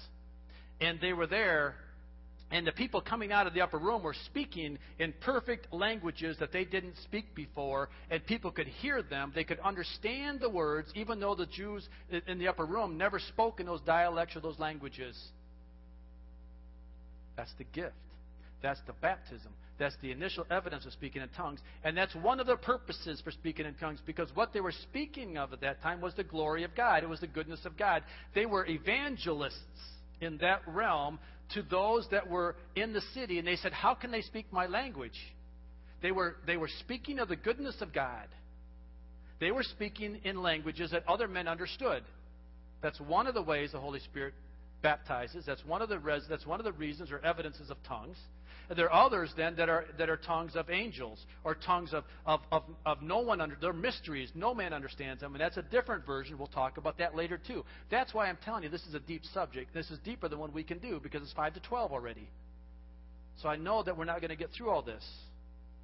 And 0.81 1.01
they 1.01 1.15
were 1.15 1.27
there 1.27 1.75
and 2.51 2.67
the 2.67 2.73
people 2.73 3.01
coming 3.01 3.33
out 3.33 3.47
of 3.47 3.55
the 3.55 3.61
upper 3.61 3.79
room 3.79 4.03
were 4.03 4.15
speaking 4.27 4.79
in 5.01 5.13
perfect 5.21 5.73
languages 5.73 6.37
that 6.39 6.53
they 6.53 6.65
didn't 6.65 6.95
speak 7.03 7.35
before, 7.35 7.89
and 8.09 8.25
people 8.25 8.53
could 8.53 8.69
hear 8.69 9.03
them. 9.03 9.33
They 9.35 9.43
could 9.43 9.59
understand 9.61 10.41
the 10.41 10.51
words, 10.51 10.89
even 10.95 11.19
though 11.19 11.35
the 11.35 11.47
Jews 11.47 11.89
in 12.29 12.39
the 12.39 12.47
upper 12.47 12.65
room 12.65 12.97
never 12.97 13.19
spoke 13.19 13.59
in 13.59 13.67
those 13.67 13.81
dialects 13.81 14.37
or 14.37 14.41
those 14.41 14.61
languages. 14.61 15.21
That's 17.37 17.53
the 17.59 17.65
gift. 17.65 17.95
That's 18.63 18.81
the 18.87 18.95
baptism. 18.95 19.53
That's 19.79 19.97
the 20.01 20.11
initial 20.11 20.47
evidence 20.51 20.87
of 20.87 20.93
speaking 20.93 21.23
in 21.23 21.29
tongues. 21.31 21.61
And 21.85 21.97
that's 21.97 22.15
one 22.15 22.41
of 22.41 22.47
the 22.47 22.57
purposes 22.57 23.21
for 23.23 23.31
speaking 23.31 23.67
in 23.67 23.75
tongues 23.75 24.01
because 24.07 24.29
what 24.35 24.53
they 24.53 24.61
were 24.61 24.73
speaking 24.73 25.37
of 25.37 25.53
at 25.53 25.61
that 25.61 25.83
time 25.83 26.01
was 26.01 26.15
the 26.15 26.25
glory 26.25 26.65
of 26.65 26.75
God. 26.75 27.03
It 27.03 27.09
was 27.09 27.21
the 27.21 27.27
goodness 27.27 27.65
of 27.67 27.77
God. 27.77 28.03
They 28.35 28.47
were 28.47 28.65
evangelists 28.67 29.57
in 30.21 30.39
that 30.39 30.63
realm 30.67 31.19
to 31.55 31.63
those 31.63 32.07
that 32.11 32.29
were 32.29 32.57
in 32.75 32.93
the 32.93 33.03
city, 33.15 33.39
and 33.39 33.47
they 33.47 33.57
said, 33.57 33.73
How 33.73 33.95
can 33.95 34.11
they 34.11 34.23
speak 34.23 34.47
my 34.53 34.67
language? 34.67 35.19
They 36.03 36.13
were, 36.13 36.37
they 36.47 36.57
were 36.57 36.71
speaking 36.81 37.19
of 37.19 37.29
the 37.29 37.37
goodness 37.37 37.77
of 37.81 37.93
God. 37.93 38.29
They 39.41 39.51
were 39.51 39.63
speaking 39.63 40.21
in 40.25 40.43
languages 40.43 40.91
that 40.93 41.07
other 41.09 41.29
men 41.29 41.49
understood. 41.49 42.03
That's 42.83 43.01
one 43.01 43.27
of 43.27 43.35
the 43.35 43.43
ways 43.43 43.73
the 43.73 43.81
Holy 43.81 44.01
Spirit 44.01 44.35
baptizes. 44.83 45.45
That's 45.47 45.65
one 45.65 45.83
of 45.83 45.89
the 45.89 45.99
res, 45.99 46.23
that's 46.29 46.47
one 46.47 46.61
of 46.61 46.65
the 46.65 46.73
reasons 46.73 47.11
or 47.11 47.25
evidences 47.25 47.71
of 47.71 47.77
tongues. 47.83 48.17
There 48.75 48.91
are 48.91 49.07
others 49.07 49.33
then 49.37 49.57
that 49.57 49.69
are 49.69 49.85
that 49.99 50.09
are 50.09 50.17
tongues 50.17 50.57
of 50.57 50.71
angels 50.71 51.25
or 51.45 51.55
tongues 51.55 51.93
of 51.93 52.05
of, 52.25 52.41
of, 52.51 52.65
of 52.85 53.03
no 53.03 53.21
one 53.21 53.41
under 53.41 53.57
they're 53.61 53.73
mysteries. 53.73 54.31
No 54.35 54.55
man 54.55 54.73
understands 54.73 55.21
them, 55.21 55.35
and 55.35 55.41
that's 55.41 55.57
a 55.57 55.63
different 55.63 56.05
version. 56.05 56.37
We'll 56.39 56.49
talk 56.49 56.77
about 56.77 56.99
that 56.99 57.15
later 57.15 57.39
too. 57.39 57.65
That's 57.91 58.13
why 58.13 58.29
I'm 58.29 58.39
telling 58.45 58.65
you 58.65 58.69
this 58.69 58.87
is 58.87 58.95
a 58.95 59.01
deep 59.01 59.23
subject. 59.33 59.73
This 59.73 59.91
is 59.91 59.99
deeper 60.01 60.29
than 60.29 60.39
one 60.39 60.53
we 60.53 60.65
can 60.65 60.79
do 60.79 60.99
because 61.01 61.23
it's 61.23 61.33
five 61.33 61.55
to 61.55 61.61
twelve 61.61 61.93
already. 61.93 62.29
So 63.43 63.49
I 63.49 63.57
know 63.57 63.83
that 63.83 63.97
we're 63.97 64.05
not 64.05 64.21
going 64.21 64.31
to 64.31 64.37
get 64.37 64.51
through 64.51 64.71
all 64.71 64.83
this. 64.83 65.05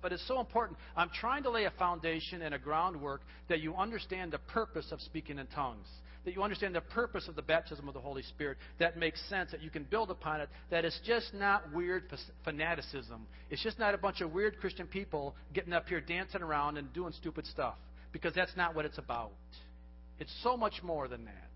But 0.01 0.13
it's 0.13 0.27
so 0.27 0.41
important. 0.41 0.79
I'm 0.97 1.11
trying 1.11 1.45
to 1.45 1.51
lay 1.51 1.65
a 1.65 1.71
foundation 1.71 2.43
and 2.43 2.55
a 2.55 2.59
groundwork 2.59 3.21
that 3.49 3.61
you 3.61 3.77
understand 3.77 4.33
the 4.33 4.39
purpose 4.39 4.91
of 4.91 5.01
speaking 5.01 5.39
in 5.39 5.47
tongues 5.47 5.87
that 6.25 6.35
you 6.35 6.43
understand 6.43 6.75
the 6.75 6.81
purpose 6.81 7.27
of 7.29 7.35
the 7.35 7.43
baptism 7.43 7.89
of 7.89 7.95
the 7.95 8.01
Holy 8.01 8.23
Spirit, 8.23 8.59
that 8.79 8.97
makes 8.97 9.21
sense, 9.29 9.51
that 9.51 9.63
you 9.63 9.71
can 9.71 9.85
build 9.85 10.11
upon 10.11 10.41
it, 10.41 10.49
that 10.71 10.85
it's 10.85 11.01
just 11.05 11.35
not 11.35 11.73
weird 11.73 12.05
fanaticism. 12.45 13.27
It's 13.51 13.63
just 13.63 13.79
not 13.79 13.95
a 13.95 13.99
bunch 13.99 14.21
of 14.21 14.33
weird 14.33 14.59
Christian 14.61 14.87
people 14.87 15.35
getting 15.53 15.73
up 15.73 15.89
here 15.89 16.01
dancing 16.01 16.43
around 16.43 16.77
and 16.77 16.93
doing 16.93 17.13
stupid 17.13 17.47
stuff, 17.47 17.75
because 18.13 18.35
that's 18.35 18.57
not 18.57 18.75
what 18.75 18.85
it's 18.85 18.99
about. 18.99 19.33
It's 20.21 20.33
so 20.43 20.57
much 20.57 20.75
more 20.83 21.09
than 21.09 21.25
that. 21.25 21.51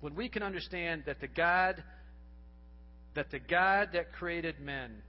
When 0.00 0.14
we 0.14 0.28
can 0.28 0.42
understand 0.42 1.02
that 1.06 1.20
the 1.20 1.28
God 1.28 1.82
that 3.14 3.30
the 3.30 3.40
God 3.40 3.88
that 3.92 4.12
created 4.12 4.60
men, 4.60 5.02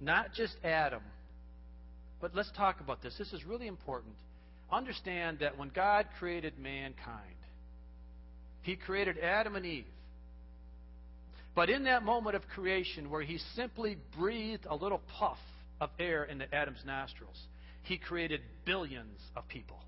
not 0.00 0.32
just 0.32 0.54
Adam, 0.64 1.02
but 2.24 2.34
let's 2.34 2.50
talk 2.56 2.80
about 2.80 3.02
this. 3.02 3.14
This 3.18 3.34
is 3.34 3.44
really 3.44 3.66
important. 3.66 4.14
Understand 4.72 5.40
that 5.40 5.58
when 5.58 5.68
God 5.68 6.06
created 6.18 6.58
mankind, 6.58 7.36
He 8.62 8.76
created 8.76 9.18
Adam 9.18 9.56
and 9.56 9.66
Eve. 9.66 9.84
But 11.54 11.68
in 11.68 11.84
that 11.84 12.02
moment 12.02 12.34
of 12.34 12.40
creation 12.54 13.10
where 13.10 13.20
He 13.20 13.36
simply 13.54 13.98
breathed 14.18 14.64
a 14.66 14.74
little 14.74 15.02
puff 15.18 15.36
of 15.82 15.90
air 15.98 16.24
into 16.24 16.46
Adam's 16.54 16.82
nostrils, 16.86 17.36
He 17.82 17.98
created 17.98 18.40
billions 18.64 19.20
of 19.36 19.46
people. 19.48 19.80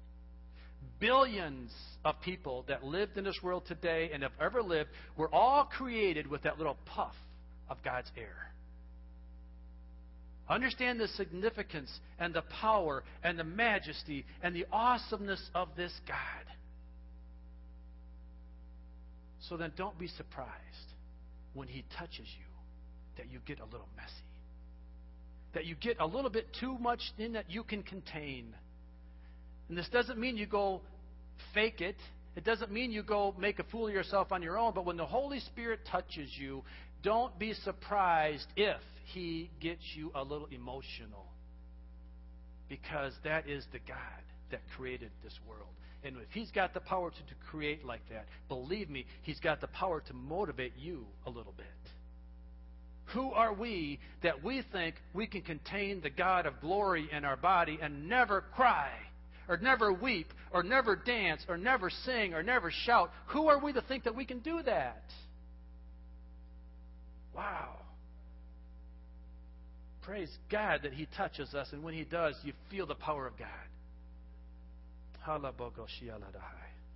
Billions 1.00 1.72
of 2.04 2.20
people 2.20 2.66
that 2.68 2.84
lived 2.84 3.16
in 3.16 3.24
this 3.24 3.38
world 3.42 3.62
today 3.66 4.10
and 4.12 4.22
have 4.22 4.32
ever 4.38 4.62
lived 4.62 4.90
were 5.16 5.34
all 5.34 5.64
created 5.64 6.26
with 6.26 6.42
that 6.42 6.58
little 6.58 6.76
puff 6.84 7.14
of 7.70 7.78
God's 7.82 8.10
air. 8.14 8.52
Understand 10.48 11.00
the 11.00 11.08
significance 11.08 11.90
and 12.20 12.32
the 12.32 12.42
power 12.42 13.02
and 13.24 13.38
the 13.38 13.44
majesty 13.44 14.24
and 14.42 14.54
the 14.54 14.66
awesomeness 14.72 15.42
of 15.54 15.68
this 15.76 15.92
God. 16.06 16.16
So 19.48 19.56
then 19.56 19.72
don't 19.76 19.98
be 19.98 20.08
surprised 20.08 20.50
when 21.54 21.68
He 21.68 21.84
touches 21.98 22.18
you 22.26 22.44
that 23.16 23.30
you 23.30 23.40
get 23.46 23.60
a 23.60 23.64
little 23.64 23.88
messy. 23.96 24.12
That 25.54 25.64
you 25.64 25.74
get 25.74 25.96
a 25.98 26.06
little 26.06 26.30
bit 26.30 26.46
too 26.60 26.78
much 26.78 27.00
in 27.18 27.32
that 27.32 27.50
you 27.50 27.64
can 27.64 27.82
contain. 27.82 28.54
And 29.68 29.76
this 29.76 29.88
doesn't 29.88 30.18
mean 30.18 30.36
you 30.36 30.46
go 30.46 30.80
fake 31.54 31.80
it. 31.80 31.96
It 32.36 32.44
doesn't 32.44 32.70
mean 32.70 32.92
you 32.92 33.02
go 33.02 33.34
make 33.38 33.58
a 33.58 33.64
fool 33.64 33.88
of 33.88 33.92
yourself 33.94 34.30
on 34.30 34.42
your 34.42 34.58
own. 34.58 34.74
But 34.74 34.84
when 34.84 34.96
the 34.96 35.06
Holy 35.06 35.40
Spirit 35.40 35.80
touches 35.90 36.30
you, 36.36 36.62
don't 37.02 37.36
be 37.38 37.54
surprised 37.54 38.46
if 38.56 38.80
he 39.12 39.50
gets 39.60 39.82
you 39.94 40.10
a 40.14 40.22
little 40.22 40.48
emotional. 40.50 41.26
Because 42.68 43.12
that 43.24 43.48
is 43.48 43.64
the 43.72 43.78
God 43.78 43.98
that 44.50 44.60
created 44.76 45.10
this 45.22 45.38
world. 45.48 45.68
And 46.02 46.16
if 46.16 46.30
He's 46.32 46.50
got 46.50 46.74
the 46.74 46.80
power 46.80 47.10
to, 47.10 47.16
to 47.16 47.34
create 47.50 47.84
like 47.84 48.02
that, 48.10 48.26
believe 48.48 48.90
me, 48.90 49.06
He's 49.22 49.40
got 49.40 49.60
the 49.60 49.68
power 49.68 50.00
to 50.00 50.12
motivate 50.14 50.72
you 50.76 51.06
a 51.26 51.30
little 51.30 51.54
bit. 51.56 51.66
Who 53.14 53.30
are 53.30 53.52
we 53.52 54.00
that 54.24 54.42
we 54.42 54.62
think 54.72 54.96
we 55.14 55.28
can 55.28 55.42
contain 55.42 56.00
the 56.00 56.10
God 56.10 56.46
of 56.46 56.60
glory 56.60 57.08
in 57.12 57.24
our 57.24 57.36
body 57.36 57.78
and 57.80 58.08
never 58.08 58.44
cry, 58.54 58.90
or 59.48 59.56
never 59.58 59.92
weep, 59.92 60.32
or 60.52 60.64
never 60.64 60.96
dance, 60.96 61.44
or 61.48 61.56
never 61.56 61.88
sing, 61.88 62.34
or 62.34 62.42
never 62.42 62.72
shout? 62.72 63.12
Who 63.28 63.46
are 63.46 63.62
we 63.62 63.72
to 63.72 63.80
think 63.82 64.04
that 64.04 64.16
we 64.16 64.24
can 64.24 64.40
do 64.40 64.60
that? 64.64 65.04
Wow. 67.32 67.76
Praise 70.06 70.30
God 70.50 70.80
that 70.84 70.92
He 70.92 71.08
touches 71.16 71.52
us, 71.52 71.68
and 71.72 71.82
when 71.82 71.92
He 71.92 72.04
does, 72.04 72.36
you 72.44 72.52
feel 72.70 72.86
the 72.86 72.94
power 72.94 73.26
of 73.26 73.36
God. 73.36 73.48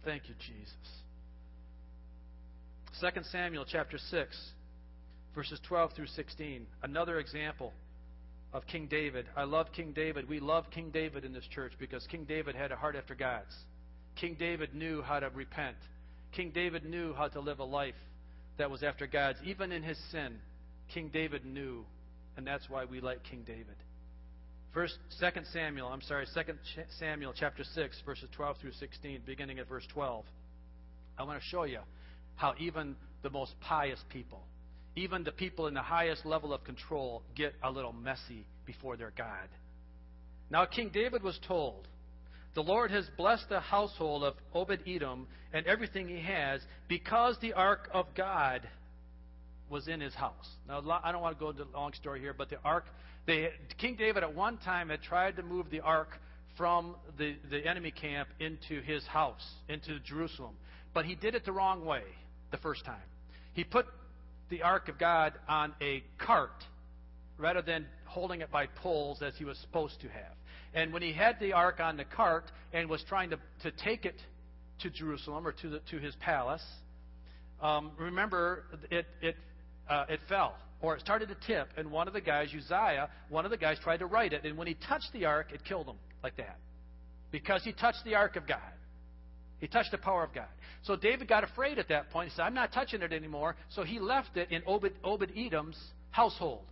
Thank 0.05 0.29
you, 0.29 0.35
Jesus. 0.39 0.73
2 3.01 3.23
Samuel 3.33 3.65
chapter 3.69 3.99
6, 3.99 4.51
verses 5.35 5.61
12 5.67 5.93
through 5.95 6.07
16. 6.07 6.65
Another 6.85 7.19
example 7.19 7.73
of 8.53 8.65
King 8.69 8.87
David. 8.89 9.27
I 9.37 9.43
love 9.43 9.67
King 9.75 9.93
David. 9.93 10.29
We 10.29 10.39
love 10.39 10.67
King 10.73 10.91
David 10.91 11.25
in 11.25 11.33
this 11.33 11.47
church 11.53 11.73
because 11.81 12.07
King 12.07 12.25
David 12.25 12.55
had 12.55 12.71
a 12.71 12.77
heart 12.77 12.95
after 12.95 13.17
God's. 13.17 13.57
King 14.21 14.37
David 14.39 14.73
knew 14.73 15.03
how 15.03 15.19
to 15.19 15.31
repent. 15.31 15.77
King 16.31 16.53
David 16.55 16.85
knew 16.85 17.13
how 17.15 17.27
to 17.27 17.41
live 17.41 17.59
a 17.59 17.65
life 17.65 17.95
that 18.59 18.71
was 18.71 18.85
after 18.85 19.09
God's. 19.09 19.39
Even 19.45 19.73
in 19.73 19.83
his 19.83 19.99
sin, 20.13 20.37
King 20.95 21.11
David 21.13 21.45
knew 21.45 21.85
and 22.41 22.47
that's 22.47 22.71
why 22.71 22.87
we 22.87 23.03
like 23.03 23.23
King 23.23 23.43
David. 23.47 23.77
First, 24.73 24.97
Second 25.19 25.45
Samuel, 25.53 25.89
I'm 25.89 26.01
sorry, 26.01 26.25
Second 26.33 26.59
Samuel 26.99 27.35
chapter 27.39 27.63
6, 27.75 28.03
verses 28.07 28.31
12 28.35 28.57
through 28.63 28.73
16, 28.81 29.21
beginning 29.27 29.59
at 29.59 29.69
verse 29.69 29.85
12. 29.93 30.25
I 31.19 31.25
want 31.25 31.39
to 31.39 31.47
show 31.49 31.65
you 31.65 31.81
how 32.37 32.55
even 32.59 32.97
the 33.23 33.29
most 33.29 33.53
pious 33.61 33.99
people, 34.09 34.41
even 34.97 35.23
the 35.23 35.33
people 35.33 35.67
in 35.67 35.75
the 35.75 35.83
highest 35.83 36.25
level 36.25 36.55
of 36.55 36.65
control, 36.65 37.23
get 37.37 37.53
a 37.63 37.71
little 37.71 37.93
messy 37.93 38.47
before 38.65 38.97
their 38.97 39.13
God. 39.19 39.51
Now, 40.49 40.65
King 40.65 40.91
David 40.95 41.23
was 41.23 41.39
told, 41.47 41.89
The 42.55 42.63
Lord 42.63 42.91
has 42.91 43.05
blessed 43.19 43.51
the 43.51 43.61
household 43.61 44.25
of 44.25 44.33
Obed 44.55 44.81
Edom 44.87 45.27
and 45.53 45.67
everything 45.67 46.09
he 46.09 46.23
has 46.23 46.63
because 46.89 47.37
the 47.43 47.53
ark 47.53 47.91
of 47.93 48.07
God 48.17 48.67
was 49.71 49.89
in 49.89 50.01
his 50.01 50.15
house. 50.15 50.49
Now, 50.69 50.83
I 51.03 51.13
don't 51.13 51.23
want 51.23 51.39
to 51.39 51.41
go 51.41 51.51
into 51.51 51.63
a 51.63 51.73
long 51.73 51.93
story 51.95 52.21
here, 52.21 52.35
but 52.37 52.51
the 52.51 52.59
ark, 52.65 52.87
they, 53.27 53.51
King 53.79 53.97
David 53.97 54.23
at 54.23 54.35
one 54.35 54.59
time 54.59 54.89
had 54.89 55.01
tried 55.03 55.37
to 55.37 55.43
move 55.43 55.71
the 55.71 55.81
ark 55.81 56.09
from 56.57 56.97
the, 57.17 57.37
the 57.51 57.65
enemy 57.67 57.93
camp 57.93 58.29
into 58.41 58.83
his 58.83 59.07
house, 59.07 59.47
into 59.69 60.01
Jerusalem. 60.01 60.55
But 60.93 61.05
he 61.05 61.15
did 61.15 61.35
it 61.35 61.45
the 61.45 61.53
wrong 61.53 61.85
way 61.85 62.03
the 62.51 62.59
first 62.59 62.85
time. 62.85 63.01
He 63.55 63.65
put 63.65 63.87
the 64.51 64.63
ark 64.63 64.89
of 64.89 64.99
God 64.99 65.35
on 65.49 65.73
a 65.81 66.03
cart 66.19 66.65
rather 67.39 67.63
than 67.63 67.87
holding 68.05 68.41
it 68.41 68.51
by 68.51 68.67
poles 68.67 69.23
as 69.23 69.35
he 69.37 69.45
was 69.45 69.57
supposed 69.59 70.01
to 70.01 70.09
have. 70.09 70.35
And 70.75 70.93
when 70.93 71.03
he 71.03 71.13
had 71.13 71.39
the 71.41 71.53
ark 71.53 71.81
on 71.81 71.97
the 71.97 72.05
cart 72.05 72.45
and 72.73 72.89
was 72.89 73.03
trying 73.09 73.31
to, 73.31 73.39
to 73.63 73.71
take 73.71 74.05
it 74.05 74.17
to 74.81 74.91
Jerusalem 74.91 75.47
or 75.47 75.53
to, 75.53 75.69
the, 75.69 75.81
to 75.91 75.99
his 75.99 76.15
palace, 76.17 76.65
um, 77.63 77.93
remember, 77.99 78.65
it, 78.91 79.07
it 79.21 79.37
uh, 79.91 80.07
it 80.09 80.21
fell 80.29 80.55
or 80.83 80.95
it 80.95 81.01
started 81.01 81.29
to 81.29 81.37
tip, 81.47 81.69
and 81.77 81.91
one 81.91 82.09
of 82.09 82.15
the 82.15 82.21
guys, 82.23 82.49
Uzziah, 82.57 83.11
one 83.29 83.45
of 83.45 83.51
the 83.51 83.57
guys 83.59 83.77
tried 83.83 83.99
to 83.99 84.07
right 84.07 84.33
it, 84.33 84.45
and 84.45 84.57
when 84.57 84.67
he 84.67 84.75
touched 84.89 85.13
the 85.13 85.27
ark, 85.27 85.49
it 85.53 85.63
killed 85.65 85.87
him 85.87 85.97
like 86.23 86.37
that 86.39 86.57
because 87.31 87.63
he 87.63 87.73
touched 87.73 88.03
the 88.05 88.15
ark 88.15 88.37
of 88.37 88.47
God. 88.47 88.61
He 89.59 89.69
touched 89.69 89.91
the 89.91 89.99
power 89.99 90.25
of 90.25 90.33
God. 90.35 90.49
So 90.83 90.97
David 90.97 91.29
got 91.29 91.45
afraid 91.45 91.79
at 91.79 91.89
that 91.89 92.11
point. 92.11 92.31
He 92.31 92.35
said, 92.35 92.43
I'm 92.43 92.55
not 92.55 92.73
touching 92.73 93.03
it 93.03 93.13
anymore. 93.13 93.57
So 93.69 93.83
he 93.83 94.01
left 94.01 94.37
it 94.37 94.51
in 94.51 94.63
Obed, 94.67 94.93
Obed 95.05 95.31
Edom's 95.37 95.79
household. 96.11 96.65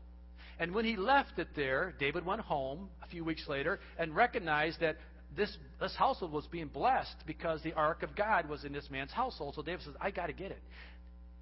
And 0.58 0.74
when 0.74 0.86
he 0.86 0.96
left 0.96 1.38
it 1.38 1.48
there, 1.54 1.94
David 2.00 2.24
went 2.24 2.40
home 2.40 2.88
a 3.02 3.06
few 3.06 3.24
weeks 3.24 3.46
later 3.46 3.78
and 3.98 4.16
recognized 4.16 4.80
that 4.80 4.96
this, 5.36 5.54
this 5.80 5.94
household 5.94 6.32
was 6.32 6.46
being 6.46 6.68
blessed 6.68 7.14
because 7.26 7.62
the 7.62 7.74
ark 7.74 8.02
of 8.02 8.16
God 8.16 8.48
was 8.48 8.64
in 8.64 8.72
this 8.72 8.88
man's 8.90 9.12
household. 9.12 9.54
So 9.54 9.62
David 9.62 9.82
says, 9.84 9.94
I 10.00 10.10
got 10.10 10.26
to 10.26 10.32
get 10.32 10.50
it. 10.50 10.62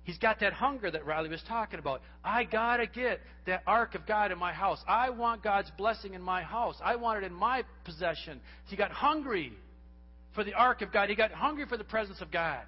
He's 0.06 0.18
got 0.18 0.38
that 0.38 0.52
hunger 0.52 0.88
that 0.88 1.04
Riley 1.04 1.28
was 1.28 1.42
talking 1.48 1.80
about. 1.80 2.00
I 2.22 2.44
got 2.44 2.76
to 2.76 2.86
get 2.86 3.18
that 3.46 3.64
ark 3.66 3.96
of 3.96 4.06
God 4.06 4.30
in 4.30 4.38
my 4.38 4.52
house. 4.52 4.78
I 4.86 5.10
want 5.10 5.42
God's 5.42 5.68
blessing 5.76 6.14
in 6.14 6.22
my 6.22 6.42
house. 6.42 6.76
I 6.80 6.94
want 6.94 7.24
it 7.24 7.26
in 7.26 7.34
my 7.34 7.64
possession. 7.84 8.40
He 8.68 8.76
got 8.76 8.92
hungry 8.92 9.52
for 10.36 10.44
the 10.44 10.54
ark 10.54 10.80
of 10.82 10.92
God. 10.92 11.08
He 11.08 11.16
got 11.16 11.32
hungry 11.32 11.66
for 11.68 11.76
the 11.76 11.82
presence 11.82 12.20
of 12.20 12.30
God. 12.30 12.62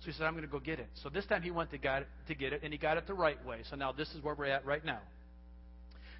So 0.00 0.06
he 0.06 0.12
said, 0.12 0.24
I'm 0.24 0.32
going 0.32 0.46
to 0.46 0.50
go 0.50 0.58
get 0.58 0.78
it. 0.78 0.88
So 1.02 1.10
this 1.10 1.26
time 1.26 1.42
he 1.42 1.50
went 1.50 1.70
to, 1.72 1.76
God, 1.76 2.06
to 2.28 2.34
get 2.34 2.54
it, 2.54 2.62
and 2.62 2.72
he 2.72 2.78
got 2.78 2.96
it 2.96 3.06
the 3.06 3.12
right 3.12 3.44
way. 3.44 3.58
So 3.68 3.76
now 3.76 3.92
this 3.92 4.08
is 4.14 4.24
where 4.24 4.34
we're 4.34 4.46
at 4.46 4.64
right 4.64 4.82
now. 4.82 5.00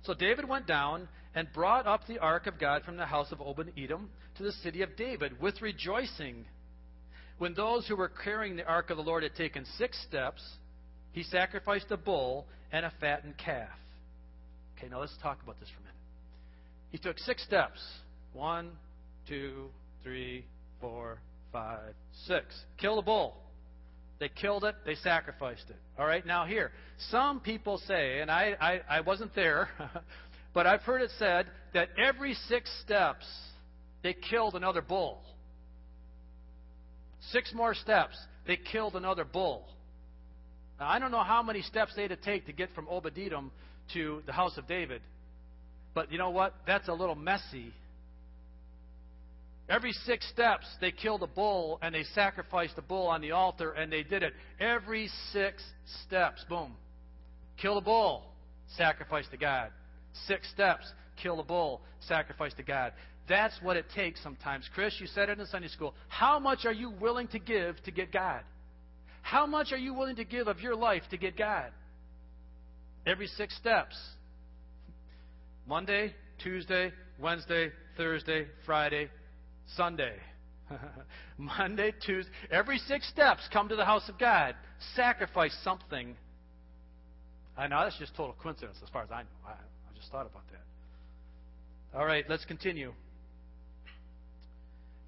So 0.03 0.13
David 0.13 0.47
went 0.47 0.67
down 0.67 1.09
and 1.35 1.49
brought 1.55 1.87
up 1.87 2.07
the 2.07 2.19
ark 2.19 2.47
of 2.47 2.59
God 2.59 2.83
from 2.83 2.99
the 2.99 3.07
house 3.07 3.33
of 3.33 3.41
Obed 3.41 3.73
Edom 3.79 4.11
to 4.37 4.43
the 4.43 4.53
city 4.53 4.83
of 4.83 4.95
David 4.95 5.41
with 5.41 5.63
rejoicing 5.63 6.45
When 7.39 7.55
those 7.55 7.87
who 7.87 7.97
were 7.97 8.09
carrying 8.09 8.57
the 8.57 8.67
ark 8.67 8.91
of 8.91 8.97
the 8.97 9.03
Lord 9.03 9.23
had 9.23 9.35
taken 9.35 9.65
six 9.77 10.01
steps, 10.09 10.43
he 11.13 11.23
sacrificed 11.23 11.87
a 11.91 11.97
bull 11.97 12.47
and 12.73 12.85
a 12.85 12.93
fattened 13.01 13.39
calf. 13.39 13.69
Okay, 14.77 14.89
now 14.89 15.01
let's 15.01 15.17
talk 15.23 15.39
about 15.43 15.59
this 15.61 15.69
for 15.69 15.77
a 15.77 15.81
minute. 15.81 15.95
He 16.91 16.99
took 16.99 17.19
six 17.19 17.43
steps. 17.45 17.81
One, 18.33 18.71
two, 19.29 19.67
three, 20.03 20.45
four, 20.81 21.19
five, 21.53 21.95
six. 22.27 22.47
Kill 22.79 22.97
the 22.97 23.03
bull. 23.03 23.37
They 24.21 24.29
killed 24.29 24.65
it, 24.65 24.75
they 24.85 24.97
sacrificed 24.97 25.71
it. 25.71 25.77
All 25.97 26.07
right, 26.07 26.27
now 26.27 26.45
here, 26.45 26.73
some 27.11 27.39
people 27.41 27.79
say, 27.87 28.21
and 28.21 28.31
I, 28.31 28.57
I, 28.61 28.97
I 28.97 29.01
wasn't 29.01 29.33
there, 29.35 29.69
but 30.55 30.67
I've 30.67 30.81
heard 30.83 31.03
it 31.03 31.11
said 31.19 31.47
that 31.73 31.91
every 31.97 32.35
six 32.49 32.69
steps 32.85 33.25
they 34.03 34.15
killed 34.15 34.55
another 34.55 34.83
bull. 34.83 35.23
Six 37.33 37.53
more 37.53 37.75
steps, 37.75 38.17
they 38.47 38.57
killed 38.57 38.95
another 38.95 39.25
bull. 39.25 39.67
Now, 40.79 40.89
I 40.89 40.99
don't 40.99 41.11
know 41.11 41.23
how 41.23 41.43
many 41.43 41.63
steps 41.63 41.93
they 41.97 42.03
had 42.03 42.11
to 42.11 42.17
take 42.17 42.47
to 42.47 42.53
get 42.53 42.71
from 42.75 42.87
Obed 42.89 43.15
to 43.95 44.23
the 44.27 44.33
house 44.33 44.57
of 44.57 44.67
David, 44.69 45.03
but 45.95 46.13
you 46.13 46.19
know 46.19 46.31
what? 46.31 46.55
That's 46.67 46.89
a 46.89 46.93
little 46.93 47.15
messy 47.15 47.73
Every 49.69 49.93
six 49.93 50.27
steps, 50.31 50.65
they 50.81 50.91
killed 50.91 51.23
a 51.23 51.27
bull 51.27 51.79
and 51.83 51.95
they 51.95 52.05
sacrificed 52.15 52.75
a 52.79 52.83
bull 52.83 53.07
on 53.07 53.21
the 53.21 53.33
altar, 53.33 53.73
and 53.73 53.93
they 53.93 54.03
did 54.03 54.23
it. 54.23 54.33
Every 54.59 55.11
six 55.33 55.63
steps, 56.07 56.45
boom. 56.49 56.75
Kill 57.61 57.77
a 57.77 57.83
bull, 57.83 58.25
sacrifice 58.77 59.27
to 59.31 59.37
God. 59.37 59.71
Six 60.27 60.51
steps, 60.51 60.91
kill 61.23 61.39
a 61.41 61.45
bull, 61.45 61.83
sacrifice 62.01 62.55
to 62.55 62.63
God. 62.63 62.93
That's 63.29 63.55
what 63.63 63.77
it 63.77 63.87
takes 63.95 64.23
sometimes. 64.23 64.69
Chris, 64.75 64.95
you 64.99 65.07
said 65.07 65.29
it 65.29 65.39
in 65.39 65.47
Sunday 65.47 65.69
school. 65.69 65.95
How 66.09 66.39
much 66.39 66.65
are 66.65 66.73
you 66.73 66.91
willing 66.91 67.29
to 67.29 67.39
give 67.39 67.83
to 67.85 67.91
get 67.91 68.13
God? 68.13 68.43
How 69.23 69.47
much 69.47 69.73
are 69.73 69.79
you 69.79 69.93
willing 69.93 70.17
to 70.17 70.25
give 70.25 70.49
of 70.49 70.61
your 70.61 70.75
life 70.75 71.03
to 71.11 71.19
get 71.19 71.37
God? 71.37 71.71
Every 73.07 73.27
six 73.27 73.57
steps. 73.57 73.97
Monday, 75.67 76.15
Tuesday, 76.43 76.93
Wednesday, 77.19 77.71
Thursday, 77.97 78.47
Friday, 78.65 79.11
Sunday, 79.77 80.15
Monday, 81.39 81.93
Tuesday. 82.05 82.31
Every 82.51 82.79
six 82.79 83.09
steps, 83.11 83.47
come 83.53 83.69
to 83.69 83.77
the 83.77 83.85
house 83.85 84.09
of 84.09 84.19
God. 84.19 84.55
Sacrifice 84.95 85.55
something. 85.63 86.17
I 87.57 87.67
know 87.67 87.83
that's 87.83 87.99
just 87.99 88.15
total 88.17 88.35
coincidence 88.41 88.79
as 88.83 88.89
far 88.89 89.03
as 89.03 89.11
I 89.11 89.23
know. 89.23 89.29
I, 89.47 89.51
I 89.51 89.97
just 89.97 90.11
thought 90.11 90.27
about 90.27 90.45
that. 90.53 91.99
All 91.99 92.07
right, 92.07 92.25
let's 92.29 92.45
continue. 92.45 92.93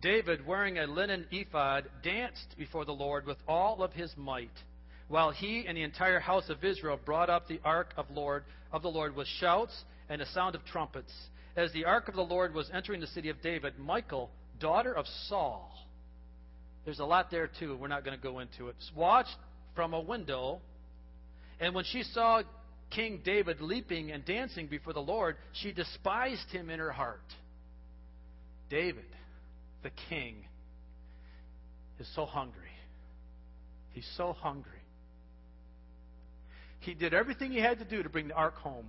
David, 0.01 0.47
wearing 0.47 0.79
a 0.79 0.87
linen 0.87 1.27
ephod, 1.31 1.85
danced 2.03 2.57
before 2.57 2.85
the 2.85 2.93
Lord 2.93 3.27
with 3.27 3.37
all 3.47 3.83
of 3.83 3.93
his 3.93 4.13
might, 4.17 4.51
while 5.09 5.31
he 5.31 5.65
and 5.67 5.77
the 5.77 5.83
entire 5.83 6.21
house 6.21 6.49
of 6.49 6.65
Israel 6.65 6.99
brought 7.05 7.29
up 7.29 7.49
the 7.49 7.61
ark 7.65 7.93
of 7.97 8.07
Lord 8.11 8.45
of 8.73 8.83
the 8.83 8.89
Lord 8.89 9.15
with 9.15 9.27
shouts 9.27 9.85
and 10.09 10.23
a 10.23 10.27
sound 10.27 10.55
of 10.55 10.65
trumpets. 10.65 11.13
As 11.57 11.73
the 11.73 11.85
ark 11.85 12.09
of 12.09 12.15
the 12.15 12.23
Lord 12.23 12.55
was 12.55 12.71
entering 12.73 13.01
the 13.01 13.07
city 13.09 13.29
of 13.29 13.43
David, 13.43 13.75
Michal, 13.79 14.31
daughter 14.59 14.93
of 14.95 15.07
Saul. 15.29 15.71
There's 16.85 17.01
a 17.01 17.05
lot 17.05 17.31
there, 17.31 17.51
too. 17.59 17.77
We're 17.77 17.89
not 17.89 18.05
going 18.05 18.17
to 18.17 18.23
go 18.23 18.39
into 18.39 18.69
it. 18.69 18.77
Watched 18.97 19.37
from 19.75 19.93
a 19.93 20.01
window, 20.01 20.61
and 21.61 21.75
when 21.75 21.85
she 21.85 22.05
saw 22.05 22.43
King 22.91 23.21
David 23.25 23.61
leaping 23.61 24.13
and 24.13 24.25
dancing 24.25 24.67
before 24.67 24.93
the 24.93 25.01
Lord, 25.01 25.37
she 25.53 25.73
despised 25.73 26.51
him 26.51 26.71
in 26.71 26.79
her 26.79 26.91
heart. 26.91 27.21
David, 28.71 29.05
the 29.83 29.91
king, 30.09 30.45
is 31.99 32.09
so 32.15 32.25
hungry. 32.25 32.71
He's 33.93 34.09
so 34.17 34.33
hungry. 34.33 34.73
He 36.81 36.95
did 36.95 37.13
everything 37.13 37.53
he 37.53 37.61
had 37.61 37.79
to 37.79 37.85
do 37.85 38.03
to 38.03 38.09
bring 38.09 38.29
the 38.29 38.35
ark 38.35 38.57
home. 38.57 38.87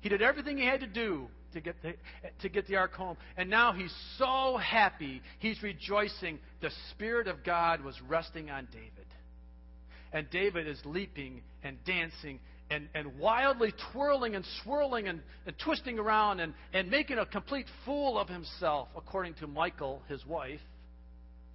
He 0.00 0.08
did 0.08 0.22
everything 0.22 0.58
he 0.58 0.64
had 0.64 0.80
to 0.80 0.86
do 0.86 1.28
to 1.52 1.60
get 1.60 1.76
the, 1.82 1.94
to 2.42 2.48
get 2.48 2.66
the 2.66 2.76
ark 2.76 2.94
home. 2.94 3.16
And 3.36 3.48
now 3.50 3.72
he's 3.72 3.94
so 4.18 4.56
happy. 4.56 5.22
He's 5.38 5.62
rejoicing. 5.62 6.38
The 6.60 6.70
Spirit 6.90 7.28
of 7.28 7.44
God 7.44 7.82
was 7.82 7.94
resting 8.08 8.50
on 8.50 8.68
David. 8.72 9.06
And 10.12 10.28
David 10.30 10.66
is 10.66 10.78
leaping 10.84 11.42
and 11.62 11.76
dancing 11.84 12.40
and, 12.70 12.88
and 12.94 13.18
wildly 13.18 13.72
twirling 13.92 14.34
and 14.34 14.44
swirling 14.62 15.08
and, 15.08 15.20
and 15.46 15.54
twisting 15.58 15.98
around 15.98 16.40
and, 16.40 16.54
and 16.72 16.90
making 16.90 17.18
a 17.18 17.26
complete 17.26 17.66
fool 17.84 18.18
of 18.18 18.28
himself, 18.28 18.88
according 18.96 19.34
to 19.34 19.46
Michal, 19.46 20.02
his 20.08 20.24
wife, 20.26 20.60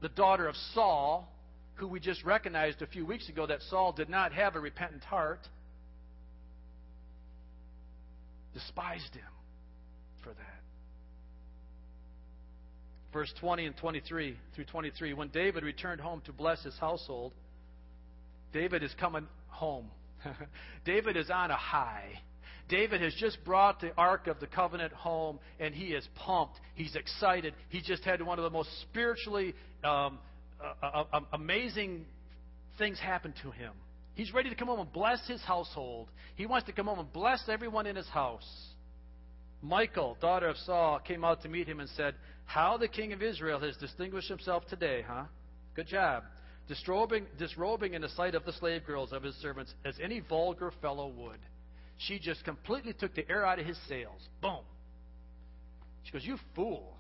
the 0.02 0.10
daughter 0.10 0.48
of 0.48 0.56
Saul, 0.74 1.32
who 1.76 1.88
we 1.88 2.00
just 2.00 2.24
recognized 2.24 2.82
a 2.82 2.88
few 2.88 3.06
weeks 3.06 3.30
ago 3.30 3.48
that 3.48 3.62
Saul 3.70 3.92
did 3.92 4.10
not 4.10 4.34
have 4.34 4.56
a 4.56 4.60
repentant 4.60 5.04
heart, 5.04 5.48
despised 8.54 9.14
him 9.14 9.24
for 10.24 10.30
that. 10.30 10.60
Verse 13.12 13.34
20 13.40 13.66
and 13.66 13.78
23 13.78 14.38
through 14.54 14.66
23. 14.66 15.14
When 15.14 15.30
David 15.30 15.64
returned 15.64 16.00
home 16.00 16.22
to 16.26 16.32
bless 16.32 16.64
his 16.64 16.78
household, 16.78 17.34
David 18.54 18.84
is 18.84 18.94
coming 19.00 19.28
home. 19.48 19.90
David 20.86 21.18
is 21.18 21.30
on 21.30 21.52
a 21.52 21.58
high. 21.58 22.22
David 22.68 23.02
has 23.02 23.14
just 23.16 23.44
brought 23.44 23.82
the 23.82 23.92
Ark 23.98 24.28
of 24.28 24.40
the 24.40 24.48
Covenant 24.48 24.94
home, 24.94 25.40
and 25.60 25.74
he 25.74 25.86
is 25.88 26.08
pumped. 26.16 26.60
He's 26.76 26.96
excited. 26.96 27.56
He 27.70 27.82
just 27.82 28.04
had 28.04 28.22
one 28.22 28.38
of 28.38 28.44
the 28.44 28.52
most 28.52 28.70
spiritually 28.82 29.56
um, 29.84 30.20
uh, 30.84 31.04
uh, 31.12 31.20
amazing 31.34 32.06
things 32.78 33.00
happen 33.00 33.34
to 33.42 33.52
him. 33.52 33.74
He's 34.14 34.34
ready 34.34 34.50
to 34.50 34.56
come 34.56 34.68
home 34.68 34.82
and 34.82 34.92
bless 34.92 35.26
his 35.28 35.42
household. 35.42 36.10
He 36.36 36.46
wants 36.46 36.68
to 36.68 36.74
come 36.74 36.88
home 36.88 37.00
and 37.00 37.12
bless 37.12 37.44
everyone 37.48 37.88
in 37.88 37.96
his 37.96 38.08
house. 38.08 38.48
Michal, 39.62 40.18
daughter 40.22 40.48
of 40.48 40.58
Saul, 40.58 41.00
came 41.00 41.24
out 41.24 41.42
to 41.44 41.50
meet 41.50 41.68
him 41.68 41.80
and 41.80 41.90
said, 41.90 42.16
How 42.46 42.78
the 42.78 42.88
king 42.88 43.14
of 43.14 43.22
Israel 43.22 43.60
has 43.60 43.76
distinguished 43.78 44.30
himself 44.30 44.66
today, 44.68 45.04
huh? 45.08 45.24
Good 45.76 45.88
job. 45.88 46.24
Disrobing, 46.70 47.26
disrobing 47.40 47.96
in 47.96 48.04
the 48.04 48.10
sight 48.10 48.36
of 48.36 48.46
the 48.46 48.54
slave 48.54 48.86
girls 48.86 49.12
of 49.12 49.24
his 49.24 49.34
servants 49.38 49.74
as 49.84 49.96
any 50.02 50.20
vulgar 50.20 50.72
fellow 50.84 51.08
would. 51.08 51.40
She 51.98 52.20
just 52.20 52.46
completely 52.46 52.94
took 52.94 53.16
the 53.16 53.28
air 53.28 53.44
out 53.44 53.58
of 53.58 53.66
his 53.66 53.78
sails. 53.88 54.22
Boom. 54.40 54.60
She 56.04 56.12
goes, 56.12 56.24
You 56.24 56.38
fool. 56.56 56.94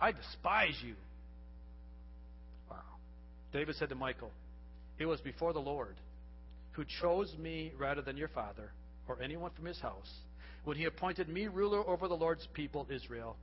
I 0.00 0.10
despise 0.10 0.76
you. 0.84 0.94
Wow. 2.68 2.76
David 3.52 3.76
said 3.76 3.88
to 3.90 3.94
Michal, 3.94 4.32
It 4.98 5.06
was 5.06 5.20
before 5.20 5.52
the 5.52 5.60
Lord 5.60 5.94
who 6.72 6.84
chose 7.00 7.32
me 7.38 7.72
rather 7.78 8.02
than 8.02 8.16
your 8.16 8.28
father 8.28 8.72
or 9.06 9.22
anyone 9.22 9.52
from 9.54 9.64
his 9.64 9.78
house 9.78 10.12
when 10.64 10.76
he 10.76 10.84
appointed 10.86 11.28
me 11.28 11.46
ruler 11.46 11.88
over 11.88 12.08
the 12.08 12.14
Lord's 12.14 12.46
people, 12.52 12.84
Israel. 12.90 13.36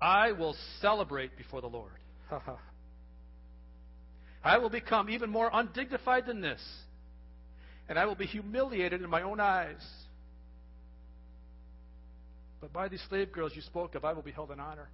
I 0.00 0.30
will 0.32 0.54
celebrate 0.80 1.36
before 1.36 1.60
the 1.60 1.66
Lord. 1.66 1.92
I 4.42 4.58
will 4.58 4.70
become 4.70 5.10
even 5.10 5.30
more 5.30 5.50
undignified 5.52 6.26
than 6.26 6.40
this, 6.40 6.60
and 7.88 7.98
I 7.98 8.06
will 8.06 8.14
be 8.14 8.26
humiliated 8.26 9.02
in 9.02 9.10
my 9.10 9.22
own 9.22 9.40
eyes. 9.40 9.84
But 12.60 12.72
by 12.72 12.88
these 12.88 13.02
slave 13.08 13.32
girls 13.32 13.52
you 13.54 13.62
spoke 13.62 13.94
of, 13.94 14.04
I 14.04 14.12
will 14.12 14.22
be 14.22 14.32
held 14.32 14.50
in 14.50 14.60
honor. 14.60 14.88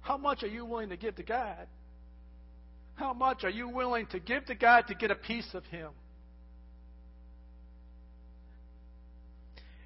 How 0.00 0.16
much 0.16 0.42
are 0.42 0.48
you 0.48 0.64
willing 0.64 0.90
to 0.90 0.96
give 0.96 1.16
to 1.16 1.22
God? 1.22 1.66
How 2.94 3.12
much 3.12 3.44
are 3.44 3.50
you 3.50 3.68
willing 3.68 4.06
to 4.08 4.20
give 4.20 4.44
to 4.46 4.54
God 4.54 4.86
to 4.88 4.94
get 4.94 5.10
a 5.10 5.14
piece 5.14 5.54
of 5.54 5.64
Him? 5.66 5.90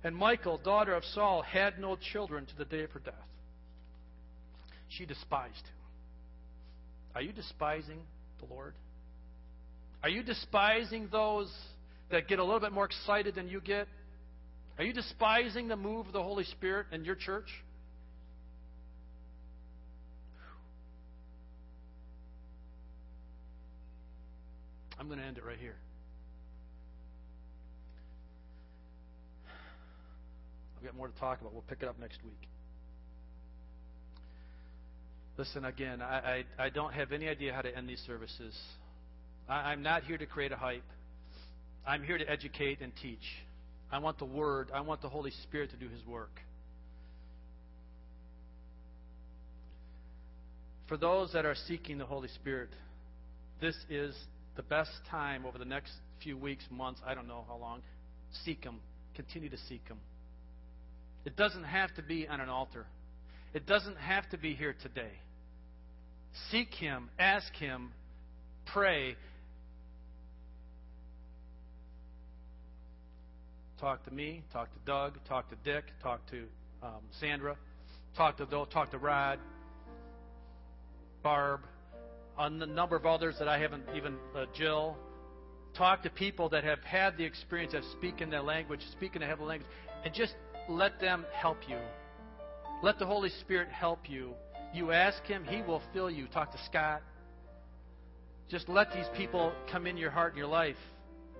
And 0.02 0.16
Michal, 0.16 0.58
daughter 0.58 0.94
of 0.94 1.04
Saul, 1.04 1.42
had 1.42 1.78
no 1.78 1.96
children 1.96 2.46
to 2.46 2.56
the 2.56 2.64
day 2.64 2.84
of 2.84 2.90
her 2.92 3.00
death. 3.00 3.14
She 4.88 5.06
despised 5.06 5.54
him. 5.54 5.74
Are 7.14 7.22
you 7.22 7.32
despising 7.32 7.98
the 8.40 8.52
Lord? 8.52 8.74
Are 10.02 10.08
you 10.08 10.22
despising 10.22 11.08
those 11.10 11.52
that 12.10 12.28
get 12.28 12.38
a 12.38 12.44
little 12.44 12.60
bit 12.60 12.72
more 12.72 12.84
excited 12.84 13.34
than 13.34 13.48
you 13.48 13.60
get? 13.60 13.88
Are 14.78 14.84
you 14.84 14.92
despising 14.92 15.68
the 15.68 15.76
move 15.76 16.06
of 16.06 16.12
the 16.12 16.22
Holy 16.22 16.44
Spirit 16.44 16.86
in 16.92 17.04
your 17.04 17.14
church? 17.14 17.48
I'm 24.98 25.08
going 25.08 25.18
to 25.18 25.24
end 25.24 25.38
it 25.38 25.44
right 25.44 25.58
here. 25.58 25.76
I've 30.78 30.84
got 30.84 30.94
more 30.94 31.08
to 31.08 31.18
talk 31.18 31.40
about. 31.40 31.52
We'll 31.52 31.62
pick 31.62 31.78
it 31.82 31.88
up 31.88 31.98
next 31.98 32.18
week. 32.24 32.48
Listen, 35.38 35.66
again, 35.66 36.00
I, 36.00 36.44
I, 36.58 36.64
I 36.66 36.68
don't 36.70 36.94
have 36.94 37.12
any 37.12 37.28
idea 37.28 37.52
how 37.52 37.60
to 37.60 37.76
end 37.76 37.88
these 37.88 38.02
services. 38.06 38.56
I, 39.48 39.72
I'm 39.72 39.82
not 39.82 40.04
here 40.04 40.16
to 40.16 40.26
create 40.26 40.52
a 40.52 40.56
hype. 40.56 40.82
I'm 41.86 42.02
here 42.02 42.16
to 42.16 42.28
educate 42.28 42.80
and 42.80 42.92
teach. 43.00 43.18
I 43.92 43.98
want 43.98 44.18
the 44.18 44.24
Word, 44.24 44.70
I 44.74 44.80
want 44.80 45.02
the 45.02 45.08
Holy 45.08 45.30
Spirit 45.44 45.70
to 45.70 45.76
do 45.76 45.88
His 45.88 46.04
work. 46.06 46.40
For 50.88 50.96
those 50.96 51.32
that 51.32 51.44
are 51.44 51.54
seeking 51.66 51.98
the 51.98 52.06
Holy 52.06 52.28
Spirit, 52.28 52.70
this 53.60 53.76
is 53.90 54.14
the 54.56 54.62
best 54.62 54.90
time 55.10 55.44
over 55.44 55.58
the 55.58 55.64
next 55.64 55.92
few 56.22 56.36
weeks, 56.36 56.64
months, 56.70 57.00
I 57.06 57.14
don't 57.14 57.28
know 57.28 57.44
how 57.46 57.56
long. 57.56 57.82
Seek 58.44 58.64
Him. 58.64 58.76
Continue 59.14 59.50
to 59.50 59.58
seek 59.68 59.86
Him. 59.86 59.98
It 61.24 61.36
doesn't 61.36 61.64
have 61.64 61.94
to 61.96 62.02
be 62.02 62.26
on 62.26 62.40
an 62.40 62.48
altar, 62.48 62.86
it 63.52 63.66
doesn't 63.66 63.96
have 63.96 64.28
to 64.30 64.38
be 64.38 64.54
here 64.54 64.74
today. 64.82 65.12
Seek 66.50 66.72
Him, 66.74 67.10
ask 67.18 67.52
Him, 67.54 67.92
pray. 68.66 69.16
Talk 73.80 74.04
to 74.04 74.10
me, 74.10 74.42
talk 74.52 74.72
to 74.72 74.78
Doug, 74.86 75.18
talk 75.28 75.50
to 75.50 75.56
Dick, 75.64 75.84
talk 76.02 76.20
to 76.30 76.44
um, 76.82 77.02
Sandra, 77.20 77.56
talk 78.16 78.38
to 78.38 78.46
talk 78.46 78.90
to 78.90 78.98
Rod, 78.98 79.38
Barb, 81.22 81.60
on 82.38 82.58
the 82.58 82.66
number 82.66 82.96
of 82.96 83.06
others 83.06 83.36
that 83.38 83.48
I 83.48 83.58
haven't 83.58 83.84
even 83.94 84.16
uh, 84.34 84.46
Jill. 84.56 84.96
Talk 85.76 86.02
to 86.04 86.10
people 86.10 86.48
that 86.50 86.64
have 86.64 86.82
had 86.84 87.18
the 87.18 87.24
experience 87.24 87.74
of 87.74 87.82
speaking 87.92 88.30
their 88.30 88.42
language, 88.42 88.80
speaking 88.92 89.22
a 89.22 89.26
heavenly 89.26 89.50
language, 89.50 89.70
and 90.04 90.14
just 90.14 90.34
let 90.68 90.98
them 91.00 91.26
help 91.34 91.58
you. 91.68 91.78
Let 92.82 92.98
the 92.98 93.06
Holy 93.06 93.30
Spirit 93.40 93.68
help 93.68 94.08
you. 94.08 94.32
You 94.76 94.92
ask 94.92 95.24
Him, 95.24 95.42
He 95.48 95.62
will 95.62 95.80
fill 95.94 96.10
you. 96.10 96.26
Talk 96.26 96.52
to 96.52 96.58
Scott. 96.66 97.00
Just 98.50 98.68
let 98.68 98.92
these 98.92 99.06
people 99.16 99.54
come 99.72 99.86
in 99.86 99.96
your 99.96 100.10
heart 100.10 100.32
and 100.32 100.38
your 100.38 100.48
life. 100.48 100.76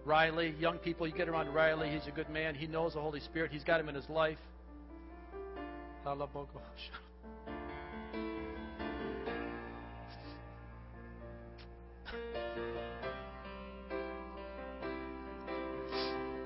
Riley, 0.07 0.55
young 0.59 0.79
people, 0.79 1.07
you 1.07 1.13
get 1.13 1.29
around 1.29 1.53
Riley. 1.53 1.91
He's 1.91 2.07
a 2.07 2.13
good 2.13 2.31
man. 2.31 2.55
He 2.55 2.67
knows 2.67 2.95
the 2.95 3.01
Holy 3.03 3.21
Spirit. 3.21 3.51
He's 3.53 3.63
got 3.63 3.79
him 3.79 3.91
in 3.91 3.95
his 3.95 4.09
life. 4.09 4.39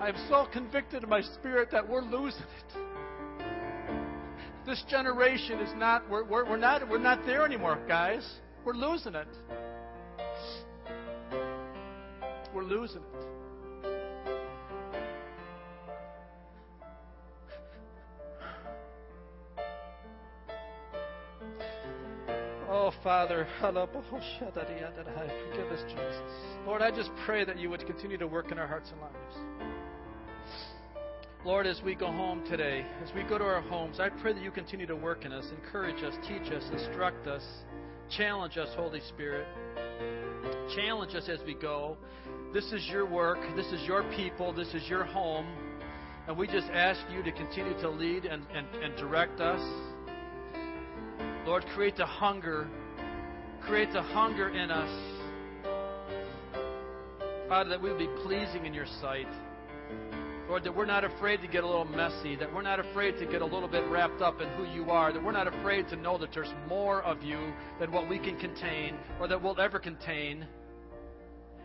I'm 0.01 0.16
so 0.28 0.49
convicted 0.53 1.05
in 1.05 1.09
my 1.09 1.20
spirit 1.20 1.70
that 1.70 1.88
we're 1.88 2.03
losing 2.03 2.43
it. 2.43 2.89
This 4.71 4.85
generation 4.89 5.59
is 5.59 5.75
not, 5.75 6.09
we're, 6.09 6.23
we're, 6.23 6.49
we're 6.49 6.57
not, 6.57 6.89
we're 6.89 6.99
not 6.99 7.27
there 7.27 7.45
anymore, 7.45 7.77
guys. 7.89 8.25
We're 8.64 8.75
losing 8.75 9.16
it. 9.16 9.27
We're 12.55 12.62
losing 12.62 13.01
it. 13.01 13.27
Oh, 22.68 22.93
Father, 23.03 23.49
forgive 25.51 25.66
us, 25.73 25.83
Jesus. 25.89 26.23
Lord, 26.64 26.81
I 26.81 26.93
just 26.93 27.11
pray 27.27 27.45
that 27.45 27.59
you 27.59 27.71
would 27.71 27.85
continue 27.87 28.18
to 28.18 28.29
work 28.29 28.53
in 28.53 28.59
our 28.61 28.68
hearts 28.68 28.93
and 28.93 29.01
lives. 29.01 29.70
Lord, 31.43 31.66
as 31.66 31.80
we 31.82 31.95
go 31.95 32.09
home 32.09 32.45
today, 32.51 32.84
as 33.03 33.11
we 33.14 33.22
go 33.22 33.38
to 33.38 33.45
our 33.45 33.62
homes, 33.62 33.99
I 33.99 34.11
pray 34.11 34.34
that 34.34 34.43
you 34.43 34.51
continue 34.51 34.86
to 34.86 34.95
work 34.95 35.24
in 35.24 35.32
us, 35.32 35.47
encourage 35.64 36.03
us, 36.05 36.12
teach 36.28 36.53
us, 36.53 36.62
instruct 36.70 37.26
us, 37.26 37.43
challenge 38.11 38.59
us, 38.59 38.68
Holy 38.76 39.01
Spirit. 39.09 39.47
Challenge 40.76 41.14
us 41.14 41.30
as 41.30 41.41
we 41.47 41.55
go. 41.55 41.97
This 42.53 42.66
is 42.72 42.86
your 42.88 43.07
work. 43.07 43.38
This 43.57 43.64
is 43.68 43.80
your 43.86 44.03
people. 44.14 44.53
This 44.53 44.68
is 44.74 44.86
your 44.86 45.05
home. 45.05 45.47
And 46.28 46.36
we 46.36 46.47
just 46.47 46.68
ask 46.74 47.01
you 47.11 47.22
to 47.22 47.32
continue 47.32 47.72
to 47.80 47.88
lead 47.88 48.26
and, 48.26 48.43
and, 48.55 48.66
and 48.84 48.95
direct 48.97 49.41
us. 49.41 49.62
Lord, 51.47 51.64
create 51.74 51.97
the 51.97 52.05
hunger. 52.05 52.68
Create 53.62 53.95
the 53.95 54.03
hunger 54.03 54.51
in 54.51 54.70
us. 54.70 55.24
Father, 57.49 57.70
that 57.70 57.80
we 57.80 57.91
will 57.91 57.99
be 57.99 58.11
pleasing 58.24 58.66
in 58.66 58.74
your 58.74 58.86
sight. 59.01 59.26
Lord, 60.51 60.64
that 60.64 60.74
we're 60.74 60.84
not 60.84 61.05
afraid 61.05 61.40
to 61.42 61.46
get 61.46 61.62
a 61.62 61.66
little 61.66 61.84
messy, 61.84 62.34
that 62.34 62.53
we're 62.53 62.61
not 62.61 62.80
afraid 62.80 63.16
to 63.20 63.24
get 63.24 63.40
a 63.40 63.44
little 63.44 63.68
bit 63.68 63.88
wrapped 63.88 64.20
up 64.20 64.40
in 64.40 64.48
who 64.55 64.64
you 64.64 64.90
are, 64.90 65.12
that 65.12 65.22
we're 65.22 65.30
not 65.30 65.46
afraid 65.46 65.88
to 65.90 65.94
know 65.94 66.18
that 66.18 66.30
there's 66.34 66.53
more 66.68 67.03
of 67.03 67.22
you 67.22 67.53
than 67.78 67.92
what 67.92 68.09
we 68.09 68.18
can 68.18 68.36
contain 68.36 68.96
or 69.20 69.28
that 69.28 69.40
we'll 69.40 69.61
ever 69.61 69.78
contain. 69.78 70.44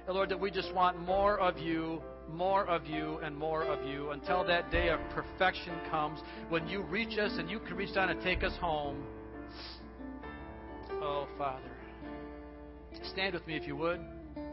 And 0.06 0.16
Lord, 0.16 0.30
that 0.30 0.40
we 0.40 0.52
just 0.52 0.72
want 0.72 1.00
more 1.00 1.40
of 1.40 1.58
you, 1.58 2.00
more 2.32 2.68
of 2.68 2.86
you, 2.86 3.18
and 3.24 3.36
more 3.36 3.64
of 3.64 3.84
you 3.90 4.12
until 4.12 4.46
that 4.46 4.70
day 4.70 4.90
of 4.90 5.00
perfection 5.10 5.74
comes 5.90 6.20
when 6.50 6.68
you 6.68 6.84
reach 6.84 7.18
us 7.18 7.32
and 7.40 7.50
you 7.50 7.60
can 7.62 7.78
reach 7.78 7.96
down 7.96 8.12
and 8.12 8.22
take 8.22 8.44
us 8.44 8.54
home. 8.62 9.04
Oh, 10.92 11.28
Father. 11.40 11.72
Stand 13.12 13.34
with 13.34 13.48
me 13.48 13.58
if 13.58 13.66
you 13.66 13.76
would. 13.78 14.00
Let's 14.36 14.46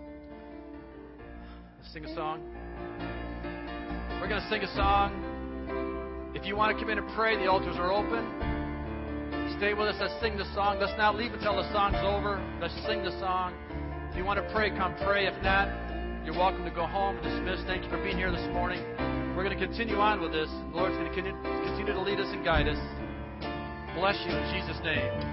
sing 1.93 2.07
a 2.07 2.15
song. 2.15 2.41
We're 4.23 4.29
going 4.29 4.41
to 4.41 4.49
sing 4.49 4.63
a 4.63 4.73
song. 4.77 6.31
If 6.33 6.47
you 6.47 6.55
want 6.55 6.71
to 6.71 6.81
come 6.81 6.95
in 6.95 6.97
and 7.03 7.11
pray, 7.19 7.35
the 7.35 7.51
altars 7.51 7.75
are 7.75 7.91
open. 7.91 8.23
Stay 9.59 9.75
with 9.75 9.91
us. 9.91 9.99
Let's 9.99 10.15
sing 10.23 10.39
the 10.39 10.47
song. 10.55 10.79
Let's 10.79 10.95
not 10.97 11.17
leave 11.17 11.35
until 11.35 11.57
the 11.57 11.67
song's 11.75 11.99
over. 12.07 12.39
Let's 12.63 12.73
sing 12.87 13.03
the 13.03 13.11
song. 13.19 13.51
If 14.13 14.17
you 14.17 14.23
want 14.23 14.39
to 14.39 14.47
pray, 14.55 14.71
come 14.71 14.95
pray. 15.03 15.27
If 15.27 15.35
not, 15.43 15.67
you're 16.25 16.39
welcome 16.39 16.63
to 16.63 16.71
go 16.71 16.87
home. 16.87 17.19
And 17.19 17.27
dismiss. 17.27 17.67
Thank 17.67 17.83
you 17.83 17.91
for 17.91 17.99
being 17.99 18.17
here 18.17 18.31
this 18.31 18.47
morning. 18.55 18.79
We're 19.35 19.43
going 19.43 19.59
to 19.59 19.67
continue 19.67 19.99
on 19.99 20.23
with 20.23 20.31
this. 20.31 20.47
The 20.71 20.79
Lord's 20.79 20.95
going 20.95 21.11
to 21.11 21.15
continue 21.19 21.91
to 21.91 22.03
lead 22.07 22.23
us 22.23 22.31
and 22.31 22.45
guide 22.45 22.71
us. 22.71 22.79
Bless 23.99 24.15
you 24.23 24.31
in 24.31 24.45
Jesus' 24.55 24.79
name. 24.87 25.32